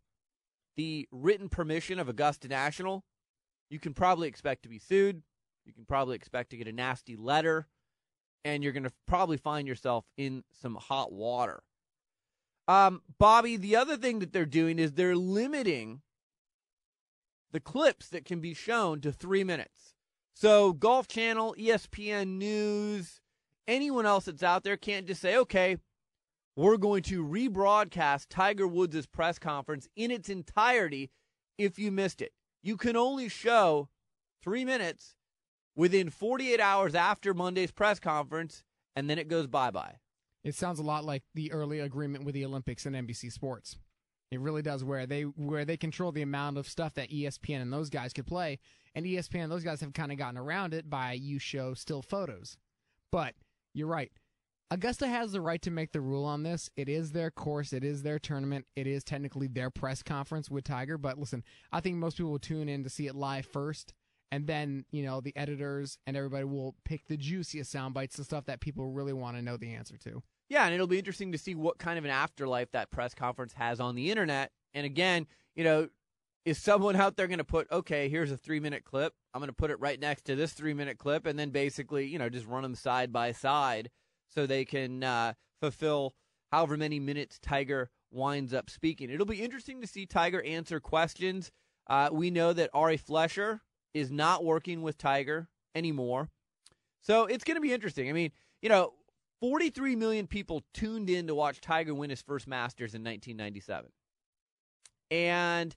the 0.77 1.07
written 1.11 1.49
permission 1.49 1.99
of 1.99 2.07
Augusta 2.07 2.47
National, 2.47 3.03
you 3.69 3.79
can 3.79 3.93
probably 3.93 4.27
expect 4.27 4.63
to 4.63 4.69
be 4.69 4.79
sued. 4.79 5.21
You 5.65 5.73
can 5.73 5.85
probably 5.85 6.15
expect 6.15 6.51
to 6.51 6.57
get 6.57 6.67
a 6.67 6.71
nasty 6.71 7.17
letter, 7.17 7.67
and 8.47 8.63
you're 8.63 8.73
going 8.73 8.83
to 8.83 8.93
probably 9.05 9.37
find 9.37 9.67
yourself 9.67 10.05
in 10.15 10.43
some 10.61 10.75
hot 10.75 11.11
water. 11.11 11.63
Um, 12.67 13.01
Bobby, 13.19 13.57
the 13.57 13.75
other 13.75 13.97
thing 13.97 14.19
that 14.19 14.31
they're 14.31 14.45
doing 14.45 14.79
is 14.79 14.93
they're 14.93 15.15
limiting 15.15 16.01
the 17.51 17.59
clips 17.59 18.07
that 18.09 18.23
can 18.25 18.39
be 18.39 18.53
shown 18.53 19.01
to 19.01 19.11
three 19.11 19.43
minutes. 19.43 19.93
So, 20.33 20.71
Golf 20.71 21.07
Channel, 21.07 21.55
ESPN 21.59 22.37
News, 22.37 23.19
anyone 23.67 24.05
else 24.05 24.25
that's 24.25 24.43
out 24.43 24.63
there 24.63 24.77
can't 24.77 25.07
just 25.07 25.21
say, 25.21 25.35
okay, 25.35 25.77
we're 26.55 26.77
going 26.77 27.03
to 27.03 27.25
rebroadcast 27.25 28.27
Tiger 28.29 28.67
Woods' 28.67 29.07
press 29.07 29.39
conference 29.39 29.87
in 29.95 30.09
its 30.09 30.29
entirety 30.29 31.11
if 31.57 31.77
you 31.77 31.91
missed 31.91 32.21
it. 32.21 32.31
You 32.63 32.77
can 32.77 32.95
only 32.95 33.29
show 33.29 33.89
three 34.41 34.63
minutes 34.63 35.16
within 35.77 36.09
48 36.09 36.59
hours 36.59 36.95
after 36.95 37.33
Monday's 37.33 37.71
press 37.71 37.99
conference, 38.01 38.63
and 38.97 39.09
then 39.09 39.17
it 39.17 39.29
goes 39.29 39.47
bye 39.47 39.71
bye. 39.71 39.95
It 40.43 40.55
sounds 40.55 40.79
a 40.79 40.83
lot 40.83 41.05
like 41.05 41.23
the 41.33 41.51
early 41.53 41.79
agreement 41.79 42.25
with 42.25 42.33
the 42.33 42.43
Olympics 42.43 42.85
and 42.85 42.95
NBC 42.95 43.31
Sports. 43.31 43.77
It 44.29 44.41
really 44.41 44.61
does, 44.61 44.83
where 44.83 45.05
they 45.05 45.21
where 45.21 45.63
they 45.63 45.77
control 45.77 46.11
the 46.11 46.21
amount 46.21 46.57
of 46.57 46.67
stuff 46.67 46.95
that 46.95 47.11
ESPN 47.11 47.61
and 47.61 47.71
those 47.71 47.89
guys 47.89 48.11
could 48.11 48.27
play, 48.27 48.59
and 48.93 49.05
ESPN 49.05 49.43
and 49.43 49.51
those 49.51 49.63
guys 49.63 49.79
have 49.79 49.93
kind 49.93 50.11
of 50.11 50.17
gotten 50.17 50.37
around 50.37 50.73
it 50.73 50.89
by 50.89 51.13
you 51.13 51.39
show 51.39 51.73
still 51.73 52.01
photos. 52.01 52.57
But 53.09 53.35
you're 53.73 53.87
right. 53.87 54.11
Augusta 54.69 55.07
has 55.07 55.31
the 55.31 55.39
right 55.39 55.61
to 55.61 55.71
make 55.71 55.93
the 55.93 56.01
rule 56.01 56.25
on 56.25 56.43
this. 56.43 56.69
It 56.75 56.89
is 56.89 57.13
their 57.13 57.31
course. 57.31 57.71
It 57.71 57.85
is 57.85 58.03
their 58.03 58.19
tournament. 58.19 58.65
It 58.75 58.85
is 58.85 59.01
technically 59.01 59.47
their 59.47 59.69
press 59.69 60.03
conference 60.03 60.51
with 60.51 60.65
Tiger. 60.65 60.97
But 60.97 61.17
listen, 61.17 61.45
I 61.71 61.79
think 61.79 61.95
most 61.95 62.17
people 62.17 62.31
will 62.31 62.39
tune 62.39 62.67
in 62.67 62.83
to 62.83 62.89
see 62.89 63.07
it 63.07 63.15
live 63.15 63.45
first. 63.45 63.93
And 64.31 64.45
then, 64.45 64.85
you 64.91 65.03
know, 65.03 65.21
the 65.21 65.35
editors 65.37 65.97
and 66.05 66.17
everybody 66.17 66.43
will 66.43 66.75
pick 66.83 67.07
the 67.07 67.17
juiciest 67.17 67.71
sound 67.71 67.93
bites, 67.93 68.17
the 68.17 68.23
stuff 68.23 68.45
that 68.45 68.59
people 68.59 68.91
really 68.91 69.13
want 69.13 69.37
to 69.37 69.41
know 69.41 69.57
the 69.57 69.73
answer 69.73 69.97
to. 69.99 70.21
Yeah, 70.49 70.65
and 70.65 70.73
it'll 70.73 70.87
be 70.87 70.97
interesting 70.97 71.31
to 71.31 71.37
see 71.37 71.55
what 71.55 71.77
kind 71.77 71.97
of 71.97 72.05
an 72.05 72.11
afterlife 72.11 72.71
that 72.71 72.91
press 72.91 73.13
conference 73.13 73.53
has 73.53 73.79
on 73.79 73.95
the 73.95 74.11
internet. 74.11 74.51
And 74.73 74.85
again, 74.85 75.27
you 75.55 75.63
know, 75.63 75.89
is 76.45 76.57
someone 76.57 76.95
out 76.95 77.17
there 77.17 77.27
going 77.27 77.39
to 77.39 77.43
put, 77.43 77.69
okay, 77.71 78.07
here's 78.07 78.31
a 78.31 78.37
three 78.37 78.59
minute 78.59 78.85
clip. 78.85 79.13
I'm 79.33 79.39
going 79.39 79.49
to 79.49 79.53
put 79.53 79.71
it 79.71 79.79
right 79.79 79.99
next 79.99 80.23
to 80.25 80.35
this 80.35 80.53
three 80.53 80.73
minute 80.73 80.97
clip, 80.97 81.25
and 81.25 81.37
then 81.37 81.49
basically, 81.49 82.07
you 82.07 82.17
know, 82.17 82.29
just 82.29 82.45
run 82.45 82.63
them 82.63 82.75
side 82.75 83.11
by 83.11 83.33
side 83.33 83.89
so 84.33 84.45
they 84.45 84.65
can 84.65 85.03
uh, 85.03 85.33
fulfill 85.59 86.15
however 86.51 86.77
many 86.77 86.99
minutes 86.99 87.39
Tiger 87.39 87.89
winds 88.11 88.53
up 88.53 88.69
speaking. 88.69 89.09
It'll 89.09 89.25
be 89.25 89.41
interesting 89.41 89.81
to 89.81 89.87
see 89.87 90.05
Tiger 90.05 90.41
answer 90.43 90.79
questions. 90.79 91.51
Uh, 91.89 92.09
we 92.11 92.31
know 92.31 92.53
that 92.53 92.69
Ari 92.73 92.97
Fleischer 92.97 93.61
is 93.97 94.11
not 94.11 94.43
working 94.43 94.81
with 94.81 94.97
Tiger 94.97 95.47
anymore. 95.75 96.29
So 97.01 97.25
it's 97.25 97.43
going 97.43 97.55
to 97.55 97.61
be 97.61 97.73
interesting. 97.73 98.09
I 98.09 98.13
mean, 98.13 98.31
you 98.61 98.69
know, 98.69 98.93
43 99.39 99.95
million 99.95 100.27
people 100.27 100.63
tuned 100.73 101.09
in 101.09 101.27
to 101.27 101.35
watch 101.35 101.61
Tiger 101.61 101.93
win 101.93 102.09
his 102.09 102.21
first 102.21 102.47
Masters 102.47 102.93
in 102.93 103.03
1997. 103.03 103.91
And 105.11 105.75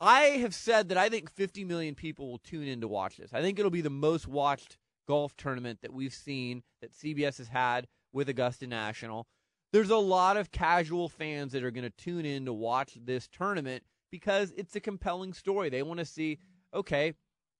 I 0.00 0.20
have 0.20 0.54
said 0.54 0.88
that 0.88 0.98
I 0.98 1.08
think 1.08 1.30
50 1.30 1.64
million 1.64 1.94
people 1.94 2.30
will 2.30 2.38
tune 2.38 2.68
in 2.68 2.80
to 2.80 2.88
watch 2.88 3.16
this. 3.16 3.32
I 3.32 3.40
think 3.40 3.58
it'll 3.58 3.70
be 3.70 3.80
the 3.80 3.90
most 3.90 4.28
watched 4.28 4.76
golf 5.06 5.36
tournament 5.36 5.80
that 5.82 5.92
we've 5.92 6.12
seen 6.12 6.62
that 6.80 6.92
CBS 6.92 7.38
has 7.38 7.48
had 7.48 7.86
with 8.12 8.28
Augusta 8.28 8.66
National. 8.66 9.26
There's 9.72 9.90
a 9.90 9.96
lot 9.96 10.36
of 10.36 10.50
casual 10.50 11.08
fans 11.08 11.52
that 11.52 11.64
are 11.64 11.70
going 11.70 11.84
to 11.84 11.90
tune 11.90 12.24
in 12.24 12.44
to 12.46 12.52
watch 12.52 12.98
this 13.04 13.28
tournament 13.28 13.84
because 14.10 14.52
it's 14.56 14.76
a 14.76 14.80
compelling 14.80 15.32
story. 15.32 15.68
They 15.68 15.82
want 15.82 15.98
to 15.98 16.06
see, 16.06 16.38
okay, 16.72 17.14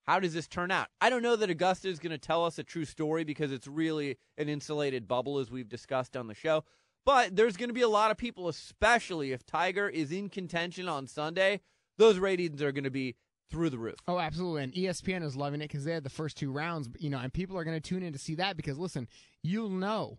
how 0.08 0.18
does 0.18 0.32
this 0.32 0.48
turn 0.48 0.70
out? 0.70 0.88
I 1.02 1.10
don't 1.10 1.22
know 1.22 1.36
that 1.36 1.50
Augusta 1.50 1.86
is 1.86 1.98
going 1.98 2.12
to 2.12 2.18
tell 2.18 2.42
us 2.46 2.58
a 2.58 2.64
true 2.64 2.86
story 2.86 3.24
because 3.24 3.52
it's 3.52 3.66
really 3.66 4.16
an 4.38 4.48
insulated 4.48 5.06
bubble, 5.06 5.38
as 5.38 5.50
we've 5.50 5.68
discussed 5.68 6.16
on 6.16 6.28
the 6.28 6.34
show. 6.34 6.64
But 7.04 7.36
there's 7.36 7.58
going 7.58 7.68
to 7.68 7.74
be 7.74 7.82
a 7.82 7.88
lot 7.90 8.10
of 8.10 8.16
people, 8.16 8.48
especially 8.48 9.32
if 9.32 9.44
Tiger 9.44 9.86
is 9.86 10.10
in 10.10 10.30
contention 10.30 10.88
on 10.88 11.06
Sunday, 11.06 11.60
those 11.98 12.18
ratings 12.18 12.62
are 12.62 12.72
going 12.72 12.84
to 12.84 12.90
be 12.90 13.16
through 13.50 13.68
the 13.68 13.78
roof. 13.78 13.96
Oh, 14.08 14.18
absolutely. 14.18 14.62
And 14.62 14.72
ESPN 14.72 15.22
is 15.22 15.36
loving 15.36 15.60
it 15.60 15.68
because 15.68 15.84
they 15.84 15.92
had 15.92 16.04
the 16.04 16.10
first 16.10 16.38
two 16.38 16.50
rounds, 16.50 16.88
you 16.98 17.10
know, 17.10 17.18
and 17.18 17.30
people 17.30 17.58
are 17.58 17.64
going 17.64 17.78
to 17.78 17.86
tune 17.86 18.02
in 18.02 18.14
to 18.14 18.18
see 18.18 18.34
that 18.36 18.56
because, 18.56 18.78
listen, 18.78 19.08
you'll 19.42 19.68
know 19.68 20.16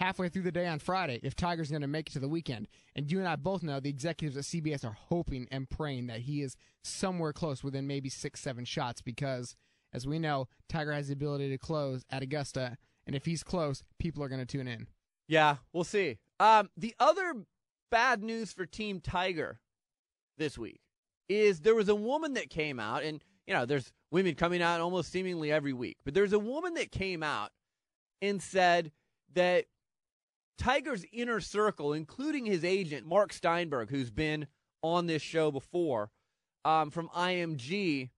halfway 0.00 0.30
through 0.30 0.42
the 0.42 0.50
day 0.50 0.66
on 0.66 0.78
Friday 0.78 1.20
if 1.22 1.36
Tiger's 1.36 1.70
going 1.70 1.82
to 1.82 1.86
make 1.86 2.08
it 2.08 2.12
to 2.14 2.18
the 2.18 2.28
weekend. 2.28 2.68
And 2.96 3.12
you 3.12 3.18
and 3.18 3.28
I 3.28 3.36
both 3.36 3.62
know 3.62 3.80
the 3.80 3.90
executives 3.90 4.36
at 4.36 4.44
CBS 4.44 4.82
are 4.82 4.96
hoping 4.98 5.46
and 5.52 5.68
praying 5.68 6.06
that 6.06 6.20
he 6.20 6.40
is 6.40 6.56
somewhere 6.82 7.34
close 7.34 7.62
within 7.62 7.86
maybe 7.86 8.08
six, 8.08 8.40
seven 8.40 8.64
shots 8.64 9.02
because, 9.02 9.56
as 9.92 10.06
we 10.06 10.18
know, 10.18 10.48
Tiger 10.70 10.92
has 10.92 11.08
the 11.08 11.12
ability 11.12 11.50
to 11.50 11.58
close 11.58 12.02
at 12.10 12.22
Augusta. 12.22 12.78
And 13.06 13.14
if 13.14 13.26
he's 13.26 13.44
close, 13.44 13.82
people 13.98 14.24
are 14.24 14.28
going 14.28 14.40
to 14.40 14.46
tune 14.46 14.66
in. 14.66 14.86
Yeah, 15.28 15.56
we'll 15.74 15.84
see. 15.84 16.18
Um, 16.40 16.70
the 16.78 16.94
other 16.98 17.34
bad 17.90 18.22
news 18.22 18.54
for 18.54 18.64
Team 18.64 19.00
Tiger 19.00 19.60
this 20.38 20.56
week 20.56 20.80
is 21.28 21.60
there 21.60 21.74
was 21.74 21.90
a 21.90 21.94
woman 21.94 22.32
that 22.34 22.48
came 22.48 22.80
out, 22.80 23.02
and, 23.02 23.22
you 23.46 23.52
know, 23.52 23.66
there's 23.66 23.92
women 24.10 24.34
coming 24.34 24.62
out 24.62 24.80
almost 24.80 25.12
seemingly 25.12 25.52
every 25.52 25.74
week, 25.74 25.98
but 26.04 26.14
there's 26.14 26.32
a 26.32 26.38
woman 26.38 26.74
that 26.74 26.90
came 26.90 27.22
out 27.22 27.50
and 28.22 28.42
said 28.42 28.92
that 29.34 29.66
Tiger's 30.60 31.06
inner 31.10 31.40
circle, 31.40 31.94
including 31.94 32.44
his 32.44 32.64
agent, 32.64 33.06
Mark 33.06 33.32
Steinberg, 33.32 33.88
who's 33.88 34.10
been 34.10 34.46
on 34.82 35.06
this 35.06 35.22
show 35.22 35.50
before 35.50 36.10
um, 36.66 36.90
from 36.90 37.08
IMG, 37.08 38.10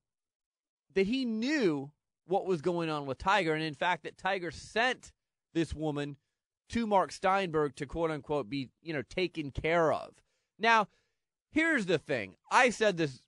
that 0.95 1.07
he 1.07 1.25
knew 1.25 1.93
what 2.27 2.45
was 2.45 2.61
going 2.61 2.91
on 2.91 3.07
with 3.07 3.19
Tiger. 3.19 3.55
And 3.55 3.63
in 3.63 3.75
fact, 3.75 4.03
that 4.03 4.19
Tiger 4.19 4.51
sent 4.51 5.13
this 5.55 5.73
woman 5.73 6.17
to 6.71 6.85
Mark 6.85 7.13
Steinberg 7.13 7.77
to 7.77 7.87
quote 7.87 8.11
unquote 8.11 8.51
be, 8.51 8.71
you 8.83 8.93
know, 8.93 9.03
taken 9.03 9.53
care 9.53 9.93
of. 9.93 10.13
Now, 10.59 10.89
here's 11.53 11.87
the 11.87 11.99
thing. 11.99 12.35
I 12.51 12.71
said 12.71 12.97
this 12.97 13.23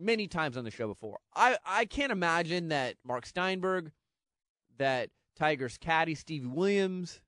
many 0.00 0.26
times 0.26 0.56
on 0.56 0.64
the 0.64 0.70
show 0.70 0.88
before. 0.88 1.18
I, 1.36 1.58
I 1.66 1.84
can't 1.84 2.12
imagine 2.12 2.68
that 2.68 2.96
Mark 3.04 3.26
Steinberg, 3.26 3.92
that 4.78 5.10
Tiger's 5.36 5.76
caddy 5.76 6.14
Stevie 6.14 6.46
Williams, 6.46 7.20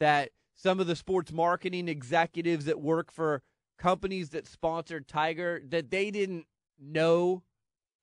that 0.00 0.30
some 0.62 0.78
of 0.78 0.86
the 0.86 0.96
sports 0.96 1.32
marketing 1.32 1.88
executives 1.88 2.66
that 2.66 2.80
work 2.80 3.10
for 3.10 3.42
companies 3.78 4.30
that 4.30 4.46
sponsored 4.46 5.08
Tiger, 5.08 5.62
that 5.68 5.90
they 5.90 6.10
didn't 6.10 6.44
know 6.78 7.42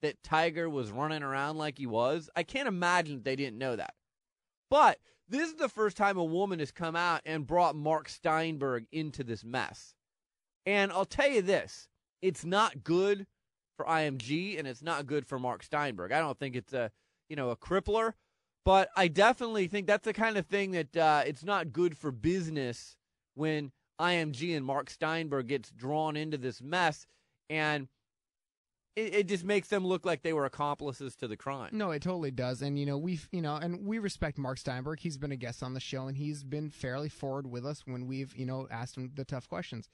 that 0.01 0.23
Tiger 0.23 0.67
was 0.67 0.91
running 0.91 1.21
around 1.21 1.57
like 1.57 1.77
he 1.77 1.85
was. 1.85 2.29
I 2.35 2.41
can't 2.43 2.67
imagine 2.67 3.21
they 3.21 3.35
didn't 3.35 3.59
know 3.59 3.75
that. 3.75 3.93
But 4.71 4.97
this 5.29 5.49
is 5.49 5.55
the 5.55 5.69
first 5.69 5.97
time 5.97 6.17
a 6.17 6.23
woman 6.23 6.57
has 6.59 6.71
come 6.71 6.95
out 6.95 7.21
and 7.25 7.45
brought 7.45 7.75
Mark 7.75 8.09
Steinberg 8.09 8.85
into 8.91 9.23
this 9.23 9.43
mess. 9.43 9.93
And 10.65 10.91
I'll 10.91 11.05
tell 11.05 11.29
you 11.29 11.43
this 11.43 11.87
it's 12.23 12.43
not 12.43 12.83
good 12.83 13.27
for 13.75 13.85
IMG 13.85 14.57
and 14.57 14.67
it's 14.67 14.81
not 14.81 15.05
good 15.05 15.27
for 15.27 15.37
Mark 15.37 15.61
Steinberg. 15.61 16.11
I 16.11 16.19
don't 16.19 16.39
think 16.39 16.55
it's 16.55 16.73
a, 16.73 16.89
you 17.29 17.35
know, 17.35 17.51
a 17.51 17.55
crippler, 17.55 18.13
but 18.67 18.89
I 18.97 19.07
definitely 19.07 19.67
think 19.67 19.87
that's 19.87 20.03
the 20.03 20.11
kind 20.11 20.37
of 20.37 20.45
thing 20.45 20.71
that 20.71 20.97
uh, 20.97 21.23
it's 21.25 21.45
not 21.45 21.71
good 21.71 21.97
for 21.97 22.11
business 22.11 22.97
when 23.33 23.71
IMG 23.97 24.57
and 24.57 24.65
Mark 24.65 24.89
Steinberg 24.89 25.47
gets 25.47 25.71
drawn 25.71 26.17
into 26.17 26.37
this 26.37 26.61
mess. 26.61 27.07
And 27.49 27.87
it, 28.97 29.15
it 29.15 29.27
just 29.29 29.45
makes 29.45 29.69
them 29.69 29.87
look 29.87 30.05
like 30.05 30.21
they 30.21 30.33
were 30.33 30.43
accomplices 30.43 31.15
to 31.15 31.29
the 31.29 31.37
crime. 31.37 31.69
No, 31.71 31.91
it 31.91 32.01
totally 32.01 32.29
does. 32.29 32.61
And, 32.61 32.77
you 32.77 32.85
know, 32.85 32.97
we've, 32.97 33.29
you 33.31 33.41
know, 33.41 33.55
and 33.55 33.87
we 33.87 33.99
respect 33.99 34.37
Mark 34.37 34.57
Steinberg. 34.57 34.99
He's 34.99 35.17
been 35.17 35.31
a 35.31 35.37
guest 35.37 35.63
on 35.63 35.73
the 35.73 35.79
show 35.79 36.07
and 36.07 36.17
he's 36.17 36.43
been 36.43 36.69
fairly 36.69 37.07
forward 37.07 37.47
with 37.49 37.65
us 37.65 37.83
when 37.85 38.05
we've, 38.05 38.35
you 38.35 38.45
know, 38.45 38.67
asked 38.69 38.97
him 38.97 39.11
the 39.15 39.23
tough 39.23 39.47
questions. 39.47 39.87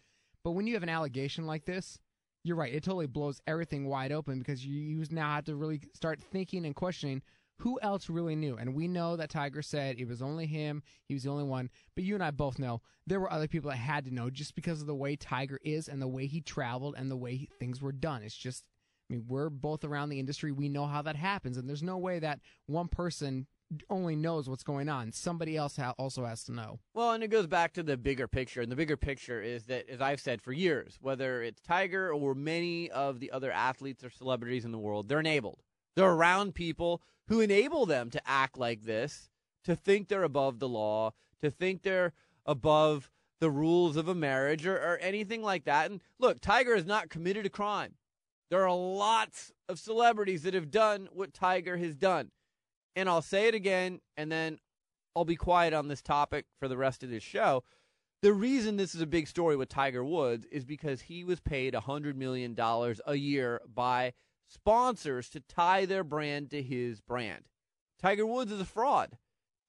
But 0.44 0.54
when 0.54 0.66
you 0.66 0.74
have 0.74 0.82
an 0.82 0.90
allegation 0.90 1.46
like 1.46 1.66
this, 1.66 2.00
you're 2.44 2.58
right. 2.58 2.74
It 2.74 2.84
totally 2.84 3.06
blows 3.06 3.40
everything 3.46 3.86
wide 3.86 4.12
open 4.12 4.40
because 4.40 4.66
you, 4.66 4.74
you 4.82 5.06
now 5.12 5.36
have 5.36 5.46
to 5.46 5.56
really 5.56 5.82
start 5.94 6.24
thinking 6.24 6.66
and 6.66 6.76
questioning 6.76 7.22
who 7.64 7.80
else 7.82 8.10
really 8.10 8.36
knew? 8.36 8.58
And 8.58 8.76
we 8.76 8.90
know 8.90 9.16
that 9.16 9.30
Tiger 9.30 9.62
said 9.62 9.96
it 9.98 10.08
was 10.08 10.22
only 10.22 10.46
him. 10.46 10.84
He 11.08 11.14
was 11.14 11.24
the 11.24 11.30
only 11.30 11.46
one. 11.46 11.70
But 11.96 12.04
you 12.04 12.14
and 12.14 12.24
I 12.24 12.32
both 12.32 12.60
know 12.60 12.82
there 13.08 13.22
were 13.22 13.32
other 13.32 13.48
people 13.48 13.70
that 13.72 13.78
had 13.78 14.04
to 14.06 14.14
know 14.14 14.30
just 14.30 14.54
because 14.54 14.82
of 14.82 14.88
the 14.88 14.94
way 14.94 15.16
Tiger 15.16 15.60
is 15.64 15.88
and 15.88 16.02
the 16.02 16.08
way 16.08 16.26
he 16.26 16.42
traveled 16.42 16.96
and 16.98 17.10
the 17.10 17.16
way 17.16 17.48
things 17.60 17.82
were 17.82 17.94
done. 17.94 18.22
It's 18.22 18.36
just 18.36 18.66
I 19.10 19.14
mean, 19.14 19.26
we're 19.28 19.50
both 19.50 19.84
around 19.84 20.10
the 20.10 20.20
industry. 20.20 20.52
We 20.52 20.70
know 20.70 20.86
how 20.86 21.02
that 21.04 21.16
happens, 21.16 21.58
and 21.58 21.68
there's 21.68 21.84
no 21.84 21.98
way 21.98 22.20
that 22.20 22.40
one 22.68 22.88
person 22.88 23.48
only 23.90 24.16
knows 24.16 24.50
what's 24.50 24.64
going 24.64 24.88
on. 24.88 25.12
Somebody 25.12 25.58
else 25.58 25.78
ha- 25.78 25.94
also 25.98 26.26
has 26.26 26.44
to 26.46 26.52
know. 26.52 26.80
Well, 26.94 27.12
and 27.12 27.24
it 27.24 27.30
goes 27.30 27.48
back 27.48 27.74
to 27.74 27.84
the 27.84 27.98
bigger 27.98 28.28
picture. 28.28 28.62
And 28.62 28.72
the 28.72 28.76
bigger 28.76 28.98
picture 28.98 29.42
is 29.42 29.66
that, 29.66 29.90
as 29.90 30.00
I've 30.00 30.22
said 30.22 30.42
for 30.42 30.54
years, 30.54 30.98
whether 31.02 31.42
it's 31.42 31.62
Tiger 31.62 32.14
or 32.14 32.36
many 32.36 32.92
of 32.92 33.20
the 33.20 33.32
other 33.32 33.52
athletes 33.52 34.04
or 34.04 34.10
celebrities 34.10 34.66
in 34.66 34.72
the 34.72 34.78
world, 34.78 35.10
they're 35.10 35.20
enabled. 35.20 35.63
They're 35.96 36.12
around 36.12 36.56
people 36.56 37.02
who 37.28 37.40
enable 37.40 37.86
them 37.86 38.10
to 38.12 38.22
act 38.28 38.58
like 38.58 38.84
this, 38.84 39.30
to 39.64 39.76
think 39.76 40.08
they're 40.08 40.24
above 40.24 40.60
the 40.60 40.68
law, 40.68 41.12
to 41.42 41.50
think 41.50 41.82
they're 41.84 42.14
above 42.46 43.10
the 43.40 43.50
rules 43.50 43.98
of 43.98 44.08
a 44.08 44.16
marriage 44.16 44.66
or, 44.66 44.76
or 44.76 44.98
anything 44.98 45.42
like 45.42 45.66
that. 45.66 45.92
And 45.92 46.02
look, 46.20 46.40
Tiger 46.40 46.76
has 46.76 46.86
not 46.86 47.10
committed 47.10 47.46
a 47.46 47.50
crime. 47.50 47.96
There 48.50 48.68
are 48.68 48.76
lots 48.76 49.52
of 49.68 49.80
celebrities 49.80 50.44
that 50.44 50.54
have 50.54 50.72
done 50.72 51.10
what 51.12 51.34
Tiger 51.34 51.78
has 51.78 51.96
done. 51.96 52.32
And 52.96 53.10
I'll 53.10 53.22
say 53.22 53.48
it 53.48 53.56
again, 53.56 54.00
and 54.16 54.32
then 54.32 54.60
I'll 55.16 55.26
be 55.26 55.36
quiet 55.36 55.74
on 55.74 55.88
this 55.88 56.02
topic 56.02 56.46
for 56.60 56.68
the 56.68 56.78
rest 56.78 57.04
of 57.04 57.10
this 57.10 57.24
show. 57.24 57.64
The 58.22 58.34
reason 58.34 58.78
this 58.78 58.96
is 58.96 59.02
a 59.02 59.08
big 59.08 59.28
story 59.28 59.56
with 59.56 59.70
Tiger 59.70 60.04
Woods 60.04 60.46
is 60.52 60.64
because 60.64 61.02
he 61.02 61.24
was 61.24 61.40
paid 61.40 61.74
$100 61.74 62.16
million 62.16 62.56
a 62.58 63.16
year 63.16 63.62
by 63.74 64.14
sponsors 64.54 65.30
to 65.30 65.40
tie 65.40 65.86
their 65.86 66.04
brand 66.04 66.52
to 66.52 66.62
his 66.62 67.02
brand. 67.02 67.46
Tiger 68.02 68.26
Woods 68.26 68.52
is 68.52 68.62
a 68.62 68.66
fraud, 68.66 69.18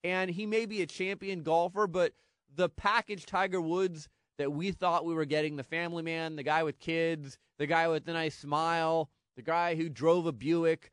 and 0.03 0.31
he 0.31 0.45
may 0.45 0.65
be 0.65 0.81
a 0.81 0.87
champion 0.87 1.43
golfer, 1.43 1.87
but 1.87 2.13
the 2.53 2.69
package 2.69 3.25
Tiger 3.25 3.61
Woods 3.61 4.07
that 4.37 4.51
we 4.51 4.71
thought 4.71 5.05
we 5.05 5.13
were 5.13 5.25
getting 5.25 5.55
the 5.55 5.63
family 5.63 6.03
man, 6.03 6.35
the 6.35 6.43
guy 6.43 6.63
with 6.63 6.79
kids, 6.79 7.37
the 7.57 7.67
guy 7.67 7.87
with 7.87 8.05
the 8.05 8.13
nice 8.13 8.37
smile, 8.37 9.09
the 9.35 9.41
guy 9.41 9.75
who 9.75 9.89
drove 9.89 10.25
a 10.25 10.31
Buick. 10.31 10.91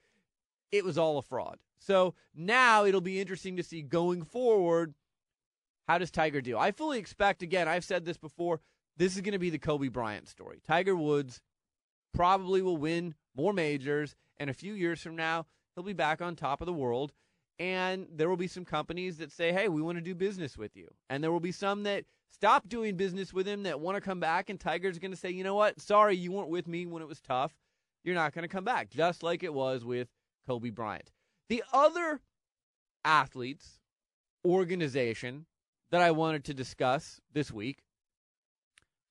It 0.70 0.84
was 0.84 0.96
all 0.96 1.18
a 1.18 1.22
fraud. 1.22 1.58
So 1.78 2.14
now 2.34 2.84
it'll 2.84 3.00
be 3.00 3.20
interesting 3.20 3.56
to 3.56 3.62
see 3.62 3.82
going 3.82 4.22
forward 4.22 4.94
how 5.88 5.98
does 5.98 6.10
Tiger 6.10 6.40
do? 6.40 6.56
I 6.56 6.70
fully 6.70 6.98
expect, 6.98 7.42
again, 7.42 7.66
I've 7.68 7.84
said 7.84 8.04
this 8.04 8.16
before, 8.16 8.60
this 8.96 9.16
is 9.16 9.20
going 9.20 9.32
to 9.32 9.38
be 9.38 9.50
the 9.50 9.58
Kobe 9.58 9.88
Bryant 9.88 10.28
story. 10.28 10.60
Tiger 10.66 10.94
Woods 10.94 11.40
probably 12.14 12.62
will 12.62 12.76
win 12.76 13.14
more 13.36 13.52
majors, 13.52 14.14
and 14.38 14.50
a 14.50 14.54
few 14.54 14.74
years 14.74 15.00
from 15.00 15.16
now, 15.16 15.46
he'll 15.74 15.84
be 15.84 15.92
back 15.92 16.20
on 16.20 16.36
top 16.36 16.60
of 16.60 16.66
the 16.66 16.72
world. 16.72 17.12
And 17.58 18.06
there 18.12 18.28
will 18.28 18.36
be 18.36 18.48
some 18.48 18.64
companies 18.64 19.18
that 19.18 19.30
say, 19.30 19.52
hey, 19.52 19.68
we 19.68 19.82
want 19.82 19.98
to 19.98 20.02
do 20.02 20.14
business 20.14 20.56
with 20.56 20.76
you. 20.76 20.88
And 21.10 21.22
there 21.22 21.30
will 21.30 21.40
be 21.40 21.52
some 21.52 21.84
that 21.84 22.04
stop 22.30 22.68
doing 22.68 22.96
business 22.96 23.32
with 23.32 23.46
him 23.46 23.62
that 23.64 23.78
want 23.78 23.96
to 23.96 24.00
come 24.00 24.20
back, 24.20 24.50
and 24.50 24.58
Tiger's 24.58 24.98
going 24.98 25.12
to 25.12 25.16
say, 25.16 25.30
you 25.30 25.44
know 25.44 25.54
what? 25.54 25.80
Sorry, 25.80 26.16
you 26.16 26.32
weren't 26.32 26.48
with 26.48 26.66
me 26.66 26.86
when 26.86 27.02
it 27.02 27.08
was 27.08 27.20
tough. 27.20 27.52
You're 28.04 28.14
not 28.14 28.32
going 28.32 28.42
to 28.42 28.48
come 28.48 28.64
back, 28.64 28.90
just 28.90 29.22
like 29.22 29.42
it 29.44 29.54
was 29.54 29.84
with 29.84 30.08
Kobe 30.46 30.70
Bryant. 30.70 31.12
The 31.48 31.62
other 31.72 32.20
athletes 33.04 33.78
organization 34.44 35.46
that 35.90 36.00
I 36.00 36.10
wanted 36.10 36.44
to 36.44 36.54
discuss 36.54 37.20
this 37.32 37.52
week 37.52 37.82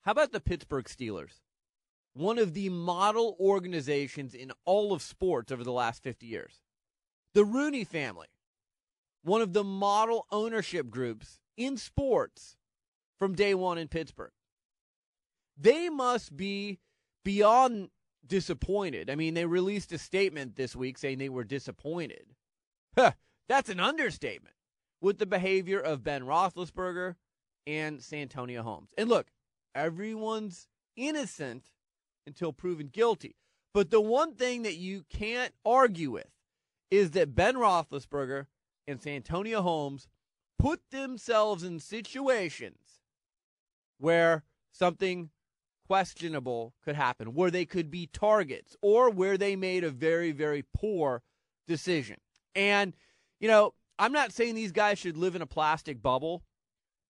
how 0.02 0.14
about 0.14 0.32
the 0.32 0.40
Pittsburgh 0.40 0.86
Steelers? 0.86 1.42
One 2.14 2.38
of 2.38 2.54
the 2.54 2.70
model 2.70 3.38
organizations 3.40 4.34
in 4.34 4.52
all 4.66 4.94
of 4.94 5.02
sports 5.02 5.52
over 5.52 5.64
the 5.64 5.72
last 5.72 6.04
50 6.04 6.26
years. 6.26 6.60
The 7.34 7.46
Rooney 7.46 7.86
family, 7.86 8.28
one 9.24 9.42
of 9.42 9.54
the 9.54 9.64
model 9.64 10.28
ownership 10.32 10.90
groups 10.90 11.40
in 11.56 11.78
sports 11.78 12.58
from 13.20 13.36
day 13.36 13.54
one 13.54 13.78
in 13.78 13.88
Pittsburgh. 13.88 14.32
They 15.58 15.90
must 15.90 16.36
be 16.36 16.80
beyond 17.24 17.90
disappointed. 18.26 19.10
I 19.10 19.16
mean, 19.16 19.34
they 19.34 19.46
released 19.46 19.92
a 19.92 19.98
statement 19.98 20.56
this 20.56 20.76
week 20.76 20.98
saying 20.98 21.18
they 21.18 21.30
were 21.30 21.44
disappointed. 21.44 22.26
Huh, 22.98 23.12
that's 23.48 23.70
an 23.70 23.80
understatement 23.80 24.56
with 25.02 25.18
the 25.18 25.26
behavior 25.26 25.80
of 25.80 26.04
Ben 26.04 26.24
Roethlisberger 26.24 27.16
and 27.68 28.02
Santonio 28.02 28.64
Holmes. 28.64 28.90
And 28.98 29.10
look, 29.10 29.28
everyone's 29.76 30.68
innocent 30.96 31.70
until 32.26 32.54
proven 32.54 32.88
guilty. 32.88 33.36
But 33.74 33.90
the 33.90 34.02
one 34.02 34.36
thing 34.36 34.64
that 34.64 34.76
you 34.76 35.06
can't 35.10 35.54
argue 35.66 36.12
with 36.12 36.30
is 36.90 37.12
that 37.12 37.36
Ben 37.36 37.56
Roethlisberger 37.56 38.48
and 38.88 39.02
Santonio 39.02 39.62
Holmes 39.62 40.08
put 40.60 40.82
themselves 40.92 41.64
in 41.64 41.80
situations 41.80 43.00
where 43.98 44.44
something 44.72 45.30
questionable 45.88 46.74
could 46.84 46.96
happen, 46.96 47.34
where 47.34 47.52
they 47.52 47.66
could 47.66 47.90
be 47.90 48.08
targets, 48.08 48.76
or 48.82 49.10
where 49.10 49.38
they 49.38 49.56
made 49.56 49.84
a 49.84 49.90
very, 49.90 50.32
very 50.32 50.64
poor 50.74 51.22
decision. 51.68 52.18
And, 52.56 52.94
you 53.40 53.48
know, 53.48 53.74
I'm 54.00 54.12
not 54.12 54.32
saying 54.32 54.56
these 54.56 54.72
guys 54.72 55.00
should 55.00 55.18
live 55.18 55.36
in 55.36 55.42
a 55.42 55.48
plastic 55.48 56.02
bubble, 56.02 56.44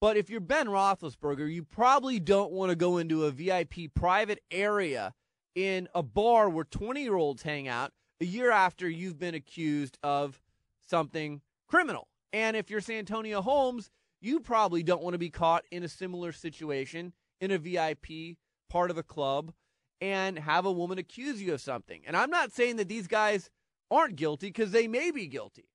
but 0.02 0.18
if 0.18 0.30
you're 0.30 0.42
Ben 0.42 0.68
Roethlisberger, 0.68 1.52
you 1.52 1.64
probably 1.64 2.20
don't 2.20 2.52
want 2.52 2.72
to 2.72 2.76
go 2.76 2.98
into 2.98 3.26
a 3.26 3.32
VIP 3.32 3.94
private 3.94 4.40
area 4.50 5.14
in 5.56 5.88
a 5.94 6.02
bar 6.02 6.50
where 6.50 6.66
20 6.66 7.02
year 7.02 7.16
olds 7.16 7.44
hang 7.44 7.68
out 7.68 7.92
a 8.20 8.26
year 8.26 8.52
after 8.52 8.90
you've 8.90 9.20
been 9.20 9.36
accused 9.36 9.98
of 10.04 10.42
something 10.86 11.42
criminal. 11.68 12.08
And 12.34 12.58
if 12.58 12.70
you're 12.70 12.82
Santonio 12.82 13.42
Holmes, 13.42 13.92
you 14.20 14.40
probably 14.40 14.84
don't 14.84 15.04
want 15.04 15.14
to 15.14 15.20
be 15.20 15.30
caught 15.30 15.66
in 15.72 15.84
a 15.84 15.88
similar 15.88 16.32
situation 16.32 17.14
in 17.40 17.52
a 17.52 17.58
VIP 17.58 18.38
part 18.70 18.90
of 18.90 18.98
a 18.98 19.04
club 19.04 19.54
and 20.00 20.40
have 20.40 20.66
a 20.66 20.72
woman 20.72 20.98
accuse 20.98 21.42
you 21.42 21.54
of 21.54 21.62
something. 21.62 22.02
And 22.08 22.18
I'm 22.18 22.30
not 22.32 22.52
saying 22.52 22.78
that 22.78 22.90
these 22.90 23.08
guys 23.08 23.50
aren't 23.92 24.16
guilty 24.16 24.48
because 24.48 24.72
they 24.72 24.88
may 24.88 25.12
be 25.12 25.28
guilty. 25.28 25.70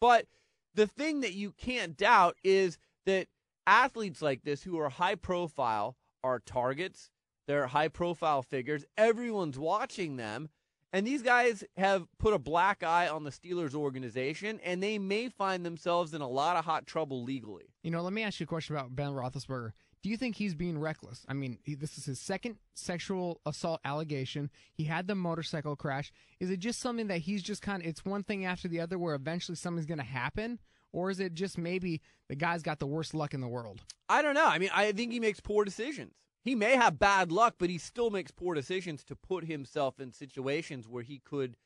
But 0.00 0.26
the 0.74 0.86
thing 0.86 1.20
that 1.20 1.34
you 1.34 1.52
can't 1.52 1.96
doubt 1.96 2.36
is 2.42 2.78
that 3.06 3.28
athletes 3.68 4.22
like 4.22 4.42
this 4.42 4.62
who 4.62 4.78
are 4.78 4.88
high 4.88 5.14
profile 5.14 5.96
are 6.24 6.40
targets. 6.40 7.10
They're 7.46 7.66
high 7.66 7.88
profile 7.88 8.42
figures. 8.42 8.84
Everyone's 8.96 9.58
watching 9.58 10.16
them. 10.16 10.48
And 10.90 11.06
these 11.06 11.20
guys 11.20 11.64
have 11.76 12.06
put 12.18 12.32
a 12.32 12.38
black 12.38 12.82
eye 12.82 13.08
on 13.08 13.24
the 13.24 13.30
Steelers 13.30 13.74
organization, 13.74 14.58
and 14.64 14.82
they 14.82 14.98
may 14.98 15.28
find 15.28 15.64
themselves 15.64 16.14
in 16.14 16.22
a 16.22 16.28
lot 16.28 16.56
of 16.56 16.64
hot 16.64 16.86
trouble 16.86 17.22
legally. 17.22 17.74
You 17.82 17.90
know, 17.90 18.00
let 18.00 18.14
me 18.14 18.22
ask 18.22 18.40
you 18.40 18.44
a 18.44 18.46
question 18.46 18.74
about 18.74 18.96
Ben 18.96 19.10
Roethlisberger. 19.10 19.72
Do 20.02 20.08
you 20.08 20.16
think 20.16 20.36
he's 20.36 20.54
being 20.54 20.78
reckless? 20.78 21.26
I 21.28 21.34
mean, 21.34 21.58
he, 21.62 21.74
this 21.74 21.98
is 21.98 22.06
his 22.06 22.18
second 22.18 22.56
sexual 22.72 23.42
assault 23.44 23.80
allegation. 23.84 24.48
He 24.72 24.84
had 24.84 25.08
the 25.08 25.14
motorcycle 25.14 25.76
crash. 25.76 26.10
Is 26.40 26.50
it 26.50 26.60
just 26.60 26.80
something 26.80 27.08
that 27.08 27.18
he's 27.18 27.42
just 27.42 27.60
kind 27.60 27.82
of, 27.82 27.88
it's 27.88 28.04
one 28.04 28.22
thing 28.22 28.46
after 28.46 28.68
the 28.68 28.80
other 28.80 28.98
where 28.98 29.14
eventually 29.14 29.56
something's 29.56 29.86
going 29.86 29.98
to 29.98 30.04
happen? 30.04 30.58
Or 30.92 31.10
is 31.10 31.20
it 31.20 31.34
just 31.34 31.58
maybe 31.58 32.00
the 32.28 32.36
guy's 32.36 32.62
got 32.62 32.78
the 32.78 32.86
worst 32.86 33.14
luck 33.14 33.34
in 33.34 33.40
the 33.40 33.48
world? 33.48 33.82
I 34.08 34.22
don't 34.22 34.34
know. 34.34 34.46
I 34.46 34.58
mean, 34.58 34.70
I 34.74 34.92
think 34.92 35.12
he 35.12 35.20
makes 35.20 35.40
poor 35.40 35.64
decisions. 35.64 36.14
He 36.42 36.54
may 36.54 36.76
have 36.76 36.98
bad 36.98 37.30
luck, 37.30 37.56
but 37.58 37.68
he 37.68 37.78
still 37.78 38.10
makes 38.10 38.30
poor 38.30 38.54
decisions 38.54 39.04
to 39.04 39.16
put 39.16 39.44
himself 39.44 40.00
in 40.00 40.12
situations 40.12 40.88
where 40.88 41.02
he 41.02 41.18
could 41.18 41.56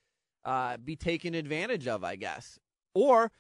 uh, 0.45 0.77
be 0.79 0.97
taken 0.97 1.35
advantage 1.35 1.87
of, 1.87 2.03
I 2.03 2.17
guess. 2.17 2.59
Or 2.95 3.31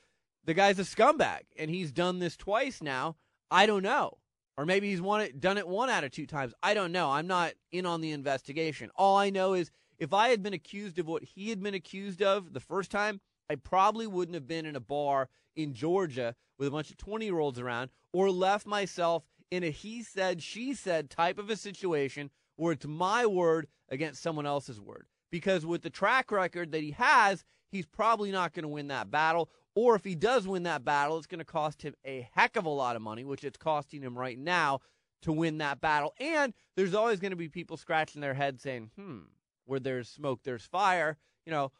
the 0.44 0.54
guy's 0.54 0.78
a 0.78 0.82
scumbag 0.82 1.40
and 1.56 1.70
he's 1.70 1.92
done 1.92 2.18
this 2.18 2.36
twice 2.36 2.82
now. 2.82 3.16
I 3.50 3.66
don't 3.66 3.82
know. 3.82 4.18
Or 4.56 4.66
maybe 4.66 4.90
he's 4.90 5.00
it, 5.02 5.40
done 5.40 5.58
it 5.58 5.66
one 5.66 5.90
out 5.90 6.04
of 6.04 6.10
two 6.10 6.26
times. 6.26 6.52
I 6.62 6.74
don't 6.74 6.92
know. 6.92 7.10
I'm 7.10 7.26
not 7.26 7.54
in 7.70 7.86
on 7.86 8.00
the 8.00 8.12
investigation. 8.12 8.90
All 8.96 9.16
I 9.16 9.30
know 9.30 9.54
is 9.54 9.70
if 9.98 10.12
I 10.12 10.28
had 10.28 10.42
been 10.42 10.52
accused 10.52 10.98
of 10.98 11.06
what 11.06 11.22
he 11.22 11.50
had 11.50 11.62
been 11.62 11.74
accused 11.74 12.22
of 12.22 12.52
the 12.52 12.60
first 12.60 12.90
time, 12.90 13.20
I 13.50 13.56
probably 13.56 14.06
wouldn't 14.06 14.34
have 14.34 14.48
been 14.48 14.66
in 14.66 14.76
a 14.76 14.80
bar 14.80 15.28
in 15.54 15.74
Georgia 15.74 16.34
with 16.58 16.68
a 16.68 16.70
bunch 16.70 16.90
of 16.90 16.96
20 16.96 17.24
year 17.24 17.38
olds 17.38 17.58
around 17.58 17.90
or 18.12 18.30
left 18.30 18.66
myself 18.66 19.24
in 19.50 19.62
a 19.62 19.70
he 19.70 20.02
said, 20.02 20.42
she 20.42 20.74
said 20.74 21.10
type 21.10 21.38
of 21.38 21.50
a 21.50 21.56
situation 21.56 22.30
where 22.56 22.72
it's 22.72 22.86
my 22.86 23.26
word 23.26 23.66
against 23.90 24.22
someone 24.22 24.46
else's 24.46 24.80
word. 24.80 25.06
Because 25.30 25.66
with 25.66 25.82
the 25.82 25.90
track 25.90 26.30
record 26.30 26.72
that 26.72 26.82
he 26.82 26.92
has, 26.92 27.44
he's 27.70 27.86
probably 27.86 28.30
not 28.30 28.52
going 28.52 28.62
to 28.62 28.68
win 28.68 28.88
that 28.88 29.10
battle. 29.10 29.50
Or 29.74 29.94
if 29.94 30.04
he 30.04 30.14
does 30.14 30.46
win 30.46 30.64
that 30.64 30.84
battle, 30.84 31.16
it's 31.16 31.26
going 31.26 31.38
to 31.38 31.44
cost 31.44 31.82
him 31.82 31.94
a 32.04 32.28
heck 32.32 32.56
of 32.56 32.66
a 32.66 32.70
lot 32.70 32.96
of 32.96 33.02
money, 33.02 33.24
which 33.24 33.44
it's 33.44 33.56
costing 33.56 34.02
him 34.02 34.18
right 34.18 34.38
now 34.38 34.80
to 35.22 35.32
win 35.32 35.58
that 35.58 35.80
battle. 35.80 36.14
And 36.20 36.52
there's 36.76 36.94
always 36.94 37.20
going 37.20 37.30
to 37.30 37.36
be 37.36 37.48
people 37.48 37.76
scratching 37.76 38.20
their 38.20 38.34
head 38.34 38.60
saying, 38.60 38.90
hmm, 38.96 39.20
where 39.64 39.80
there's 39.80 40.08
smoke, 40.08 40.40
there's 40.44 40.64
fire. 40.64 41.16
You 41.46 41.52
know, 41.52 41.72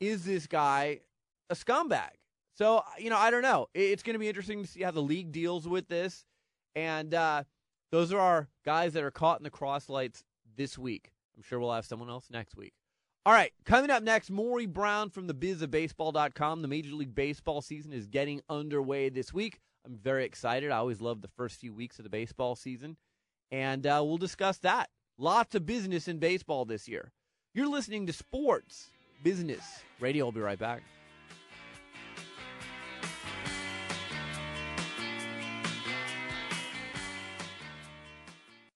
is 0.00 0.24
this 0.24 0.46
guy 0.46 1.00
a 1.50 1.54
scumbag? 1.54 2.10
So, 2.56 2.82
you 2.98 3.10
know, 3.10 3.18
I 3.18 3.30
don't 3.30 3.42
know. 3.42 3.68
It's 3.74 4.02
going 4.02 4.14
to 4.14 4.20
be 4.20 4.28
interesting 4.28 4.62
to 4.62 4.68
see 4.68 4.82
how 4.82 4.92
the 4.92 5.02
league 5.02 5.32
deals 5.32 5.66
with 5.66 5.88
this. 5.88 6.24
And 6.76 7.12
uh, 7.12 7.44
those 7.90 8.12
are 8.12 8.20
our 8.20 8.48
guys 8.64 8.92
that 8.92 9.02
are 9.02 9.10
caught 9.10 9.40
in 9.40 9.44
the 9.44 9.50
crosslights 9.50 10.22
this 10.56 10.78
week. 10.78 11.10
I'm 11.36 11.42
sure 11.42 11.58
we'll 11.58 11.72
have 11.72 11.84
someone 11.84 12.10
else 12.10 12.26
next 12.30 12.56
week. 12.56 12.72
All 13.26 13.32
right, 13.32 13.52
coming 13.64 13.90
up 13.90 14.02
next, 14.02 14.30
Maury 14.30 14.66
Brown 14.66 15.08
from 15.08 15.26
the 15.26 15.34
bizofbaseball.com. 15.34 16.60
The 16.60 16.68
Major 16.68 16.94
League 16.94 17.14
Baseball 17.14 17.62
season 17.62 17.92
is 17.92 18.06
getting 18.06 18.42
underway 18.50 19.08
this 19.08 19.32
week. 19.32 19.60
I'm 19.86 19.96
very 19.96 20.24
excited. 20.24 20.70
I 20.70 20.76
always 20.76 21.00
love 21.00 21.22
the 21.22 21.28
first 21.28 21.56
few 21.56 21.72
weeks 21.72 21.98
of 21.98 22.02
the 22.02 22.10
baseball 22.10 22.54
season. 22.54 22.98
And 23.50 23.86
uh, 23.86 24.02
we'll 24.04 24.18
discuss 24.18 24.58
that. 24.58 24.90
Lots 25.16 25.54
of 25.54 25.64
business 25.64 26.06
in 26.06 26.18
baseball 26.18 26.64
this 26.64 26.86
year. 26.86 27.12
You're 27.54 27.68
listening 27.68 28.06
to 28.06 28.12
Sports 28.12 28.90
Business 29.24 29.82
Radio. 30.00 30.26
I'll 30.26 30.32
be 30.32 30.40
right 30.40 30.58
back. 30.58 30.82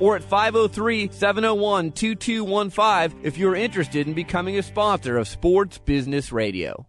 or 0.00 0.16
at 0.16 0.22
503 0.22 1.10
701 1.10 1.92
2215 1.92 3.20
if 3.24 3.38
you're 3.38 3.56
interested 3.56 4.06
in 4.06 4.14
becoming 4.14 4.58
a 4.58 4.62
sponsor 4.62 5.18
of 5.18 5.28
Sports 5.28 5.78
Business 5.78 6.32
Radio. 6.32 6.86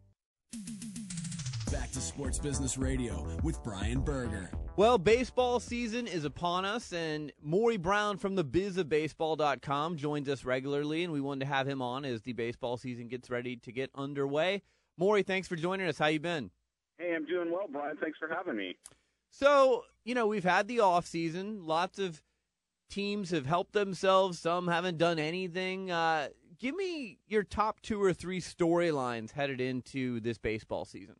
Back 1.72 1.92
to 1.92 2.00
Sports 2.00 2.40
Business 2.40 2.78
Radio 2.78 3.28
with 3.44 3.64
Brian 3.64 4.02
Berger. 4.02 4.52
Well, 4.76 4.98
baseball 4.98 5.60
season 5.60 6.08
is 6.08 6.26
upon 6.26 6.66
us, 6.66 6.94
and 6.94 7.32
Maury 7.44 7.78
Brown 7.78 8.18
from 8.18 8.34
the 8.34 8.44
bizofbaseball.com 8.44 9.98
joins 9.98 10.28
us 10.28 10.46
regularly, 10.46 11.04
and 11.04 11.14
we 11.14 11.22
wanted 11.22 11.42
to 11.42 11.52
have 11.52 11.68
him 11.68 11.82
on 11.82 12.06
as 12.06 12.24
the 12.24 12.34
baseball 12.34 12.78
season 12.78 13.08
gets 13.08 13.30
ready 13.30 13.56
to 13.58 13.72
get 13.72 13.92
underway. 13.94 14.64
Maury, 14.98 15.22
thanks 15.22 15.48
for 15.48 15.56
joining 15.56 15.88
us. 15.88 16.00
How 16.00 16.08
you 16.08 16.20
been? 16.20 16.50
Hey, 16.98 17.14
I'm 17.16 17.26
doing 17.26 17.52
well, 17.52 17.68
Brian. 17.72 17.98
Thanks 17.98 18.18
for 18.18 18.28
having 18.28 18.56
me. 18.56 18.76
So, 19.30 19.84
you 20.06 20.16
know, 20.16 20.28
we've 20.28 20.44
had 20.44 20.68
the 20.68 20.80
off 20.80 21.06
season. 21.06 21.66
Lots 21.66 22.00
of 22.00 22.22
teams 22.94 23.32
have 23.32 23.48
helped 23.48 23.74
themselves. 23.74 24.38
Some 24.40 24.68
haven't 24.68 25.00
done 25.00 25.18
anything. 25.18 25.90
Uh, 25.90 26.30
give 26.60 26.76
me 26.76 27.18
your 27.28 27.44
top 27.44 27.82
two 27.82 28.02
or 28.02 28.14
three 28.14 28.40
storylines 28.40 29.32
headed 29.32 29.60
into 29.60 30.20
this 30.20 30.38
baseball 30.38 30.86
season. 30.86 31.16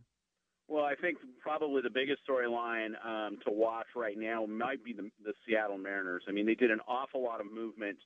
Well, 0.68 0.86
I 0.86 0.96
think 0.96 1.18
probably 1.42 1.82
the 1.82 1.90
biggest 1.90 2.22
storyline 2.30 2.94
um, 3.06 3.38
to 3.46 3.52
watch 3.52 3.88
right 3.96 4.18
now 4.18 4.46
might 4.46 4.84
be 4.84 4.94
the, 4.94 5.10
the 5.24 5.34
Seattle 5.46 5.78
Mariners. 5.78 6.24
I 6.28 6.32
mean, 6.32 6.46
they 6.46 6.56
did 6.56 6.72
an 6.72 6.80
awful 6.88 7.24
lot 7.24 7.42
of 7.42 7.52
movement 7.52 7.98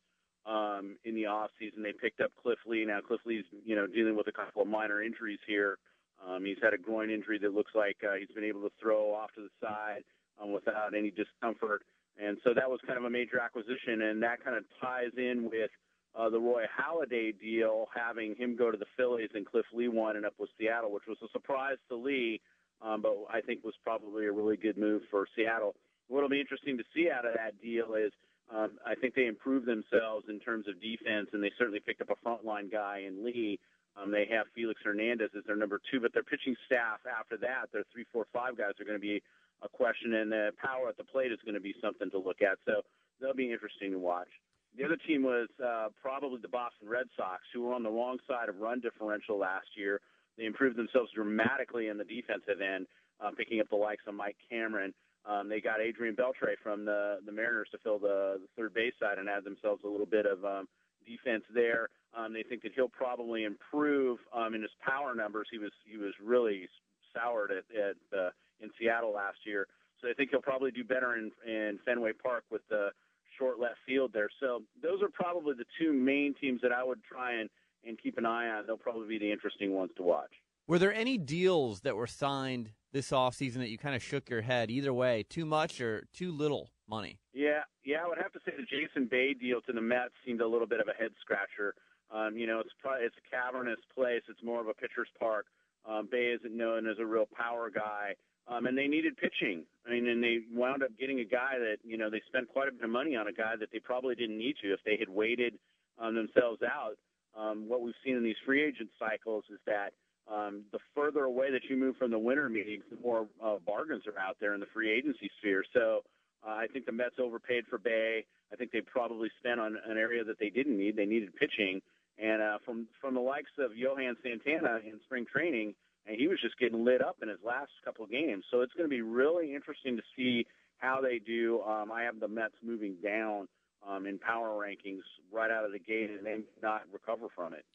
um, 0.45 0.95
in 1.03 1.13
the 1.13 1.23
offseason. 1.23 1.83
They 1.83 1.93
picked 1.93 2.21
up 2.21 2.31
Cliff 2.41 2.59
Lee. 2.65 2.85
Now 2.85 3.01
Cliff 3.01 3.21
Lee's 3.25 3.45
you 3.65 3.75
know 3.75 3.85
dealing 3.85 4.15
with 4.15 4.27
a 4.27 4.31
couple 4.31 4.61
of 4.61 4.67
minor 4.67 5.03
injuries 5.03 5.39
here. 5.45 5.77
Um, 6.25 6.45
he's 6.45 6.57
had 6.63 6.73
a 6.73 6.77
groin 6.77 7.11
injury 7.11 7.37
that 7.39 7.53
looks 7.53 7.71
like 7.75 7.97
uh, 8.03 8.15
he's 8.15 8.33
been 8.33 8.43
able 8.43 8.61
to 8.61 8.71
throw 8.81 9.13
off 9.13 9.31
to 9.35 9.41
the 9.41 9.49
side 9.61 10.03
um, 10.41 10.51
without 10.51 10.95
any 10.97 11.11
discomfort. 11.11 11.83
And 12.17 12.37
so 12.43 12.53
that 12.53 12.69
was 12.69 12.79
kind 12.85 12.97
of 12.97 13.05
a 13.05 13.09
major 13.09 13.39
acquisition, 13.39 14.01
and 14.01 14.21
that 14.23 14.43
kind 14.43 14.57
of 14.57 14.63
ties 14.81 15.11
in 15.17 15.49
with 15.51 15.69
uh, 16.17 16.29
the 16.29 16.39
Roy 16.39 16.63
Halladay 16.65 17.39
deal, 17.39 17.85
having 17.95 18.35
him 18.35 18.55
go 18.55 18.71
to 18.71 18.77
the 18.77 18.87
Phillies 18.97 19.29
and 19.35 19.45
Cliff 19.45 19.65
Lee 19.71 19.87
winding 19.87 20.25
up 20.25 20.33
with 20.39 20.49
Seattle, 20.57 20.91
which 20.91 21.03
was 21.07 21.17
a 21.23 21.29
surprise 21.31 21.77
to 21.89 21.95
Lee, 21.95 22.41
um, 22.81 23.01
but 23.01 23.15
I 23.31 23.41
think 23.41 23.63
was 23.63 23.75
probably 23.83 24.25
a 24.25 24.31
really 24.31 24.57
good 24.57 24.77
move 24.77 25.03
for 25.11 25.27
Seattle. 25.35 25.75
What'll 26.07 26.29
be 26.29 26.41
interesting 26.41 26.77
to 26.77 26.83
see 26.95 27.09
out 27.11 27.25
of 27.25 27.33
that 27.35 27.61
deal 27.61 27.93
is 27.93 28.11
um, 28.53 28.79
I 28.85 28.95
think 28.95 29.13
they 29.13 29.27
improved 29.27 29.67
themselves 29.67 30.25
in 30.29 30.39
terms 30.39 30.67
of 30.67 30.81
defense, 30.81 31.29
and 31.33 31.43
they 31.43 31.51
certainly 31.57 31.81
picked 31.85 32.01
up 32.01 32.09
a 32.09 32.27
frontline 32.27 32.71
guy 32.71 33.03
in 33.05 33.23
Lee. 33.23 33.59
Um, 33.97 34.11
they 34.11 34.25
have 34.31 34.45
Felix 34.55 34.79
Hernandez 34.83 35.31
as 35.37 35.43
their 35.45 35.55
number 35.55 35.81
two, 35.91 35.99
but 35.99 36.13
their 36.13 36.23
pitching 36.23 36.55
staff 36.65 36.99
after 37.05 37.35
that, 37.37 37.71
their 37.73 37.83
three, 37.91 38.05
four, 38.13 38.25
five 38.31 38.57
guys 38.57 38.73
are 38.79 38.85
going 38.85 38.97
to 38.97 39.01
be 39.01 39.21
a 39.63 39.69
question, 39.69 40.13
and 40.13 40.31
the 40.31 40.51
power 40.61 40.89
at 40.89 40.97
the 40.97 41.03
plate 41.03 41.31
is 41.31 41.39
going 41.45 41.55
to 41.55 41.61
be 41.61 41.73
something 41.81 42.09
to 42.11 42.19
look 42.19 42.41
at. 42.41 42.57
So 42.65 42.81
that'll 43.19 43.35
be 43.35 43.51
interesting 43.51 43.91
to 43.91 43.99
watch. 43.99 44.29
The 44.77 44.85
other 44.85 44.97
team 45.07 45.23
was 45.23 45.47
uh, 45.63 45.87
probably 45.99 46.39
the 46.41 46.47
Boston 46.47 46.87
Red 46.87 47.07
Sox, 47.15 47.41
who 47.53 47.63
were 47.63 47.73
on 47.73 47.83
the 47.83 47.89
wrong 47.89 48.17
side 48.27 48.49
of 48.49 48.59
run 48.59 48.79
differential 48.79 49.39
last 49.39 49.67
year. 49.75 50.01
They 50.37 50.45
improved 50.45 50.77
themselves 50.77 51.09
dramatically 51.15 51.87
in 51.87 51.97
the 51.97 52.03
defensive 52.03 52.61
end, 52.61 52.85
uh, 53.19 53.31
picking 53.35 53.59
up 53.59 53.69
the 53.69 53.75
likes 53.75 54.03
of 54.07 54.13
Mike 54.13 54.37
Cameron. 54.49 54.93
Um, 55.25 55.49
they 55.49 55.59
got 55.59 55.81
Adrian 55.81 56.15
Beltre 56.15 56.55
from 56.63 56.85
the 56.85 57.17
the 57.25 57.31
Mariners 57.31 57.67
to 57.71 57.79
fill 57.79 57.99
the, 57.99 58.39
the 58.39 58.47
third 58.55 58.73
base 58.73 58.93
side 58.99 59.17
and 59.17 59.27
add 59.27 59.43
themselves 59.43 59.81
a 59.83 59.87
little 59.87 60.05
bit 60.05 60.25
of 60.25 60.45
um, 60.45 60.67
defense 61.05 61.43
there. 61.53 61.89
Um, 62.15 62.33
they 62.33 62.43
think 62.43 62.61
that 62.63 62.71
he'll 62.75 62.87
probably 62.87 63.43
improve 63.43 64.19
um, 64.33 64.53
in 64.53 64.61
his 64.61 64.71
power 64.85 65.15
numbers. 65.15 65.47
He 65.51 65.57
was 65.57 65.71
he 65.85 65.97
was 65.97 66.13
really 66.23 66.69
soured 67.13 67.51
at, 67.51 67.65
at 67.75 68.17
uh, 68.17 68.29
in 68.61 68.69
Seattle 68.79 69.13
last 69.13 69.37
year, 69.45 69.67
so 70.01 70.09
I 70.09 70.13
think 70.13 70.31
he'll 70.31 70.41
probably 70.41 70.71
do 70.71 70.83
better 70.83 71.15
in 71.15 71.31
in 71.45 71.79
Fenway 71.85 72.13
Park 72.13 72.43
with 72.51 72.61
the 72.69 72.89
short 73.37 73.59
left 73.59 73.77
field 73.85 74.11
there. 74.13 74.29
So 74.39 74.63
those 74.81 75.01
are 75.01 75.09
probably 75.09 75.53
the 75.57 75.65
two 75.79 75.93
main 75.93 76.33
teams 76.39 76.61
that 76.61 76.71
I 76.71 76.83
would 76.83 77.03
try 77.03 77.33
and 77.39 77.49
and 77.85 77.97
keep 78.01 78.17
an 78.17 78.25
eye 78.25 78.49
on. 78.49 78.65
They'll 78.65 78.77
probably 78.77 79.07
be 79.07 79.19
the 79.19 79.31
interesting 79.31 79.73
ones 79.73 79.91
to 79.97 80.03
watch. 80.03 80.31
Were 80.67 80.79
there 80.79 80.93
any 80.93 81.17
deals 81.17 81.81
that 81.81 81.95
were 81.95 82.07
signed 82.07 82.71
this 82.91 83.11
offseason 83.11 83.57
that 83.57 83.69
you 83.69 83.77
kind 83.77 83.95
of 83.95 84.03
shook 84.03 84.29
your 84.29 84.41
head 84.41 84.69
either 84.69 84.93
way, 84.93 85.23
too 85.29 85.45
much 85.45 85.79
or 85.79 86.07
too 86.13 86.31
little 86.31 86.71
money? 86.89 87.19
Yeah, 87.33 87.61
yeah, 87.85 88.03
I 88.03 88.07
would 88.07 88.17
have 88.17 88.33
to 88.33 88.39
say 88.45 88.51
the 88.57 88.63
Jason 88.63 89.07
Bay 89.09 89.33
deal 89.33 89.61
to 89.61 89.71
the 89.71 89.81
Mets 89.81 90.13
seemed 90.25 90.41
a 90.41 90.47
little 90.47 90.67
bit 90.67 90.81
of 90.81 90.87
a 90.87 90.93
head 90.93 91.11
scratcher. 91.21 91.73
Um, 92.11 92.37
you 92.37 92.47
know, 92.47 92.59
it's 92.59 92.71
probably, 92.81 93.05
it's 93.05 93.15
a 93.15 93.29
cavernous 93.29 93.79
place. 93.95 94.23
It's 94.27 94.43
more 94.43 94.59
of 94.59 94.67
a 94.67 94.73
pitcher's 94.73 95.09
park. 95.19 95.45
Um, 95.85 96.09
Bay 96.11 96.35
isn't 96.37 96.55
known 96.55 96.87
as 96.87 96.97
a 96.99 97.05
real 97.05 97.27
power 97.33 97.69
guy, 97.69 98.15
um, 98.47 98.65
and 98.65 98.77
they 98.77 98.87
needed 98.87 99.17
pitching. 99.17 99.63
I 99.85 99.91
mean, 99.91 100.07
and 100.07 100.23
they 100.23 100.39
wound 100.53 100.83
up 100.83 100.89
getting 100.99 101.19
a 101.19 101.25
guy 101.25 101.57
that 101.59 101.77
you 101.83 101.97
know 101.97 102.09
they 102.09 102.21
spent 102.27 102.47
quite 102.47 102.67
a 102.67 102.71
bit 102.71 102.83
of 102.83 102.89
money 102.89 103.15
on 103.15 103.27
a 103.27 103.33
guy 103.33 103.55
that 103.59 103.69
they 103.71 103.79
probably 103.79 104.15
didn't 104.15 104.37
need 104.37 104.55
to 104.61 104.73
if 104.73 104.79
they 104.85 104.97
had 104.97 105.09
waited 105.09 105.53
um, 105.99 106.15
themselves 106.15 106.61
out. 106.63 106.95
Um, 107.37 107.65
what 107.67 107.81
we've 107.81 107.93
seen 108.03 108.15
in 108.15 108.23
these 108.23 108.39
free 108.45 108.63
agent 108.63 108.89
cycles 108.97 109.43
is 109.51 109.59
that 109.67 109.93
um, 110.31 110.63
the 110.71 110.79
further 110.95 111.23
away 111.23 111.51
that 111.51 111.61
you 111.69 111.77
move 111.77 111.95
from 111.97 112.11
the 112.11 112.19
winter 112.19 112.49
meetings, 112.49 112.83
the 112.89 112.97
more 113.01 113.27
uh, 113.43 113.57
bargains 113.65 114.03
are 114.07 114.19
out 114.19 114.37
there 114.39 114.53
in 114.53 114.59
the 114.59 114.65
free 114.73 114.91
agency 114.91 115.29
sphere. 115.39 115.63
So 115.73 116.01
uh, 116.45 116.51
I 116.51 116.67
think 116.67 116.85
the 116.85 116.91
Mets 116.91 117.15
overpaid 117.19 117.65
for 117.69 117.77
Bay. 117.77 118.25
I 118.51 118.55
think 118.55 118.71
they 118.71 118.81
probably 118.81 119.29
spent 119.39 119.59
on 119.59 119.77
an 119.87 119.97
area 119.97 120.23
that 120.23 120.39
they 120.39 120.49
didn't 120.49 120.77
need. 120.77 120.95
They 120.95 121.05
needed 121.05 121.35
pitching, 121.35 121.81
and 122.17 122.41
uh, 122.41 122.57
from 122.65 122.87
from 123.01 123.13
the 123.13 123.21
likes 123.21 123.51
of 123.59 123.75
Johan 123.75 124.15
Santana 124.23 124.79
in 124.85 124.99
spring 125.05 125.25
training, 125.31 125.75
and 126.07 126.17
he 126.17 126.27
was 126.27 126.39
just 126.41 126.57
getting 126.57 126.85
lit 126.85 127.01
up 127.01 127.17
in 127.21 127.29
his 127.29 127.39
last 127.45 127.71
couple 127.83 128.05
of 128.05 128.11
games. 128.11 128.45
So 128.49 128.61
it's 128.61 128.73
going 128.73 128.89
to 128.89 128.95
be 128.95 129.01
really 129.01 129.53
interesting 129.53 129.97
to 129.97 130.03
see 130.15 130.45
how 130.77 131.01
they 131.01 131.19
do. 131.19 131.61
Um, 131.61 131.91
I 131.91 132.03
have 132.03 132.19
the 132.19 132.27
Mets 132.27 132.55
moving 132.63 132.95
down 133.03 133.47
um, 133.87 134.05
in 134.05 134.17
power 134.17 134.49
rankings 134.49 135.01
right 135.31 135.51
out 135.51 135.65
of 135.65 135.71
the 135.71 135.79
gate, 135.79 136.09
and 136.09 136.25
they 136.25 136.37
not 136.61 136.83
recover 136.91 137.27
from 137.35 137.53
it. 137.53 137.65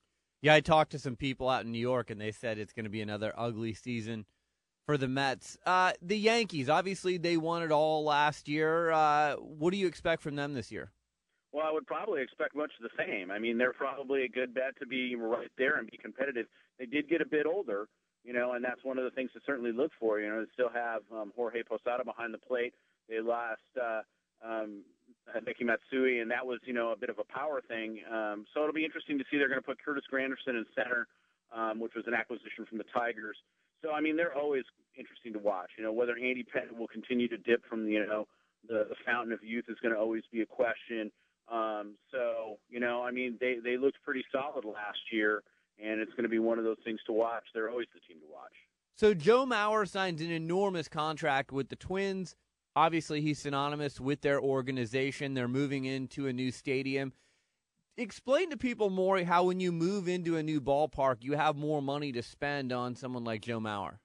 Yeah, 0.41 0.55
I 0.55 0.61
talked 0.61 0.93
to 0.93 0.99
some 0.99 1.15
people 1.15 1.49
out 1.49 1.65
in 1.65 1.73
New 1.73 1.79
York, 1.79 2.11
and 2.11 2.21
they 2.21 2.33
said 2.33 2.59
it's 2.59 2.73
going 2.73 2.85
to 2.85 2.91
be 2.91 3.01
another 3.01 3.33
ugly 3.37 3.75
season 3.75 4.25
for 4.87 4.97
the 4.97 5.07
Mets. 5.07 5.57
Uh, 5.65 5.93
the 6.01 6.19
Yankees, 6.19 6.69
obviously, 6.69 7.17
they 7.17 7.37
won 7.37 7.63
it 7.63 7.71
all 7.71 8.05
last 8.05 8.49
year. 8.49 8.91
Uh, 8.91 9.37
what 9.37 9.71
do 9.71 9.77
you 9.77 9.87
expect 9.87 10.23
from 10.23 10.35
them 10.35 10.55
this 10.55 10.73
year? 10.73 10.91
Well, 11.53 11.67
I 11.67 11.73
would 11.73 11.87
probably 11.87 12.23
expect 12.23 12.57
much 12.57 12.73
of 12.83 12.91
the 12.91 13.05
same. 13.05 13.31
I 13.31 13.39
mean, 13.39 13.59
they're 13.59 13.75
probably 13.75 14.25
a 14.25 14.29
good 14.29 14.55
bet 14.55 14.77
to 14.81 14.87
be 14.87 15.15
right 15.15 15.51
there 15.59 15.77
and 15.77 15.89
be 15.89 15.99
competitive. 15.99 16.47
They 16.79 16.87
did 16.87 17.09
get 17.09 17.21
a 17.21 17.27
bit 17.27 17.47
older, 17.47 17.89
you 18.25 18.33
know, 18.33 18.53
and 18.53 18.65
that's 18.65 18.85
one 18.85 18.99
of 18.99 19.05
the 19.05 19.11
things 19.11 19.31
to 19.33 19.41
certainly 19.45 19.73
look 19.73 19.93
for. 19.99 20.21
You 20.21 20.29
know, 20.29 20.41
they 20.41 20.51
still 20.53 20.71
have 20.73 21.03
um, 21.13 21.33
Jorge 21.35 21.63
Posada 21.63 22.05
behind 22.05 22.33
the 22.33 22.39
plate. 22.39 22.75
They 23.09 23.21
lost 23.21 23.61
uh, 23.81 24.03
um, 24.47 24.83
Hideki 25.35 25.65
Matsui, 25.67 26.21
and 26.21 26.31
that 26.31 26.47
was 26.47 26.61
you 26.65 26.73
know 26.73 26.93
a 26.93 26.97
bit 26.97 27.11
of 27.11 27.19
a 27.19 27.25
power 27.25 27.61
thing. 27.67 28.01
Um, 28.11 28.47
so 28.53 28.61
it'll 28.61 28.75
be 28.75 28.85
interesting 28.85 29.19
to 29.19 29.25
see. 29.31 29.39
They're 29.39 29.49
going 29.49 29.61
to 29.61 29.67
put 29.67 29.83
Curtis 29.83 30.05
Granderson 30.13 30.59
in 30.59 30.67
center, 30.75 31.07
um, 31.55 31.81
which 31.81 31.95
was 31.95 32.05
an 32.07 32.15
acquisition 32.15 32.67
from 32.69 32.79
the 32.79 32.87
Tigers. 32.95 33.37
So 33.83 33.93
I 33.93 34.01
mean, 34.01 34.17
they're 34.17 34.35
always 34.35 34.65
interesting 34.97 35.33
to 35.33 35.39
watch. 35.39 35.71
You 35.77 35.85
know, 35.85 35.93
whether 35.93 36.13
Andy 36.13 36.45
Pettitte 36.45 36.77
will 36.77 36.89
continue 36.89 37.29
to 37.29 37.37
dip 37.37 37.65
from 37.69 37.89
you 37.89 38.07
know 38.07 38.27
the, 38.69 38.87
the 38.89 38.97
fountain 39.05 39.33
of 39.33 39.43
youth 39.43 39.67
is 39.69 39.77
going 39.83 39.95
to 39.95 40.01
always 40.01 40.23
be 40.33 40.43
a 40.43 40.47
question. 40.47 41.11
Um, 41.51 41.95
so 42.11 42.59
you 42.69 42.81
know, 42.81 43.03
I 43.03 43.11
mean, 43.11 43.37
they 43.41 43.57
they 43.63 43.77
looked 43.77 43.99
pretty 44.05 44.25
solid 44.33 44.65
last 44.65 45.01
year, 45.11 45.43
and 45.83 46.01
it's 46.01 46.13
going 46.13 46.25
to 46.25 46.29
be 46.29 46.39
one 46.39 46.59
of 46.59 46.65
those 46.65 46.79
things 46.85 47.01
to 47.07 47.13
watch. 47.13 47.45
They're 47.55 47.71
always 47.71 47.89
the 47.95 48.01
team 48.01 48.21
to 48.21 48.33
watch. 48.33 48.53
So 48.97 49.15
Joe 49.15 49.47
Mauer 49.47 49.89
signs 49.89 50.21
an 50.21 50.31
enormous 50.31 50.89
contract 50.89 51.53
with 51.53 51.69
the 51.69 51.77
Twins. 51.77 52.37
Obviously, 52.75 53.21
he's 53.21 53.39
synonymous 53.39 54.01
with 54.01 54.21
their 54.23 54.41
organization. 54.41 55.35
They're 55.35 55.49
moving 55.49 55.85
into 55.85 56.27
a 56.27 56.33
new 56.33 56.51
stadium. 56.51 57.13
Explain 57.99 58.51
to 58.51 58.57
people 58.57 58.89
more 58.89 59.23
how, 59.25 59.45
when 59.45 59.61
you 59.61 59.73
move 59.73 60.09
into 60.09 60.37
a 60.37 60.43
new 60.43 60.61
ballpark, 60.61 61.17
you 61.21 61.35
have 61.35 61.57
more 61.57 61.83
money 61.83 62.13
to 62.13 62.23
spend 62.23 62.73
on 62.73 62.95
someone 62.95 63.25
like 63.25 63.43
Joe 63.43 63.61
Mauer. 63.61 63.99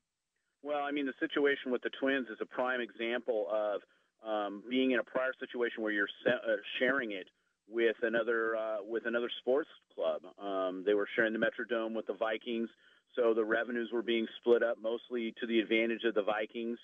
Well, 0.63 0.83
I 0.83 0.91
mean, 0.91 1.05
the 1.05 1.13
situation 1.19 1.71
with 1.71 1.81
the 1.83 1.91
Twins 2.01 2.27
is 2.27 2.37
a 2.41 2.45
prime 2.45 2.81
example 2.81 3.47
of 3.49 3.81
um, 4.27 4.63
being 4.69 4.91
in 4.91 4.99
a 4.99 5.03
prior 5.03 5.31
situation 5.39 5.83
where 5.83 5.93
you're 5.93 6.09
se- 6.25 6.31
uh, 6.31 6.55
sharing 6.79 7.11
it 7.11 7.27
with 7.69 7.95
another 8.01 8.55
uh, 8.55 8.77
with 8.87 9.05
another 9.05 9.29
sports 9.39 9.69
club. 9.93 10.21
Um, 10.41 10.83
they 10.85 10.93
were 10.93 11.07
sharing 11.15 11.33
the 11.33 11.39
Metrodome 11.39 11.95
with 11.95 12.07
the 12.07 12.13
Vikings, 12.13 12.69
so 13.15 13.33
the 13.33 13.43
revenues 13.43 13.89
were 13.91 14.03
being 14.03 14.27
split 14.39 14.63
up 14.63 14.77
mostly 14.81 15.33
to 15.39 15.47
the 15.47 15.59
advantage 15.59 16.03
of 16.03 16.15
the 16.15 16.23
Vikings. 16.23 16.77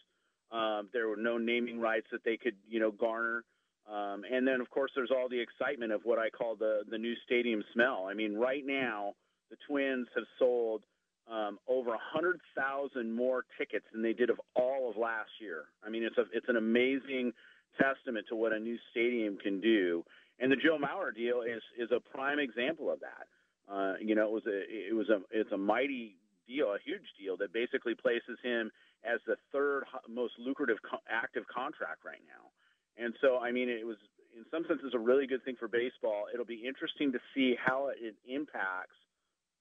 Um, 0.51 0.89
there 0.93 1.07
were 1.07 1.17
no 1.17 1.37
naming 1.37 1.79
rights 1.79 2.07
that 2.11 2.23
they 2.23 2.37
could, 2.37 2.55
you 2.69 2.79
know, 2.79 2.91
garner. 2.91 3.43
Um, 3.91 4.23
and 4.31 4.47
then, 4.47 4.61
of 4.61 4.69
course, 4.69 4.91
there's 4.95 5.11
all 5.11 5.27
the 5.27 5.39
excitement 5.39 5.91
of 5.91 6.01
what 6.03 6.19
I 6.19 6.29
call 6.29 6.55
the 6.55 6.81
the 6.89 6.97
new 6.97 7.15
stadium 7.25 7.63
smell. 7.73 8.07
I 8.09 8.13
mean, 8.13 8.35
right 8.35 8.63
now, 8.65 9.13
the 9.49 9.57
Twins 9.67 10.07
have 10.15 10.25
sold 10.39 10.83
um, 11.29 11.57
over 11.67 11.89
100,000 11.89 13.11
more 13.11 13.45
tickets 13.57 13.85
than 13.93 14.01
they 14.01 14.13
did 14.13 14.29
of 14.29 14.39
all 14.55 14.89
of 14.89 14.97
last 14.97 15.29
year. 15.39 15.65
I 15.85 15.89
mean, 15.89 16.03
it's 16.03 16.17
a 16.17 16.25
it's 16.33 16.47
an 16.49 16.57
amazing 16.57 17.33
testament 17.79 18.25
to 18.29 18.35
what 18.35 18.53
a 18.53 18.59
new 18.59 18.77
stadium 18.91 19.37
can 19.37 19.59
do. 19.59 20.03
And 20.43 20.51
the 20.51 20.57
Joe 20.57 20.75
Mauer 20.77 21.15
deal 21.15 21.39
is 21.47 21.63
is 21.79 21.87
a 21.95 22.01
prime 22.03 22.37
example 22.37 22.91
of 22.91 22.99
that. 22.99 23.31
Uh, 23.71 23.93
you 24.01 24.13
know, 24.13 24.27
it 24.27 24.31
was 24.31 24.43
a 24.45 24.59
it 24.67 24.93
was 24.93 25.07
a 25.07 25.21
it's 25.31 25.53
a 25.53 25.57
mighty 25.57 26.17
deal, 26.45 26.75
a 26.75 26.83
huge 26.83 27.07
deal 27.17 27.37
that 27.37 27.53
basically 27.53 27.95
places 27.95 28.35
him 28.43 28.69
as 29.07 29.21
the 29.25 29.37
third 29.53 29.85
most 30.09 30.33
lucrative 30.37 30.79
co- 30.83 30.99
active 31.07 31.47
contract 31.47 32.03
right 32.03 32.19
now. 32.27 32.51
And 32.99 33.13
so, 33.21 33.39
I 33.39 33.53
mean, 33.53 33.69
it 33.69 33.87
was 33.87 33.95
in 34.35 34.43
some 34.51 34.65
senses 34.67 34.91
a 34.93 34.99
really 34.99 35.27
good 35.27 35.45
thing 35.45 35.55
for 35.57 35.69
baseball. 35.69 36.25
It'll 36.33 36.43
be 36.43 36.67
interesting 36.67 37.13
to 37.13 37.19
see 37.33 37.55
how 37.55 37.87
it 37.95 38.15
impacts 38.27 38.99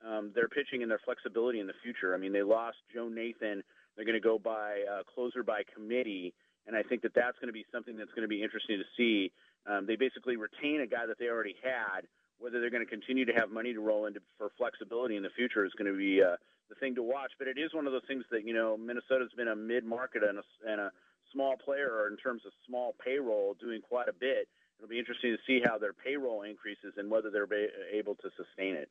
um, 0.02 0.32
their 0.34 0.48
pitching 0.48 0.82
and 0.82 0.90
their 0.90 1.00
flexibility 1.04 1.60
in 1.60 1.68
the 1.68 1.78
future. 1.80 2.12
I 2.12 2.18
mean, 2.18 2.32
they 2.32 2.42
lost 2.42 2.78
Joe 2.92 3.06
Nathan. 3.06 3.62
They're 3.94 4.04
going 4.04 4.18
to 4.18 4.20
go 4.20 4.36
by 4.36 4.82
uh, 4.90 5.02
closer 5.14 5.44
by 5.44 5.62
committee, 5.62 6.34
and 6.66 6.74
I 6.74 6.82
think 6.82 7.02
that 7.02 7.14
that's 7.14 7.38
going 7.38 7.54
to 7.54 7.54
be 7.54 7.64
something 7.70 7.96
that's 7.96 8.10
going 8.18 8.26
to 8.26 8.34
be 8.34 8.42
interesting 8.42 8.82
to 8.82 8.88
see. 8.96 9.30
Um, 9.66 9.86
they 9.86 9.96
basically 9.96 10.36
retain 10.36 10.80
a 10.80 10.86
guy 10.86 11.06
that 11.06 11.18
they 11.18 11.26
already 11.26 11.56
had. 11.62 12.06
Whether 12.38 12.60
they're 12.60 12.74
going 12.74 12.84
to 12.84 12.90
continue 12.90 13.24
to 13.24 13.32
have 13.34 13.52
money 13.52 13.72
to 13.72 13.78
roll 13.78 14.06
into 14.06 14.18
for 14.36 14.50
flexibility 14.58 15.14
in 15.14 15.22
the 15.22 15.30
future 15.36 15.64
is 15.64 15.72
going 15.78 15.90
to 15.90 15.96
be 15.96 16.20
uh, 16.20 16.34
the 16.68 16.74
thing 16.74 16.96
to 16.96 17.02
watch. 17.02 17.30
But 17.38 17.46
it 17.46 17.56
is 17.56 17.72
one 17.72 17.86
of 17.86 17.92
those 17.92 18.02
things 18.08 18.24
that 18.32 18.44
you 18.44 18.52
know 18.52 18.76
Minnesota's 18.76 19.30
been 19.36 19.46
a 19.46 19.54
mid-market 19.54 20.24
and 20.24 20.38
a, 20.38 20.42
and 20.66 20.80
a 20.80 20.90
small 21.32 21.54
player 21.56 22.08
in 22.10 22.16
terms 22.16 22.42
of 22.44 22.52
small 22.66 22.96
payroll, 23.04 23.54
doing 23.60 23.80
quite 23.80 24.08
a 24.08 24.12
bit. 24.12 24.48
It'll 24.78 24.88
be 24.90 24.98
interesting 24.98 25.30
to 25.30 25.38
see 25.46 25.62
how 25.64 25.78
their 25.78 25.92
payroll 25.92 26.42
increases 26.42 26.94
and 26.96 27.08
whether 27.08 27.30
they're 27.30 27.46
able 27.92 28.16
to 28.16 28.28
sustain 28.36 28.74
it. 28.74 28.90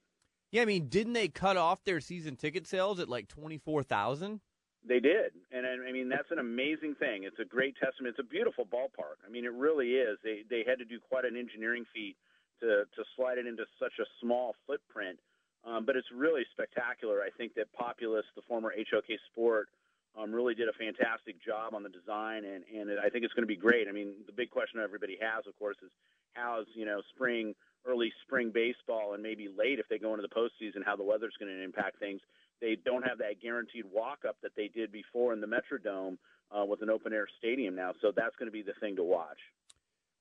Yeah, 0.52 0.62
I 0.62 0.66
mean, 0.66 0.88
didn't 0.88 1.14
they 1.14 1.28
cut 1.28 1.58
off 1.58 1.84
their 1.84 2.00
season 2.00 2.38
ticket 2.38 2.68
sales 2.68 3.00
at 3.00 3.10
like 3.10 3.28
twenty 3.28 3.58
four 3.58 3.84
thousand? 3.84 4.40
They 4.88 5.00
did, 5.00 5.34
and 5.52 5.65
I 5.65 5.91
mean 5.91 6.10
that's 6.10 6.32
an 6.32 6.39
amazing 6.39 6.96
thing. 6.96 7.24
It's 7.24 7.38
a 7.39 7.46
great 7.46 7.76
testament. 7.78 8.15
It's 8.17 8.26
a 8.26 8.30
beautiful 8.30 8.65
ballpark. 8.65 9.22
I 9.26 9.30
mean, 9.30 9.46
it 9.46 9.54
really 9.54 9.94
is. 9.94 10.17
They 10.24 10.41
they 10.50 10.63
had 10.65 10.80
to 10.80 10.86
do 10.86 11.00
quite 11.00 11.26
an 11.26 11.38
engineering 11.38 11.86
feat 11.94 12.15
to 12.62 12.86
to 12.86 13.04
slide 13.15 13.38
it 13.38 13.46
into 13.46 13.65
such 13.80 13.94
a 14.00 14.06
small 14.20 14.56
footprint 14.65 15.20
um, 15.63 15.86
but 15.86 15.96
it's 15.96 16.08
really 16.13 16.41
spectacular. 16.52 17.22
I 17.22 17.30
think 17.38 17.54
that 17.56 17.72
Populous, 17.74 18.26
the 18.36 18.41
former 18.48 18.74
HOK 18.74 19.06
Sport, 19.32 19.70
um, 20.17 20.34
really 20.34 20.56
did 20.56 20.67
a 20.67 20.74
fantastic 20.74 21.41
job 21.44 21.74
on 21.74 21.84
the 21.84 21.89
design, 21.89 22.44
and, 22.44 22.65
and 22.67 22.89
it, 22.89 23.00
I 23.00 23.10
think 23.10 23.24
it's 23.24 23.34
going 23.34 23.48
to 23.48 23.52
be 23.52 23.56
great. 23.56 23.88
I 23.88 23.91
mean, 23.91 24.26
the 24.26 24.34
big 24.34 24.50
question 24.50 24.82
everybody 24.82 25.17
has, 25.22 25.46
of 25.48 25.58
course, 25.58 25.78
is 25.84 25.91
how's 26.34 26.65
you 26.74 26.86
know 26.86 27.02
spring, 27.15 27.54
early 27.86 28.12
spring 28.24 28.52
baseball, 28.54 29.13
and 29.13 29.24
maybe 29.24 29.48
late 29.48 29.80
if 29.80 29.88
they 29.88 29.98
go 29.98 30.13
into 30.13 30.28
the 30.28 30.34
postseason, 30.34 30.84
how 30.84 30.98
the 30.98 31.04
weather's 31.04 31.36
going 31.39 31.52
to 31.54 31.63
impact 31.63 32.00
things. 32.00 32.20
They 32.62 32.78
don't 32.86 33.04
have 33.04 33.17
that 33.17 33.41
guaranteed 33.41 33.86
walk 33.91 34.19
up 34.28 34.38
that 34.43 34.52
they 34.56 34.67
did 34.67 34.91
before 34.91 35.34
in 35.34 35.41
the 35.41 35.47
Metrodome 35.47 36.17
uh, 36.52 36.63
with 36.63 36.81
an 36.81 36.90
open 36.90 37.12
air 37.12 37.27
stadium 37.40 37.75
now, 37.75 37.94
so 38.02 38.12
that's 38.15 38.36
going 38.38 38.48
to 38.48 38.52
be 38.52 38.62
the 38.62 38.73
thing 38.79 38.96
to 38.98 39.04
watch. 39.04 39.38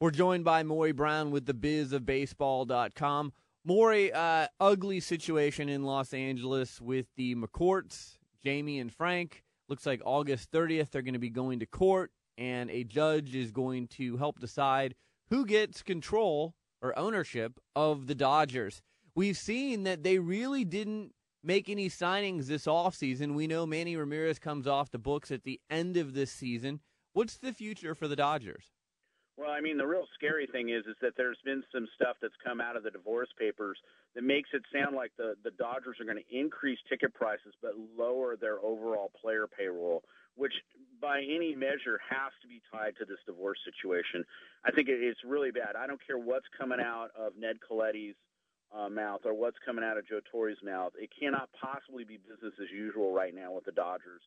We're 0.01 0.11
joined 0.11 0.45
by 0.45 0.63
Maury 0.63 0.93
Brown 0.93 1.31
with 1.31 1.45
the 1.45 1.53
bizofbaseball.com. 1.53 3.33
Maury, 3.65 4.11
uh, 4.11 4.47
ugly 4.59 5.01
situation 5.01 5.69
in 5.69 5.85
Los 5.85 6.15
Angeles 6.15 6.81
with 6.81 7.07
the 7.17 7.35
McCourts, 7.35 8.17
Jamie 8.43 8.79
and 8.79 8.91
Frank. 8.91 9.45
Looks 9.69 9.85
like 9.85 10.01
August 10.05 10.51
30th 10.51 10.91
they're 10.91 11.03
going 11.03 11.13
to 11.13 11.21
be 11.21 11.29
going 11.29 11.61
to 11.61 11.67
court, 11.67 12.11
and 12.39 12.71
a 12.71 12.85
judge 12.85 13.35
is 13.35 13.51
going 13.51 13.89
to 13.89 14.17
help 14.17 14.41
decide 14.41 14.95
who 15.29 15.45
gets 15.45 15.83
control 15.83 16.55
or 16.81 16.99
ownership 16.99 17.61
of 17.77 18.07
the 18.07 18.15
Dodgers. 18.15 18.81
We've 19.15 19.37
seen 19.37 19.83
that 19.83 20.03
they 20.03 20.19
really 20.19 20.65
didn't 20.65 21.13
make 21.43 21.69
any 21.69 21.89
signings 21.89 22.47
this 22.47 22.67
offseason. 22.67 23.35
We 23.35 23.47
know 23.47 23.67
Manny 23.67 23.97
Ramirez 23.97 24.39
comes 24.39 24.67
off 24.67 24.91
the 24.91 24.99
books 24.99 25.31
at 25.31 25.45
the 25.45 25.61
end 25.71 25.97
of 25.97 26.15
this 26.15 26.31
season. 26.31 26.81
What's 27.13 27.39
the 27.39 27.53
future 27.53 27.95
for 27.95 28.09
the 28.09 28.17
Dodgers? 28.17 28.73
Well, 29.41 29.51
I 29.51 29.63
mean, 29.63 29.79
the 29.79 29.87
real 29.87 30.05
scary 30.15 30.47
thing 30.47 30.69
is 30.69 30.85
is 30.85 30.97
that 31.01 31.17
there's 31.17 31.39
been 31.47 31.63
some 31.73 31.89
stuff 31.95 32.17
that's 32.21 32.35
come 32.45 32.61
out 32.61 32.77
of 32.77 32.83
the 32.83 32.91
divorce 32.91 33.31
papers 33.39 33.79
that 34.15 34.23
makes 34.23 34.51
it 34.53 34.63
sound 34.71 34.95
like 34.95 35.13
the 35.17 35.35
the 35.43 35.51
Dodgers 35.53 35.97
are 35.99 36.05
going 36.05 36.23
to 36.23 36.39
increase 36.39 36.79
ticket 36.91 37.15
prices 37.15 37.55
but 37.63 37.73
lower 37.97 38.37
their 38.37 38.59
overall 38.61 39.11
player 39.19 39.47
payroll, 39.47 40.03
which 40.37 40.53
by 41.01 41.21
any 41.21 41.55
measure 41.55 41.99
has 42.11 42.33
to 42.43 42.49
be 42.49 42.61
tied 42.71 42.97
to 42.99 43.07
this 43.07 43.17
divorce 43.25 43.59
situation. 43.65 44.25
I 44.63 44.73
think 44.73 44.91
it, 44.91 45.01
it's 45.01 45.25
really 45.25 45.53
bad. 45.53 45.75
I 45.75 45.87
don't 45.87 46.05
care 46.07 46.19
what's 46.19 46.47
coming 46.59 46.81
out 46.81 47.09
of 47.19 47.33
Ned 47.39 47.57
Colletti's 47.67 48.17
uh, 48.77 48.89
mouth 48.89 49.21
or 49.25 49.35
what's 49.35 49.59
coming 49.65 49.85
out 49.85 49.99
of 49.99 50.07
Joe 50.07 50.21
Torre's 50.31 50.59
mouth. 50.63 50.93
It 50.99 51.11
cannot 51.19 51.49
possibly 51.61 52.05
be 52.05 52.19
business 52.19 52.55
as 52.61 52.71
usual 52.73 53.13
right 53.13 53.35
now 53.35 53.53
with 53.53 53.65
the 53.65 53.73
Dodgers. 53.73 54.23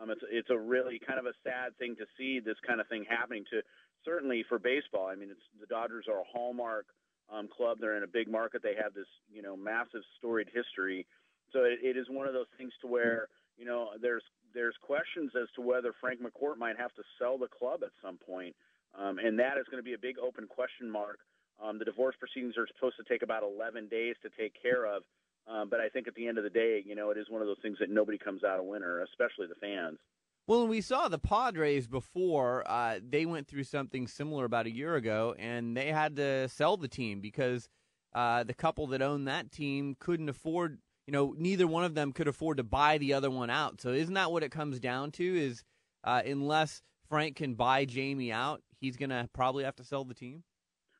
Um, 0.00 0.10
it's 0.10 0.22
it's 0.30 0.50
a 0.50 0.58
really 0.58 0.98
kind 0.98 1.18
of 1.18 1.26
a 1.26 1.38
sad 1.44 1.78
thing 1.78 1.94
to 1.96 2.06
see 2.18 2.40
this 2.40 2.58
kind 2.66 2.80
of 2.80 2.88
thing 2.88 3.04
happening 3.08 3.44
to 3.50 3.62
certainly 4.04 4.44
for 4.48 4.58
baseball. 4.58 5.06
I 5.06 5.14
mean, 5.14 5.30
it's 5.30 5.46
the 5.60 5.66
Dodgers 5.66 6.06
are 6.08 6.20
a 6.20 6.30
hallmark 6.32 6.86
um, 7.32 7.48
club. 7.48 7.78
They're 7.80 7.96
in 7.96 8.02
a 8.02 8.10
big 8.10 8.28
market. 8.28 8.62
They 8.62 8.74
have 8.82 8.94
this 8.94 9.06
you 9.32 9.42
know 9.42 9.56
massive 9.56 10.02
storied 10.18 10.48
history. 10.52 11.06
So 11.52 11.60
it, 11.62 11.78
it 11.82 11.96
is 11.96 12.06
one 12.10 12.26
of 12.26 12.34
those 12.34 12.50
things 12.58 12.72
to 12.82 12.88
where 12.88 13.28
you 13.56 13.64
know 13.64 13.90
there's 14.00 14.24
there's 14.52 14.74
questions 14.82 15.30
as 15.40 15.48
to 15.54 15.62
whether 15.62 15.92
Frank 16.00 16.20
McCourt 16.20 16.58
might 16.58 16.78
have 16.78 16.92
to 16.94 17.02
sell 17.18 17.38
the 17.38 17.48
club 17.48 17.82
at 17.82 17.90
some 18.02 18.18
point, 18.18 18.54
um, 18.98 19.18
and 19.18 19.38
that 19.38 19.58
is 19.58 19.66
going 19.70 19.82
to 19.82 19.86
be 19.86 19.94
a 19.94 19.98
big 19.98 20.18
open 20.18 20.46
question 20.48 20.90
mark. 20.90 21.18
Um, 21.62 21.78
the 21.78 21.84
divorce 21.84 22.14
proceedings 22.18 22.54
are 22.58 22.66
supposed 22.74 22.96
to 22.96 23.04
take 23.04 23.22
about 23.22 23.42
11 23.42 23.88
days 23.88 24.16
to 24.22 24.30
take 24.38 24.54
care 24.60 24.84
of, 24.86 25.02
um, 25.46 25.68
but 25.68 25.80
I 25.80 25.88
think 25.88 26.08
at 26.08 26.14
the 26.14 26.26
end 26.26 26.38
of 26.38 26.44
the 26.44 26.50
day, 26.50 26.82
you 26.84 26.94
know, 26.94 27.10
it 27.10 27.18
is 27.18 27.30
one 27.30 27.42
of 27.42 27.46
those 27.46 27.58
things 27.62 27.78
that 27.80 27.90
nobody 27.90 28.18
comes 28.18 28.42
out 28.44 28.58
a 28.58 28.62
winner, 28.62 29.02
especially 29.02 29.46
the 29.46 29.54
fans. 29.60 29.98
Well, 30.46 30.66
we 30.66 30.80
saw 30.80 31.08
the 31.08 31.18
Padres 31.18 31.86
before. 31.86 32.64
Uh, 32.66 32.98
they 33.06 33.24
went 33.24 33.48
through 33.48 33.64
something 33.64 34.06
similar 34.06 34.44
about 34.44 34.66
a 34.66 34.70
year 34.70 34.94
ago, 34.96 35.34
and 35.38 35.76
they 35.76 35.90
had 35.90 36.16
to 36.16 36.48
sell 36.48 36.76
the 36.76 36.88
team 36.88 37.20
because 37.20 37.68
uh, 38.14 38.44
the 38.44 38.52
couple 38.52 38.86
that 38.88 39.00
owned 39.00 39.26
that 39.26 39.50
team 39.50 39.96
couldn't 39.98 40.28
afford 40.28 40.78
you 41.06 41.12
know, 41.12 41.34
neither 41.36 41.66
one 41.66 41.84
of 41.84 41.94
them 41.94 42.12
could 42.12 42.28
afford 42.28 42.56
to 42.56 42.62
buy 42.62 42.98
the 42.98 43.12
other 43.12 43.30
one 43.30 43.50
out. 43.50 43.80
So 43.80 43.90
isn't 43.90 44.14
that 44.14 44.32
what 44.32 44.42
it 44.42 44.50
comes 44.50 44.80
down 44.80 45.10
to? 45.12 45.24
Is 45.24 45.62
uh, 46.02 46.22
unless 46.24 46.82
Frank 47.08 47.36
can 47.36 47.54
buy 47.54 47.84
Jamie 47.84 48.32
out, 48.32 48.62
he's 48.80 48.96
going 48.96 49.10
to 49.10 49.28
probably 49.32 49.64
have 49.64 49.76
to 49.76 49.84
sell 49.84 50.04
the 50.04 50.14
team. 50.14 50.44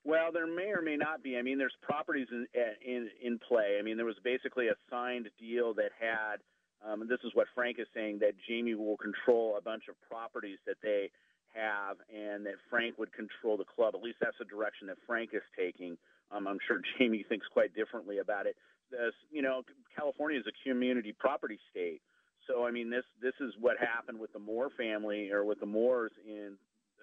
Well, 0.05 0.33
there 0.33 0.47
may 0.47 0.71
or 0.71 0.83
may 0.83 0.97
not 0.97 1.23
be. 1.23 1.39
I 1.39 1.43
mean, 1.43 1.59
there's 1.59 1.77
properties 1.83 2.29
in 2.31 2.47
in 2.85 3.09
in 3.23 3.39
play. 3.39 3.77
I 3.79 3.83
mean, 3.83 3.97
there 3.97 4.07
was 4.07 4.19
basically 4.23 4.69
a 4.69 4.75
signed 4.91 5.29
deal 5.39 5.75
that 5.75 5.91
had. 5.99 6.37
Um, 6.85 7.09
this 7.09 7.21
is 7.25 7.31
what 7.33 7.47
Frank 7.55 7.79
is 7.79 7.87
saying 7.95 8.19
that 8.19 8.35
Jamie 8.47 8.75
will 8.75 8.99
control 8.99 9.57
a 9.57 9.63
bunch 9.63 9.85
of 9.89 9.95
properties 10.07 10.59
that 10.67 10.77
they 10.83 11.09
have, 11.55 11.97
and 12.13 12.45
that 12.45 12.61
Frank 12.69 12.99
would 12.99 13.11
control 13.15 13.57
the 13.57 13.65
club. 13.65 13.95
At 13.95 14.03
least 14.03 14.19
that's 14.21 14.37
the 14.39 14.45
direction 14.45 14.89
that 14.89 14.99
Frank 15.07 15.31
is 15.33 15.41
taking. 15.57 15.97
Um, 16.31 16.47
I'm 16.47 16.59
sure 16.69 16.83
Jamie 16.99 17.25
thinks 17.27 17.47
quite 17.49 17.75
differently 17.75 18.19
about 18.19 18.45
it 18.47 18.57
this, 18.91 19.15
you 19.31 19.43
know, 19.43 19.63
California 19.97 20.39
is 20.39 20.47
a 20.47 20.69
community 20.69 21.13
property 21.13 21.59
state. 21.71 22.01
So 22.47 22.67
I 22.67 22.71
mean, 22.71 22.91
this 22.91 23.05
this 23.23 23.35
is 23.41 23.55
what 23.61 23.77
happened 23.79 24.19
with 24.19 24.33
the 24.33 24.39
Moore 24.39 24.71
family 24.77 25.31
or 25.31 25.45
with 25.45 25.61
the 25.61 25.67
Moores 25.67 26.13
in 26.27 26.57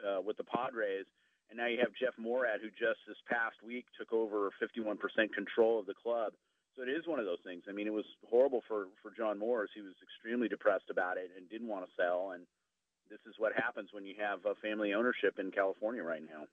uh, 0.06 0.22
with 0.22 0.38
the 0.38 0.44
Padres, 0.44 1.06
and 1.52 1.60
now 1.60 1.68
you 1.68 1.78
have 1.80 1.92
Jeff 2.00 2.16
Moorad, 2.16 2.64
who 2.64 2.72
just 2.72 3.04
this 3.06 3.20
past 3.28 3.60
week 3.62 3.86
took 4.00 4.14
over 4.14 4.50
51% 4.64 4.96
control 5.36 5.80
of 5.80 5.86
the 5.86 5.94
club. 5.94 6.32
So 6.76 6.84
it 6.84 6.90
is 6.90 7.06
one 7.06 7.20
of 7.20 7.26
those 7.26 7.44
things. 7.46 7.64
I 7.68 7.74
mean, 7.74 7.88
it 7.88 7.94
was 7.94 8.06
horrible 8.30 8.64
for 8.68 8.88
for 9.04 9.12
John 9.12 9.38
Moores. 9.38 9.70
He 9.76 9.82
was 9.82 9.94
extremely 10.02 10.48
depressed 10.48 10.90
about 10.90 11.18
it 11.18 11.30
and 11.36 11.50
didn't 11.50 11.68
want 11.68 11.86
to 11.86 11.92
sell. 12.02 12.32
And 12.34 12.44
this 13.10 13.20
is 13.28 13.36
what 13.38 13.52
happens 13.54 13.90
when 13.92 14.06
you 14.06 14.16
have 14.20 14.40
a 14.46 14.56
family 14.56 14.94
ownership 14.94 15.38
in 15.38 15.52
California 15.52 16.02
right 16.02 16.24
now. 16.24 16.48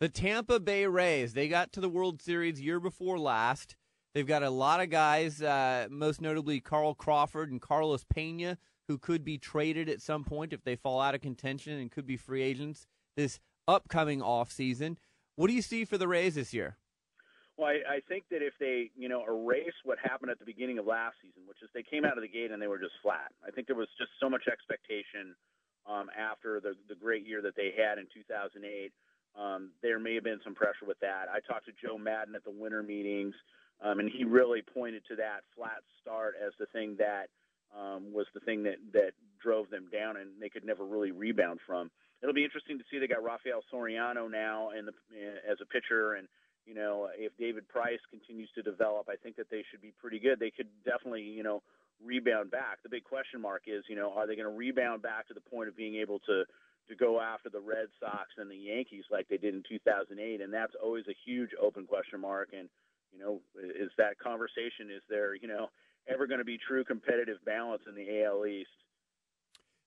The 0.00 0.08
Tampa 0.08 0.58
Bay 0.58 0.86
Rays, 0.86 1.34
they 1.34 1.46
got 1.46 1.72
to 1.72 1.80
the 1.80 1.88
World 1.88 2.20
Series 2.20 2.60
year 2.60 2.80
before 2.80 3.18
last. 3.18 3.76
They've 4.12 4.26
got 4.26 4.42
a 4.42 4.50
lot 4.50 4.80
of 4.80 4.90
guys, 4.90 5.40
uh, 5.40 5.86
most 5.88 6.20
notably 6.20 6.58
Carl 6.58 6.94
Crawford 6.94 7.52
and 7.52 7.60
Carlos 7.60 8.04
Pena, 8.12 8.58
who 8.88 8.98
could 8.98 9.22
be 9.22 9.38
traded 9.38 9.88
at 9.88 10.02
some 10.02 10.24
point 10.24 10.52
if 10.52 10.64
they 10.64 10.74
fall 10.74 11.00
out 11.00 11.14
of 11.14 11.20
contention 11.20 11.78
and 11.78 11.92
could 11.92 12.06
be 12.06 12.16
free 12.16 12.42
agents 12.42 12.88
this 13.16 13.38
upcoming 13.68 14.22
off 14.22 14.50
season. 14.50 14.98
What 15.36 15.48
do 15.48 15.54
you 15.54 15.62
see 15.62 15.84
for 15.84 15.98
the 15.98 16.08
Rays 16.08 16.34
this 16.34 16.52
year? 16.52 16.76
Well, 17.56 17.68
I, 17.68 17.96
I 17.96 18.00
think 18.08 18.24
that 18.30 18.42
if 18.42 18.54
they, 18.58 18.90
you 18.96 19.08
know, 19.08 19.24
erase 19.28 19.76
what 19.84 19.98
happened 20.02 20.30
at 20.30 20.38
the 20.38 20.44
beginning 20.44 20.78
of 20.78 20.86
last 20.86 21.16
season, 21.22 21.42
which 21.46 21.58
is 21.62 21.68
they 21.74 21.82
came 21.82 22.04
out 22.04 22.16
of 22.16 22.22
the 22.22 22.28
gate 22.28 22.50
and 22.50 22.60
they 22.60 22.68
were 22.68 22.78
just 22.78 22.94
flat. 23.02 23.32
I 23.46 23.50
think 23.50 23.66
there 23.66 23.76
was 23.76 23.88
just 23.98 24.10
so 24.20 24.30
much 24.30 24.44
expectation 24.50 25.34
um, 25.88 26.08
after 26.16 26.60
the 26.60 26.74
the 26.88 26.94
great 26.94 27.26
year 27.26 27.42
that 27.42 27.56
they 27.56 27.72
had 27.76 27.98
in 27.98 28.06
2008. 28.12 28.92
Um, 29.38 29.70
there 29.82 29.98
may 29.98 30.14
have 30.14 30.24
been 30.24 30.40
some 30.42 30.54
pressure 30.54 30.86
with 30.86 30.98
that. 31.00 31.26
I 31.28 31.40
talked 31.40 31.66
to 31.66 31.72
Joe 31.72 31.98
Maddon 31.98 32.34
at 32.34 32.44
the 32.44 32.50
winter 32.50 32.82
meetings. 32.82 33.34
Um, 33.82 33.98
and 33.98 34.10
he 34.10 34.24
really 34.24 34.62
pointed 34.62 35.02
to 35.08 35.16
that 35.16 35.40
flat 35.56 35.80
start 36.00 36.34
as 36.44 36.52
the 36.58 36.66
thing 36.66 36.96
that 36.98 37.28
um, 37.76 38.12
was 38.12 38.26
the 38.34 38.40
thing 38.40 38.62
that, 38.64 38.76
that 38.92 39.12
drove 39.42 39.70
them 39.70 39.88
down 39.92 40.16
and 40.16 40.30
they 40.40 40.48
could 40.48 40.64
never 40.64 40.84
really 40.84 41.12
rebound 41.12 41.60
from. 41.66 41.90
It'll 42.22 42.34
be 42.34 42.44
interesting 42.44 42.78
to 42.78 42.84
see 42.90 42.98
they 42.98 43.08
got 43.08 43.24
Rafael 43.24 43.62
Soriano 43.72 44.30
now 44.30 44.70
and 44.70 44.88
as 45.48 45.58
a 45.60 45.66
pitcher. 45.66 46.14
And, 46.14 46.28
you 46.66 46.74
know, 46.74 47.08
if 47.16 47.32
David 47.38 47.68
Price 47.68 48.00
continues 48.10 48.50
to 48.54 48.62
develop, 48.62 49.08
I 49.08 49.16
think 49.16 49.36
that 49.36 49.50
they 49.50 49.64
should 49.70 49.80
be 49.80 49.92
pretty 49.98 50.18
good. 50.18 50.38
They 50.38 50.50
could 50.50 50.68
definitely, 50.84 51.22
you 51.22 51.42
know, 51.42 51.62
rebound 52.04 52.50
back. 52.50 52.82
The 52.82 52.88
big 52.88 53.04
question 53.04 53.40
mark 53.40 53.62
is, 53.66 53.84
you 53.88 53.96
know, 53.96 54.12
are 54.12 54.26
they 54.26 54.36
going 54.36 54.50
to 54.50 54.56
rebound 54.56 55.02
back 55.02 55.28
to 55.28 55.34
the 55.34 55.40
point 55.40 55.68
of 55.68 55.76
being 55.76 55.96
able 55.96 56.18
to 56.20 56.44
to 56.88 56.96
go 56.96 57.20
after 57.20 57.48
the 57.48 57.60
Red 57.60 57.86
Sox 58.00 58.34
and 58.36 58.50
the 58.50 58.56
Yankees 58.56 59.04
like 59.12 59.28
they 59.28 59.36
did 59.36 59.54
in 59.54 59.62
2008? 59.68 60.40
And 60.40 60.52
that's 60.52 60.74
always 60.82 61.04
a 61.08 61.16
huge 61.24 61.50
open 61.60 61.86
question 61.86 62.20
mark. 62.20 62.50
And 62.56 62.68
you 63.12 63.18
know, 63.18 63.40
is 63.56 63.90
that 63.98 64.18
conversation? 64.18 64.90
Is 64.94 65.02
there, 65.08 65.34
you 65.34 65.48
know, 65.48 65.70
ever 66.08 66.26
going 66.26 66.38
to 66.38 66.44
be 66.44 66.58
true 66.58 66.84
competitive 66.84 67.38
balance 67.44 67.82
in 67.88 67.94
the 67.94 68.24
AL 68.24 68.46
East? 68.46 68.70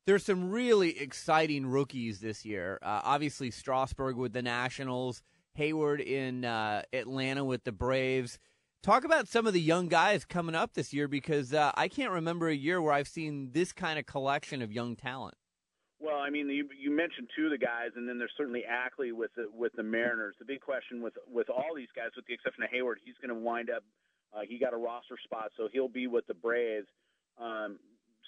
There's 0.06 0.26
some 0.26 0.52
really 0.52 1.00
exciting 1.00 1.66
rookies 1.66 2.20
this 2.20 2.44
year. 2.46 2.78
Uh, 2.82 3.02
obviously, 3.04 3.52
Strasburg 3.52 4.18
with 4.18 4.34
the 4.34 4.42
Nationals, 4.42 5.24
Heyward 5.58 6.06
in 6.06 6.44
uh, 6.44 6.82
Atlanta 6.92 7.46
with 7.46 7.64
the 7.64 7.72
Braves. 7.72 8.38
Talk 8.82 9.06
about 9.06 9.30
some 9.30 9.48
of 9.48 9.54
the 9.54 9.62
young 9.62 9.88
guys 9.88 10.26
coming 10.26 10.56
up 10.56 10.74
this 10.74 10.92
year 10.92 11.08
because 11.08 11.54
uh, 11.54 11.72
I 11.76 11.88
can't 11.88 12.12
remember 12.12 12.50
a 12.50 12.56
year 12.56 12.82
where 12.82 12.92
I've 12.92 13.08
seen 13.08 13.52
this 13.54 13.72
kind 13.72 13.98
of 13.98 14.06
collection 14.06 14.62
of 14.62 14.74
young 14.74 14.98
talent. 14.98 15.36
Well, 16.02 16.18
I 16.18 16.30
mean, 16.30 16.50
you, 16.50 16.68
you 16.78 16.92
mentioned 16.92 17.30
two 17.34 17.46
of 17.46 17.52
the 17.52 17.58
guys, 17.58 17.92
and 17.96 18.10
then 18.10 18.18
there's 18.18 18.34
certainly 18.36 18.64
Ackley 18.68 19.14
with 19.14 19.32
the, 19.38 19.46
with 19.56 19.72
the 19.78 19.84
Mariners. 19.84 20.36
The 20.38 20.44
big 20.44 20.60
question 20.60 21.02
with 21.02 21.14
with 21.32 21.50
all 21.50 21.72
these 21.78 21.88
guys, 21.96 22.10
with 22.18 22.26
the 22.26 22.34
exception 22.34 22.62
of 22.62 22.70
Heyward, 22.72 22.96
he's 23.06 23.16
going 23.26 23.34
to 23.34 23.42
wind 23.42 23.70
up. 23.70 23.84
Uh, 24.36 24.42
he 24.46 24.60
got 24.60 24.74
a 24.74 24.78
roster 24.78 25.16
spot, 25.24 25.52
so 25.56 25.70
he'll 25.72 25.88
be 25.88 26.08
with 26.08 26.28
the 26.28 26.34
Braves. 26.34 26.88
Um, 27.40 27.80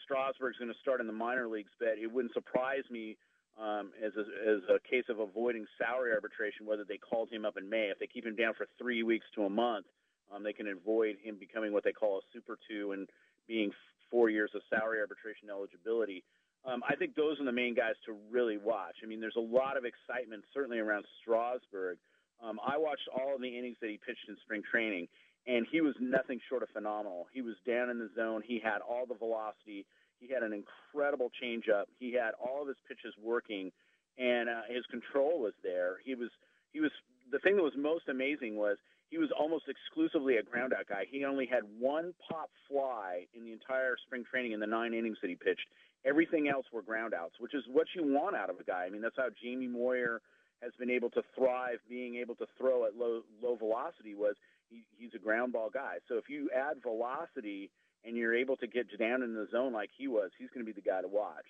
Strasburg's 0.06 0.58
going 0.58 0.72
to 0.72 0.80
start 0.80 1.02
in 1.02 1.08
the 1.08 1.14
minor 1.14 1.48
leagues, 1.48 1.72
but 1.80 1.98
it 2.02 2.08
wouldn't 2.08 2.34
surprise 2.34 2.86
me 2.90 3.18
um, 3.60 3.92
as 4.04 4.14
a, 4.16 4.26
as 4.48 4.62
a 4.70 4.80
case 4.88 5.06
of 5.10 5.20
avoiding 5.20 5.66
salary 5.78 6.14
arbitration 6.14 6.66
whether 6.66 6.86
they 6.88 6.98
called 6.98 7.30
him 7.30 7.46
up 7.46 7.58
in 7.58 7.70
May. 7.70 7.90
If 7.92 8.00
they 8.00 8.08
keep 8.08 8.26
him 8.26 8.36
down 8.36 8.54
for 8.54 8.68
three 8.78 9.04
weeks 9.04 9.26
to 9.36 9.44
a 9.44 9.50
month, 9.50 9.86
um, 10.34 10.44
they 10.44 10.54
can 10.54 10.68
avoid 10.68 11.18
him 11.22 11.38
becoming 11.40 11.74
what 11.74 11.84
they 11.84 11.92
call 11.92 12.18
a 12.18 12.22
Super 12.34 12.58
Two 12.70 12.94
and 12.94 13.10
being 13.48 13.72
four 14.10 14.30
years 14.30 14.52
of 14.56 14.62
salary 14.70 15.00
arbitration 15.00 15.50
eligibility. 15.50 16.24
Um, 16.66 16.82
I 16.88 16.96
think 16.96 17.16
those 17.16 17.40
are 17.40 17.46
the 17.46 17.52
main 17.52 17.76
guys 17.76 17.94
to 18.06 18.16
really 18.32 18.58
watch. 18.58 18.96
I 19.04 19.06
mean, 19.06 19.22
there's 19.22 19.38
a 19.38 19.40
lot 19.40 19.78
of 19.78 19.86
excitement 19.86 20.44
certainly 20.54 20.80
around 20.80 21.06
Strasburg. 21.22 21.98
Um, 22.44 22.60
I 22.66 22.78
watched 22.78 23.08
all 23.14 23.36
of 23.36 23.42
the 23.42 23.58
innings 23.58 23.78
that 23.82 23.90
he 23.90 23.98
pitched 23.98 24.28
in 24.28 24.36
spring 24.42 24.64
training, 24.70 25.08
and 25.48 25.66
he 25.72 25.82
was 25.82 25.94
nothing 26.00 26.40
short 26.50 26.64
of 26.64 26.70
phenomenal. 26.70 27.28
He 27.32 27.42
was 27.42 27.56
down 27.68 27.90
in 27.90 28.00
the 28.00 28.10
zone. 28.16 28.42
He 28.46 28.60
had 28.60 28.80
all 28.82 29.06
the 29.08 29.14
velocity. 29.14 29.86
He 30.20 30.32
had 30.34 30.44
an 30.44 30.54
incredible 30.54 31.32
changeup. 31.42 31.86
He 32.00 32.14
had 32.14 32.32
all 32.40 32.62
of 32.62 32.68
his 32.68 32.78
pitches 32.88 33.14
working, 33.22 33.72
and 34.18 34.50
uh, 34.50 34.62
his 34.68 34.86
control 34.88 35.40
was 35.42 35.54
there. 35.64 35.98
He 36.04 36.16
was 36.16 36.30
he 36.72 36.80
was 36.80 36.92
the 37.32 37.40
thing 37.40 37.56
that 37.58 37.64
was 37.64 37.74
most 37.78 38.10
amazing 38.10 38.56
was 38.56 38.78
he 39.10 39.18
was 39.18 39.30
almost 39.38 39.66
exclusively 39.70 40.38
a 40.38 40.44
groundout 40.44 40.90
guy. 40.90 41.06
He 41.10 41.26
only 41.26 41.46
had 41.46 41.62
one 41.80 42.14
pop 42.28 42.50
fly 42.68 43.26
in 43.34 43.46
the 43.46 43.54
entire 43.54 43.96
spring 44.06 44.24
training 44.30 44.52
in 44.52 44.60
the 44.60 44.68
nine 44.68 44.94
innings 44.94 45.18
that 45.22 45.30
he 45.30 45.36
pitched, 45.36 45.68
Everything 46.06 46.48
else 46.48 46.68
were 46.72 46.84
groundouts, 46.84 47.40
which 47.40 47.56
is 47.56 47.64
what 47.68 47.88
you 47.96 48.04
want 48.04 48.36
out 48.36 48.52
of 48.52 48.60
a 48.60 48.64
guy. 48.64 48.86
I 48.86 48.90
mean, 48.92 49.02
that's 49.02 49.18
how 49.18 49.30
Jamie 49.42 49.68
Moyer 49.68 50.22
has 50.62 50.72
been 50.78 50.92
able 50.92 51.10
to 51.10 51.24
thrive, 51.36 51.80
being 51.90 52.16
able 52.18 52.36
to 52.36 52.46
throw 52.60 52.86
at 52.86 52.96
low 52.96 53.22
low 53.42 53.56
velocity. 53.56 54.14
Was 54.14 54.36
he, 54.70 54.84
he's 54.98 55.10
a 55.16 55.20
ground 55.20 55.54
ball 55.54 55.72
guy. 55.74 55.96
So 56.08 56.18
if 56.18 56.30
you 56.30 56.50
add 56.56 56.84
velocity 56.84 57.72
and 58.06 58.16
you're 58.16 58.36
able 58.36 58.58
to 58.58 58.68
get 58.68 58.88
down 58.98 59.24
in 59.24 59.34
the 59.34 59.48
zone 59.52 59.74
like 59.74 59.90
he 59.98 60.08
was, 60.08 60.32
he's 60.38 60.50
going 60.54 60.66
to 60.66 60.72
be 60.72 60.80
the 60.80 60.88
guy 60.88 61.02
to 61.02 61.08
watch. 61.08 61.46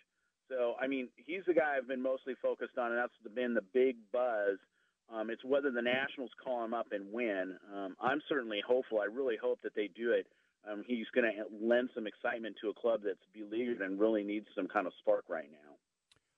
So 0.50 0.76
I 0.80 0.88
mean, 0.88 1.10
he's 1.16 1.44
the 1.48 1.54
guy 1.54 1.76
I've 1.78 1.88
been 1.88 2.02
mostly 2.02 2.36
focused 2.42 2.78
on, 2.78 2.92
and 2.92 3.00
that's 3.00 3.36
been 3.36 3.54
the 3.54 3.66
big 3.74 3.98
buzz. 4.12 4.58
Um, 5.14 5.30
it's 5.30 5.44
whether 5.44 5.70
the 5.70 5.82
Nationals 5.82 6.32
call 6.44 6.66
him 6.66 6.74
up 6.74 6.88
and 6.92 7.12
win. 7.12 7.56
Um, 7.74 7.96
I'm 8.02 8.22
certainly 8.28 8.62
hopeful. 8.66 9.00
I 9.00 9.06
really 9.06 9.36
hope 9.40 9.60
that 9.64 9.76
they 9.76 9.88
do 9.96 10.12
it 10.12 10.26
um, 10.72 10.84
he's 10.88 11.06
going 11.14 11.32
to 11.32 11.66
lend 11.66 11.90
some 11.94 12.08
excitement 12.08 12.56
to 12.62 12.70
a 12.70 12.74
club 12.74 13.02
that's 13.06 13.20
beleaguered 13.34 13.82
and 13.82 14.00
really 14.00 14.24
needs 14.24 14.48
some 14.56 14.68
kind 14.68 14.88
of 14.88 14.94
spark 15.00 15.26
right 15.30 15.50
now. 15.52 15.76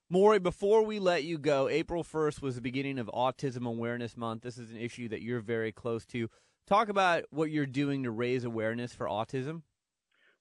Maury, 0.09 0.39
before 0.39 0.83
we 0.83 0.99
let 0.99 1.23
you 1.23 1.37
go, 1.37 1.67
April 1.67 2.03
1st 2.03 2.41
was 2.41 2.55
the 2.55 2.61
beginning 2.61 2.97
of 2.97 3.07
Autism 3.13 3.67
Awareness 3.67 4.15
Month. 4.15 4.41
This 4.41 4.57
is 4.57 4.71
an 4.71 4.77
issue 4.77 5.09
that 5.09 5.21
you're 5.21 5.41
very 5.41 5.71
close 5.71 6.05
to. 6.07 6.29
Talk 6.65 6.89
about 6.89 7.23
what 7.29 7.51
you're 7.51 7.65
doing 7.65 8.03
to 8.03 8.11
raise 8.11 8.43
awareness 8.43 8.93
for 8.93 9.07
autism. 9.07 9.63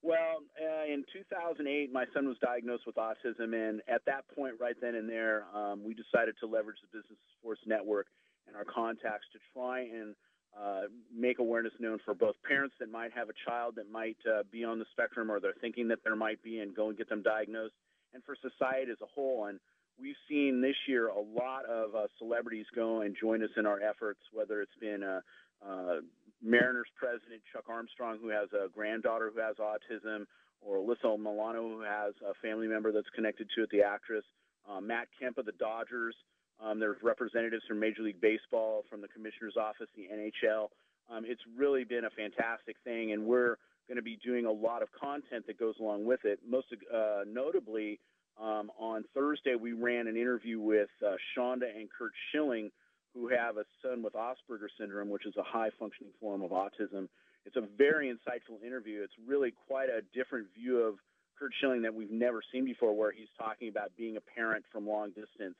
Well, 0.03 0.39
uh, 0.61 0.93
in 0.93 1.05
2008, 1.13 1.93
my 1.93 2.05
son 2.15 2.29
was 2.29 2.37
diagnosed 2.39 2.85
with 2.87 2.97
autism, 2.97 3.55
and 3.55 3.83
at 3.89 4.05
that 4.07 4.25
point, 4.35 4.55
right 4.61 4.77
then 4.81 4.95
and 4.95 5.09
there, 5.09 5.47
um, 5.55 5.83
we 5.85 5.95
decided 5.95 6.37
to 6.41 6.47
leverage 6.47 6.79
the 6.81 6.99
Business 6.99 7.19
of 7.19 7.31
Sports 7.41 7.63
Network 7.67 8.07
and 8.47 8.55
our 8.57 8.65
contacts 8.65 9.27
to 9.33 9.39
try 9.53 9.81
and 9.81 10.15
uh, 10.57 10.83
make 11.15 11.39
awareness 11.39 11.73
known 11.81 11.99
for 12.05 12.15
both 12.15 12.35
parents 12.47 12.75
that 12.81 12.91
might 12.91 13.13
have 13.13 13.29
a 13.29 13.35
child 13.47 13.75
that 13.77 13.91
might 13.91 14.17
uh, 14.27 14.43
be 14.51 14.65
on 14.65 14.79
the 14.79 14.87
spectrum 14.93 15.31
or 15.31 15.41
they're 15.41 15.53
thinking 15.61 15.89
that 15.89 15.99
there 16.05 16.17
might 16.17 16.43
be 16.43 16.61
and 16.61 16.75
go 16.75 16.89
and 16.89 16.97
get 16.97 17.09
them 17.09 17.23
diagnosed, 17.23 17.75
and 18.15 18.23
for 18.25 18.37
society 18.41 18.91
as 18.91 18.99
a 19.03 19.07
whole. 19.07 19.47
And 19.47 19.59
we've 20.01 20.17
seen 20.29 20.61
this 20.61 20.77
year 20.87 21.09
a 21.09 21.21
lot 21.21 21.65
of 21.67 21.95
uh, 21.95 22.07
celebrities 22.19 22.67
go 22.75 23.01
and 23.01 23.17
join 23.21 23.43
us 23.43 23.51
in 23.57 23.67
our 23.67 23.81
efforts, 23.81 24.21
whether 24.33 24.63
it's 24.63 24.79
been 24.81 25.03
uh, 25.03 25.21
uh, 25.67 26.01
Mariners 26.43 26.89
president 26.97 27.43
Chuck 27.53 27.65
Armstrong, 27.69 28.19
who 28.21 28.29
has 28.29 28.49
a 28.53 28.69
granddaughter 28.69 29.33
who 29.35 29.41
has 29.41 29.57
autism, 29.57 30.27
or 30.61 30.79
Alyssa 30.79 31.19
Milano, 31.19 31.69
who 31.69 31.83
has 31.83 32.15
a 32.25 32.35
family 32.43 32.67
member 32.67 32.93
that's 32.93 33.09
connected 33.15 33.49
to 33.57 33.63
it, 33.63 33.71
the 33.71 33.83
actress, 33.83 34.25
uh, 34.69 34.81
Matt 34.81 35.09
Kemp 35.19 35.39
of 35.39 35.47
the 35.47 35.53
Dodgers. 35.53 36.15
Um, 36.61 36.81
there's 36.81 36.97
representatives 37.03 37.65
from 37.69 37.81
Major 37.81 38.03
League 38.03 38.21
Baseball, 38.21 38.85
from 38.89 39.01
the 39.01 39.09
commissioner's 39.09 39.57
office, 39.57 39.89
the 39.97 40.09
NHL. 40.13 40.69
Um, 41.11 41.25
it's 41.27 41.43
really 41.57 41.85
been 41.85 42.05
a 42.05 42.11
fantastic 42.11 42.77
thing, 42.85 43.13
and 43.13 43.27
we're 43.27 43.57
going 43.87 43.97
to 43.97 44.03
be 44.03 44.19
doing 44.25 44.47
a 44.47 44.51
lot 44.51 44.83
of 44.83 44.89
content 44.93 45.47
that 45.47 45.59
goes 45.59 45.75
along 45.81 46.05
with 46.05 46.21
it. 46.25 46.41
Most 46.49 46.67
uh, 46.93 47.23
notably, 47.27 48.01
um, 48.41 48.71
on 48.79 49.05
Thursday, 49.15 49.55
we 49.55 49.73
ran 49.73 50.09
an 50.09 50.17
interview 50.17 50.61
with 50.61 50.89
uh, 51.07 51.13
Shonda 51.37 51.75
and 51.75 51.89
Curt 51.97 52.13
Schilling, 52.31 52.71
who 53.17 53.29
have 53.29 53.57
a 53.57 53.65
son 53.83 54.03
with 54.03 54.13
Asperger 54.13 54.69
syndrome, 54.79 55.09
which 55.09 55.25
is 55.25 55.35
a 55.39 55.43
high 55.43 55.71
functioning 55.79 56.13
form 56.21 56.43
of 56.43 56.51
autism. 56.51 57.09
It's 57.47 57.57
a 57.57 57.65
very 57.79 58.13
insightful 58.13 58.63
interview. 58.65 59.03
It's 59.03 59.15
really 59.27 59.55
quite 59.67 59.89
a 59.89 60.03
different 60.13 60.49
view 60.55 60.83
of 60.83 60.97
Curt 61.39 61.53
Schilling 61.61 61.83
that 61.83 61.95
we've 61.95 62.11
never 62.11 62.43
seen 62.53 62.65
before, 62.65 62.95
where 62.95 63.13
he's 63.13 63.29
talking 63.39 63.69
about 63.69 63.97
being 63.97 64.17
a 64.17 64.21
parent 64.21 64.65
from 64.71 64.87
long 64.87 65.09
distance 65.09 65.57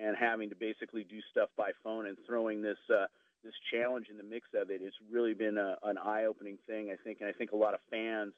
and 0.00 0.16
having 0.16 0.48
to 0.50 0.56
basically 0.56 1.04
do 1.04 1.18
stuff 1.30 1.48
by 1.56 1.70
phone 1.82 2.06
and 2.06 2.16
throwing 2.26 2.62
this 2.62 2.78
uh, 2.88 3.06
this 3.42 3.54
challenge 3.72 4.06
in 4.08 4.16
the 4.16 4.22
mix 4.22 4.46
of 4.54 4.70
it. 4.70 4.80
It's 4.82 4.96
really 5.10 5.34
been 5.34 5.58
a, 5.58 5.76
an 5.82 5.98
eye-opening 5.98 6.58
thing, 6.66 6.90
I 6.92 6.96
think, 7.02 7.18
and 7.20 7.28
I 7.28 7.32
think 7.32 7.50
a 7.50 7.56
lot 7.56 7.74
of 7.74 7.80
fans 7.90 8.32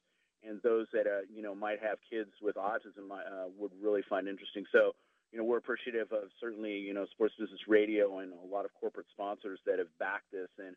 and 0.47 0.61
those 0.63 0.87
that 0.93 1.07
uh, 1.07 1.25
you 1.35 1.43
know 1.43 1.55
might 1.55 1.81
have 1.83 1.99
kids 2.09 2.31
with 2.43 2.57
autism 2.57 3.11
uh, 3.11 3.49
would 3.59 3.73
really 3.83 4.03
find 4.09 4.29
interesting. 4.29 4.65
So, 4.73 4.93
you 5.35 5.41
know, 5.41 5.45
we're 5.45 5.59
appreciative 5.59 6.13
of 6.13 6.29
certainly 6.41 6.79
you 6.79 6.95
know 6.95 7.07
Sports 7.11 7.35
Business 7.39 7.59
Radio 7.67 8.21
and 8.21 8.33
a 8.33 8.55
lot 8.55 8.65
of 8.65 8.71
corporate 8.81 9.07
sponsors 9.13 9.59
that 9.67 9.81
have 9.81 9.89
backed 9.99 10.31
this, 10.31 10.49
and 10.59 10.77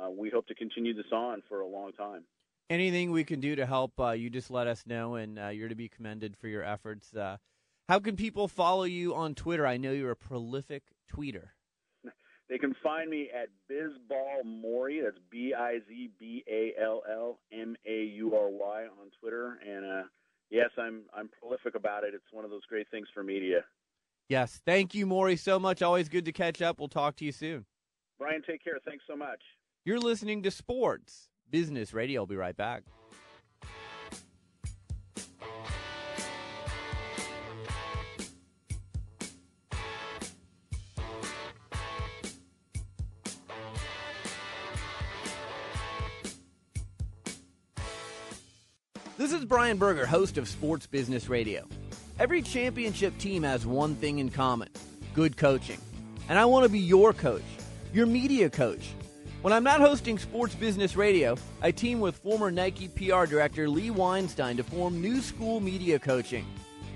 uh, 0.00 0.08
we 0.10 0.30
hope 0.30 0.46
to 0.46 0.54
continue 0.54 0.94
this 0.94 1.10
on 1.12 1.42
for 1.48 1.60
a 1.60 1.66
long 1.66 1.92
time. 1.92 2.22
Anything 2.70 3.10
we 3.10 3.24
can 3.24 3.40
do 3.40 3.56
to 3.56 3.66
help, 3.66 3.98
uh, 3.98 4.10
you 4.10 4.30
just 4.30 4.48
let 4.48 4.68
us 4.68 4.84
know, 4.86 5.16
and 5.16 5.40
uh, 5.40 5.48
you're 5.48 5.68
to 5.68 5.74
be 5.74 5.88
commended 5.88 6.36
for 6.36 6.46
your 6.46 6.62
efforts. 6.62 7.14
Uh, 7.14 7.38
how 7.88 7.98
can 7.98 8.14
people 8.14 8.46
follow 8.46 8.84
you 8.84 9.12
on 9.12 9.34
Twitter? 9.34 9.66
I 9.66 9.76
know 9.76 9.90
you're 9.90 10.12
a 10.12 10.16
prolific 10.16 10.84
tweeter. 11.12 11.48
They 12.48 12.58
can 12.58 12.76
find 12.80 13.10
me 13.10 13.28
at 13.34 13.48
Bizball 13.68 14.44
Maury. 14.44 15.00
That's 15.02 15.18
B 15.32 15.52
I 15.52 15.78
Z 15.88 16.10
B 16.16 16.44
A 16.48 16.74
L 16.80 17.02
L 17.10 17.40
M 17.52 17.74
A 17.84 18.04
U 18.04 18.36
R 18.36 18.48
Y 18.48 18.84
on 18.84 19.10
Twitter. 19.20 19.58
And 19.68 19.84
uh, 19.84 20.04
yes, 20.48 20.70
I'm 20.78 21.02
I'm 21.12 21.28
prolific 21.40 21.74
about 21.74 22.04
it. 22.04 22.14
It's 22.14 22.32
one 22.32 22.44
of 22.44 22.52
those 22.52 22.64
great 22.68 22.88
things 22.88 23.08
for 23.12 23.24
media. 23.24 23.64
Yes, 24.28 24.60
thank 24.66 24.94
you, 24.94 25.06
Maury, 25.06 25.36
so 25.36 25.58
much. 25.58 25.82
Always 25.82 26.08
good 26.08 26.24
to 26.24 26.32
catch 26.32 26.60
up. 26.60 26.78
We'll 26.78 26.88
talk 26.88 27.16
to 27.16 27.24
you 27.24 27.32
soon. 27.32 27.64
Brian, 28.18 28.42
take 28.46 28.62
care. 28.64 28.78
Thanks 28.84 29.04
so 29.06 29.16
much. 29.16 29.40
You're 29.84 30.00
listening 30.00 30.42
to 30.42 30.50
Sports 30.50 31.28
Business 31.48 31.92
Radio. 31.94 32.22
I'll 32.22 32.26
be 32.26 32.34
right 32.34 32.56
back. 32.56 32.82
This 49.18 49.32
is 49.32 49.44
Brian 49.44 49.78
Berger, 49.78 50.04
host 50.04 50.36
of 50.36 50.46
Sports 50.46 50.86
Business 50.86 51.28
Radio. 51.28 51.66
Every 52.18 52.40
championship 52.40 53.18
team 53.18 53.42
has 53.42 53.66
one 53.66 53.94
thing 53.94 54.20
in 54.20 54.30
common 54.30 54.68
good 55.14 55.36
coaching. 55.36 55.78
And 56.30 56.38
I 56.38 56.46
want 56.46 56.64
to 56.64 56.70
be 56.70 56.78
your 56.78 57.12
coach, 57.12 57.44
your 57.92 58.06
media 58.06 58.48
coach. 58.48 58.94
When 59.42 59.52
I'm 59.52 59.62
not 59.62 59.80
hosting 59.80 60.18
Sports 60.18 60.54
Business 60.54 60.96
Radio, 60.96 61.36
I 61.60 61.70
team 61.72 62.00
with 62.00 62.16
former 62.16 62.50
Nike 62.50 62.88
PR 62.88 63.26
director 63.26 63.68
Lee 63.68 63.90
Weinstein 63.90 64.56
to 64.56 64.62
form 64.62 65.00
New 65.00 65.20
School 65.20 65.60
Media 65.60 65.98
Coaching. 65.98 66.46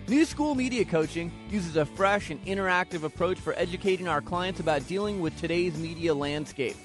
New 0.08 0.24
School 0.24 0.54
Media 0.54 0.86
Coaching 0.86 1.30
uses 1.50 1.76
a 1.76 1.84
fresh 1.84 2.30
and 2.30 2.42
interactive 2.46 3.02
approach 3.02 3.38
for 3.38 3.52
educating 3.58 4.08
our 4.08 4.22
clients 4.22 4.58
about 4.58 4.86
dealing 4.88 5.20
with 5.20 5.38
today's 5.38 5.76
media 5.78 6.14
landscape. 6.14 6.76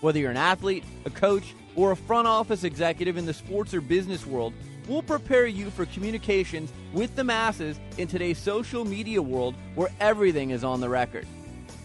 Whether 0.00 0.18
you're 0.18 0.30
an 0.30 0.36
athlete, 0.38 0.84
a 1.04 1.10
coach, 1.10 1.54
or 1.76 1.92
a 1.92 1.96
front 1.96 2.26
office 2.26 2.64
executive 2.64 3.18
in 3.18 3.26
the 3.26 3.34
sports 3.34 3.74
or 3.74 3.82
business 3.82 4.26
world, 4.26 4.54
we'll 4.88 5.02
prepare 5.02 5.46
you 5.46 5.70
for 5.70 5.86
communications 5.86 6.70
with 6.92 7.14
the 7.16 7.24
masses 7.24 7.80
in 7.98 8.08
today's 8.08 8.38
social 8.38 8.84
media 8.84 9.22
world 9.22 9.54
where 9.74 9.88
everything 10.00 10.50
is 10.50 10.64
on 10.64 10.80
the 10.80 10.88
record. 10.88 11.26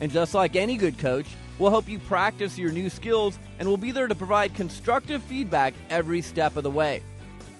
And 0.01 0.11
just 0.11 0.33
like 0.33 0.55
any 0.55 0.77
good 0.77 0.97
coach, 0.97 1.27
we'll 1.59 1.69
help 1.71 1.89
you 1.89 1.99
practice 1.99 2.57
your 2.57 2.71
new 2.71 2.89
skills 2.89 3.37
and 3.59 3.67
we'll 3.67 3.77
be 3.77 3.91
there 3.91 4.07
to 4.07 4.15
provide 4.15 4.53
constructive 4.53 5.21
feedback 5.23 5.73
every 5.89 6.21
step 6.21 6.55
of 6.55 6.63
the 6.63 6.71
way. 6.71 7.01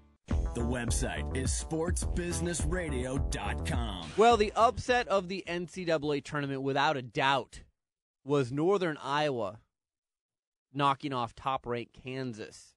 The 0.53 0.61
website 0.61 1.35
is 1.35 1.49
sportsbusinessradio.com. 1.51 4.11
Well, 4.17 4.37
the 4.37 4.53
upset 4.55 5.07
of 5.07 5.29
the 5.29 5.43
NCAA 5.47 6.23
tournament, 6.23 6.61
without 6.61 6.97
a 6.97 7.01
doubt, 7.01 7.61
was 8.25 8.51
Northern 8.51 8.97
Iowa 9.01 9.59
knocking 10.73 11.13
off 11.13 11.35
top 11.35 11.65
ranked 11.65 12.03
Kansas. 12.03 12.75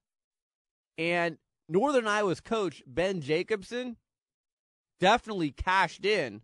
And 0.96 1.38
Northern 1.68 2.06
Iowa's 2.06 2.40
coach, 2.40 2.82
Ben 2.86 3.20
Jacobson, 3.20 3.96
definitely 5.00 5.50
cashed 5.50 6.04
in 6.04 6.42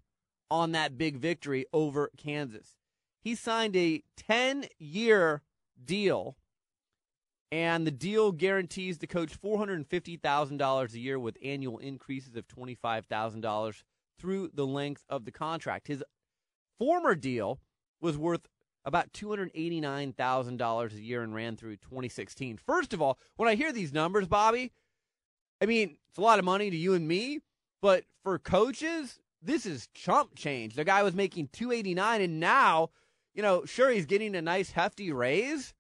on 0.51 0.73
that 0.73 0.99
big 0.99 1.17
victory 1.17 1.67
over 1.73 2.11
Kansas. 2.17 2.77
He 3.21 3.35
signed 3.35 3.77
a 3.77 4.03
10 4.17 4.67
year 4.79 5.43
deal, 5.83 6.37
and 7.53 7.87
the 7.87 7.91
deal 7.91 8.33
guarantees 8.33 8.99
the 8.99 9.07
coach 9.07 9.41
$450,000 9.41 10.95
a 10.95 10.99
year 10.99 11.19
with 11.19 11.37
annual 11.43 11.79
increases 11.79 12.37
of 12.37 12.47
$25,000 12.49 13.83
through 14.19 14.51
the 14.55 14.67
length 14.67 15.05
of 15.09 15.25
the 15.25 15.33
contract. 15.33 15.89
His 15.89 16.05
former 16.79 17.15
deal 17.15 17.61
was 18.01 18.17
worth 18.17 18.49
about 18.85 19.13
$289,000 19.13 20.95
a 20.95 21.01
year 21.01 21.23
and 21.23 21.35
ran 21.35 21.57
through 21.57 21.77
2016. 21.77 22.57
First 22.57 22.95
of 22.95 23.03
all, 23.03 23.19
when 23.37 23.49
I 23.49 23.55
hear 23.55 23.73
these 23.73 23.93
numbers, 23.93 24.27
Bobby, 24.27 24.73
I 25.61 25.67
mean, 25.67 25.97
it's 26.09 26.19
a 26.19 26.23
lot 26.23 26.39
of 26.39 26.45
money 26.45 26.71
to 26.71 26.77
you 26.77 26.95
and 26.95 27.07
me, 27.07 27.41
but 27.83 28.05
for 28.23 28.39
coaches, 28.39 29.19
this 29.43 29.67
is 29.67 29.89
chump 29.95 30.35
change. 30.35 30.75
The 30.75 30.85
guy 30.85 31.03
was 31.03 31.15
making 31.15 31.49
289 31.53 32.23
and 32.23 32.41
now, 32.41 32.91
you 33.35 33.43
know, 33.43 33.65
sure 33.65 33.91
he's 33.91 34.07
getting 34.07 34.35
a 34.35 34.43
nice 34.43 34.71
hefty 34.71 35.13
raise, 35.13 35.75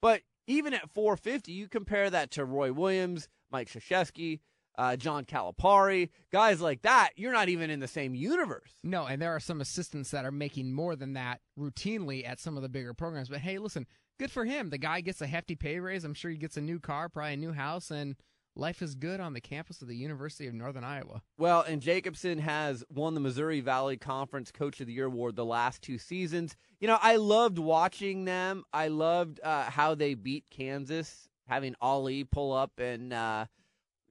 but 0.00 0.22
even 0.50 0.74
at 0.74 0.90
450, 0.90 1.52
you 1.52 1.68
compare 1.68 2.10
that 2.10 2.32
to 2.32 2.44
Roy 2.44 2.72
Williams, 2.72 3.28
Mike 3.50 3.68
Krzyzewski, 3.68 4.40
uh, 4.78 4.96
John 4.96 5.24
Calipari, 5.24 6.10
guys 6.32 6.60
like 6.60 6.82
that, 6.82 7.10
you're 7.16 7.32
not 7.32 7.48
even 7.48 7.70
in 7.70 7.80
the 7.80 7.88
same 7.88 8.14
universe. 8.14 8.72
No, 8.82 9.06
and 9.06 9.20
there 9.20 9.34
are 9.34 9.40
some 9.40 9.60
assistants 9.60 10.10
that 10.10 10.24
are 10.24 10.32
making 10.32 10.72
more 10.72 10.96
than 10.96 11.12
that 11.14 11.40
routinely 11.58 12.26
at 12.26 12.40
some 12.40 12.56
of 12.56 12.62
the 12.62 12.68
bigger 12.68 12.94
programs. 12.94 13.28
But 13.28 13.40
hey, 13.40 13.58
listen, 13.58 13.86
good 14.18 14.30
for 14.30 14.44
him. 14.44 14.70
The 14.70 14.78
guy 14.78 15.00
gets 15.02 15.20
a 15.20 15.26
hefty 15.26 15.54
pay 15.54 15.80
raise. 15.80 16.04
I'm 16.04 16.14
sure 16.14 16.30
he 16.30 16.36
gets 16.36 16.56
a 16.56 16.62
new 16.62 16.80
car, 16.80 17.08
probably 17.08 17.34
a 17.34 17.36
new 17.36 17.52
house, 17.52 17.90
and 17.90 18.16
life 18.56 18.82
is 18.82 18.94
good 18.94 19.20
on 19.20 19.32
the 19.32 19.40
campus 19.40 19.82
of 19.82 19.88
the 19.88 19.96
University 19.96 20.46
of 20.46 20.54
Northern 20.54 20.84
Iowa. 20.84 21.22
Well, 21.38 21.62
and 21.62 21.80
Jacobson 21.80 22.38
has 22.38 22.84
won 22.90 23.14
the 23.14 23.20
Missouri 23.20 23.60
Valley 23.60 23.96
Conference 23.96 24.50
Coach 24.50 24.80
of 24.80 24.86
the 24.86 24.92
Year 24.92 25.06
award 25.06 25.36
the 25.36 25.44
last 25.44 25.82
two 25.82 25.98
seasons. 25.98 26.56
You 26.80 26.88
know, 26.88 26.98
I 27.00 27.16
loved 27.16 27.58
watching 27.58 28.24
them. 28.24 28.64
I 28.72 28.88
loved 28.88 29.40
uh, 29.42 29.64
how 29.64 29.94
they 29.94 30.14
beat 30.14 30.44
Kansas, 30.50 31.28
having 31.46 31.74
Ali 31.80 32.24
pull 32.24 32.52
up 32.52 32.72
and 32.78 33.12
uh, 33.12 33.46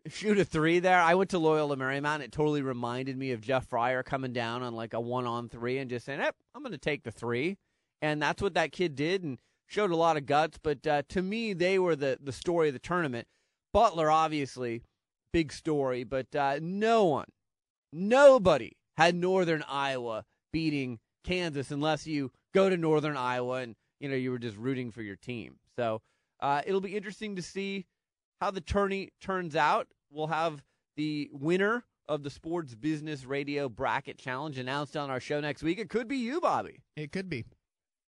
shoot 0.08 0.40
a 0.40 0.46
three 0.46 0.80
there. 0.80 1.00
I 1.00 1.16
went 1.16 1.30
to 1.32 1.40
Loyola 1.40 1.78
Marymount. 1.78 2.22
It 2.22 2.32
totally 2.32 2.62
reminded 2.62 3.18
me 3.18 3.32
of 3.32 3.42
Jeff 3.42 3.68
Fryer 3.68 4.04
coming 4.04 4.34
down 4.34 4.64
on 4.64 4.74
like 4.74 4.94
a 4.94 5.00
one 5.00 5.26
on 5.26 5.50
three 5.50 5.78
and 5.78 5.90
just 5.90 6.06
saying, 6.06 6.20
"Yep, 6.20 6.36
I'm 6.56 6.62
going 6.64 6.72
to 6.72 6.78
take 6.78 7.04
the 7.04 7.12
three. 7.12 7.58
And 8.02 8.22
that's 8.22 8.42
what 8.42 8.54
that 8.54 8.72
kid 8.72 8.96
did 8.96 9.24
and 9.24 9.40
showed 9.68 9.92
a 9.92 9.96
lot 9.96 10.18
of 10.18 10.26
guts. 10.26 10.58
But 10.62 10.86
uh, 10.88 11.04
to 11.10 11.22
me, 11.22 11.54
they 11.54 11.78
were 11.80 11.96
the, 11.96 12.18
the 12.22 12.32
story 12.32 12.70
of 12.70 12.74
the 12.74 12.80
tournament. 12.80 13.28
Butler, 13.74 14.10
obviously, 14.10 14.84
big 15.32 15.52
story, 15.52 16.04
but 16.04 16.34
uh, 16.36 16.60
no 16.62 17.06
one, 17.06 17.28
nobody 17.94 18.74
had 18.98 19.16
Northern 19.16 19.64
Iowa 19.68 20.26
beating 20.52 21.00
Kansas 21.24 21.72
unless 21.72 22.08
you 22.08 22.32
go 22.54 22.70
to 22.70 22.78
Northern 22.78 23.18
Iowa 23.18 23.58
and 23.58 23.76
you 24.00 24.10
know 24.10 24.16
you 24.16 24.32
were 24.32 24.40
just 24.40 24.58
rooting 24.58 24.92
for 24.92 25.02
your 25.02 25.16
team. 25.16 25.58
So 25.78 26.02
uh, 26.42 26.62
it'll 26.66 26.82
be 26.82 26.96
interesting 26.96 27.36
to 27.36 27.42
see 27.42 27.86
how 28.42 28.52
the 28.52 28.62
tourney 28.62 29.10
turns 29.22 29.56
out. 29.56 29.88
We'll 30.12 30.28
have 30.28 30.64
the 30.98 31.30
winner 31.32 31.84
of 32.08 32.24
the 32.24 32.30
Sports 32.30 32.74
Business 32.74 33.26
Radio 33.26 33.70
Bracket 33.70 34.18
Challenge 34.18 34.58
announced 34.58 34.98
on 34.98 35.10
our 35.10 35.20
show 35.20 35.40
next 35.40 35.62
week. 35.62 35.78
It 35.78 35.90
could 35.90 36.08
be 36.08 36.18
you, 36.18 36.42
Bobby. 36.42 36.80
It 36.96 37.12
could 37.12 37.30
be. 37.30 37.46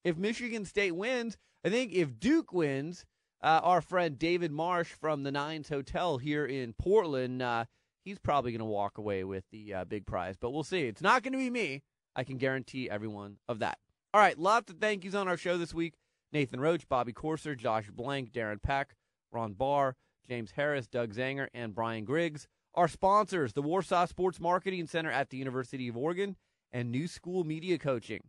If 0.05 0.17
Michigan 0.17 0.65
State 0.65 0.93
wins, 0.93 1.37
I 1.65 1.69
think 1.69 1.93
if 1.93 2.19
Duke 2.19 2.53
wins, 2.53 3.05
uh, 3.43 3.61
our 3.62 3.80
friend 3.80 4.18
David 4.18 4.53
Marsh 4.53 4.88
from 4.88 5.22
the 5.22 5.32
Nines 5.32 5.68
Hotel 5.68 6.18
here 6.18 6.45
in 6.45 6.74
Portland, 6.74 7.43
uh, 7.43 7.64
he's 8.05 8.18
probably 8.18 8.53
going 8.53 8.61
to 8.61 8.64
walk 8.64 8.99
away 8.99 9.24
with 9.24 9.45
the 9.51 9.74
uh, 9.74 9.84
big 9.84 10.07
prize. 10.07 10.36
But 10.38 10.51
we'll 10.51 10.64
see. 10.64 10.82
It's 10.82 11.03
not 11.03 11.22
going 11.22 11.32
to 11.32 11.38
be 11.38 11.51
me. 11.51 11.82
I 12.14 12.24
can 12.24 12.38
guarantee 12.38 12.91
everyone 12.91 13.36
of 13.49 13.61
that. 13.61 13.78
All 14.12 14.20
right, 14.20 14.38
lots 14.38 14.70
of 14.70 14.78
thank 14.78 15.05
yous 15.05 15.14
on 15.14 15.28
our 15.28 15.36
show 15.36 15.57
this 15.57 15.72
week. 15.72 15.95
Nathan 16.32 16.61
Roach, 16.61 16.88
Bobby 16.88 17.12
Corser, 17.12 17.57
Josh 17.57 17.91
Blank, 17.91 18.32
Darren 18.32 18.62
Peck, 18.62 18.95
Ron 19.32 19.53
Barr, 19.53 19.97
James 20.28 20.53
Harris, 20.53 20.86
Doug 20.86 21.14
Zanger, 21.14 21.49
and 21.55 21.74
Brian 21.74 22.05
Griggs. 22.05 22.47
Our 22.74 22.88
sponsors, 22.88 23.53
the 23.53 23.62
Warsaw 23.62 24.07
Sports 24.07 24.38
Marketing 24.38 24.86
Center 24.86 25.11
at 25.11 25.30
the 25.30 25.36
University 25.36 25.88
of 25.88 25.97
Oregon 25.97 26.36
and 26.72 26.91
New 26.91 27.09
School 27.09 27.43
Media 27.43 27.78
Coaching. 27.78 28.20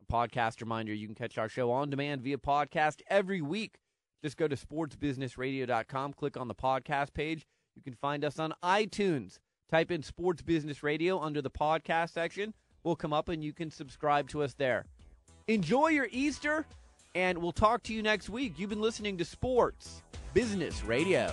A 0.00 0.12
podcast 0.12 0.60
reminder 0.60 0.94
you 0.94 1.06
can 1.06 1.14
catch 1.14 1.36
our 1.36 1.48
show 1.48 1.70
on 1.70 1.90
demand 1.90 2.22
via 2.22 2.38
podcast 2.38 3.02
every 3.08 3.42
week. 3.42 3.78
Just 4.22 4.36
go 4.36 4.46
to 4.48 4.56
sportsbusinessradio.com, 4.56 6.12
click 6.12 6.36
on 6.36 6.48
the 6.48 6.54
podcast 6.54 7.14
page. 7.14 7.46
You 7.74 7.82
can 7.82 7.94
find 7.94 8.24
us 8.24 8.38
on 8.38 8.54
iTunes. 8.62 9.38
Type 9.70 9.90
in 9.90 10.02
Sports 10.02 10.42
Business 10.42 10.82
Radio 10.82 11.20
under 11.20 11.40
the 11.40 11.50
podcast 11.50 12.10
section. 12.12 12.52
We'll 12.82 12.96
come 12.96 13.12
up 13.12 13.28
and 13.28 13.42
you 13.44 13.52
can 13.52 13.70
subscribe 13.70 14.28
to 14.30 14.42
us 14.42 14.54
there. 14.54 14.84
Enjoy 15.48 15.88
your 15.88 16.08
Easter, 16.10 16.66
and 17.14 17.38
we'll 17.38 17.52
talk 17.52 17.82
to 17.84 17.94
you 17.94 18.02
next 18.02 18.28
week. 18.28 18.54
You've 18.56 18.70
been 18.70 18.80
listening 18.80 19.16
to 19.18 19.24
Sports 19.24 20.02
Business 20.34 20.84
Radio. 20.84 21.32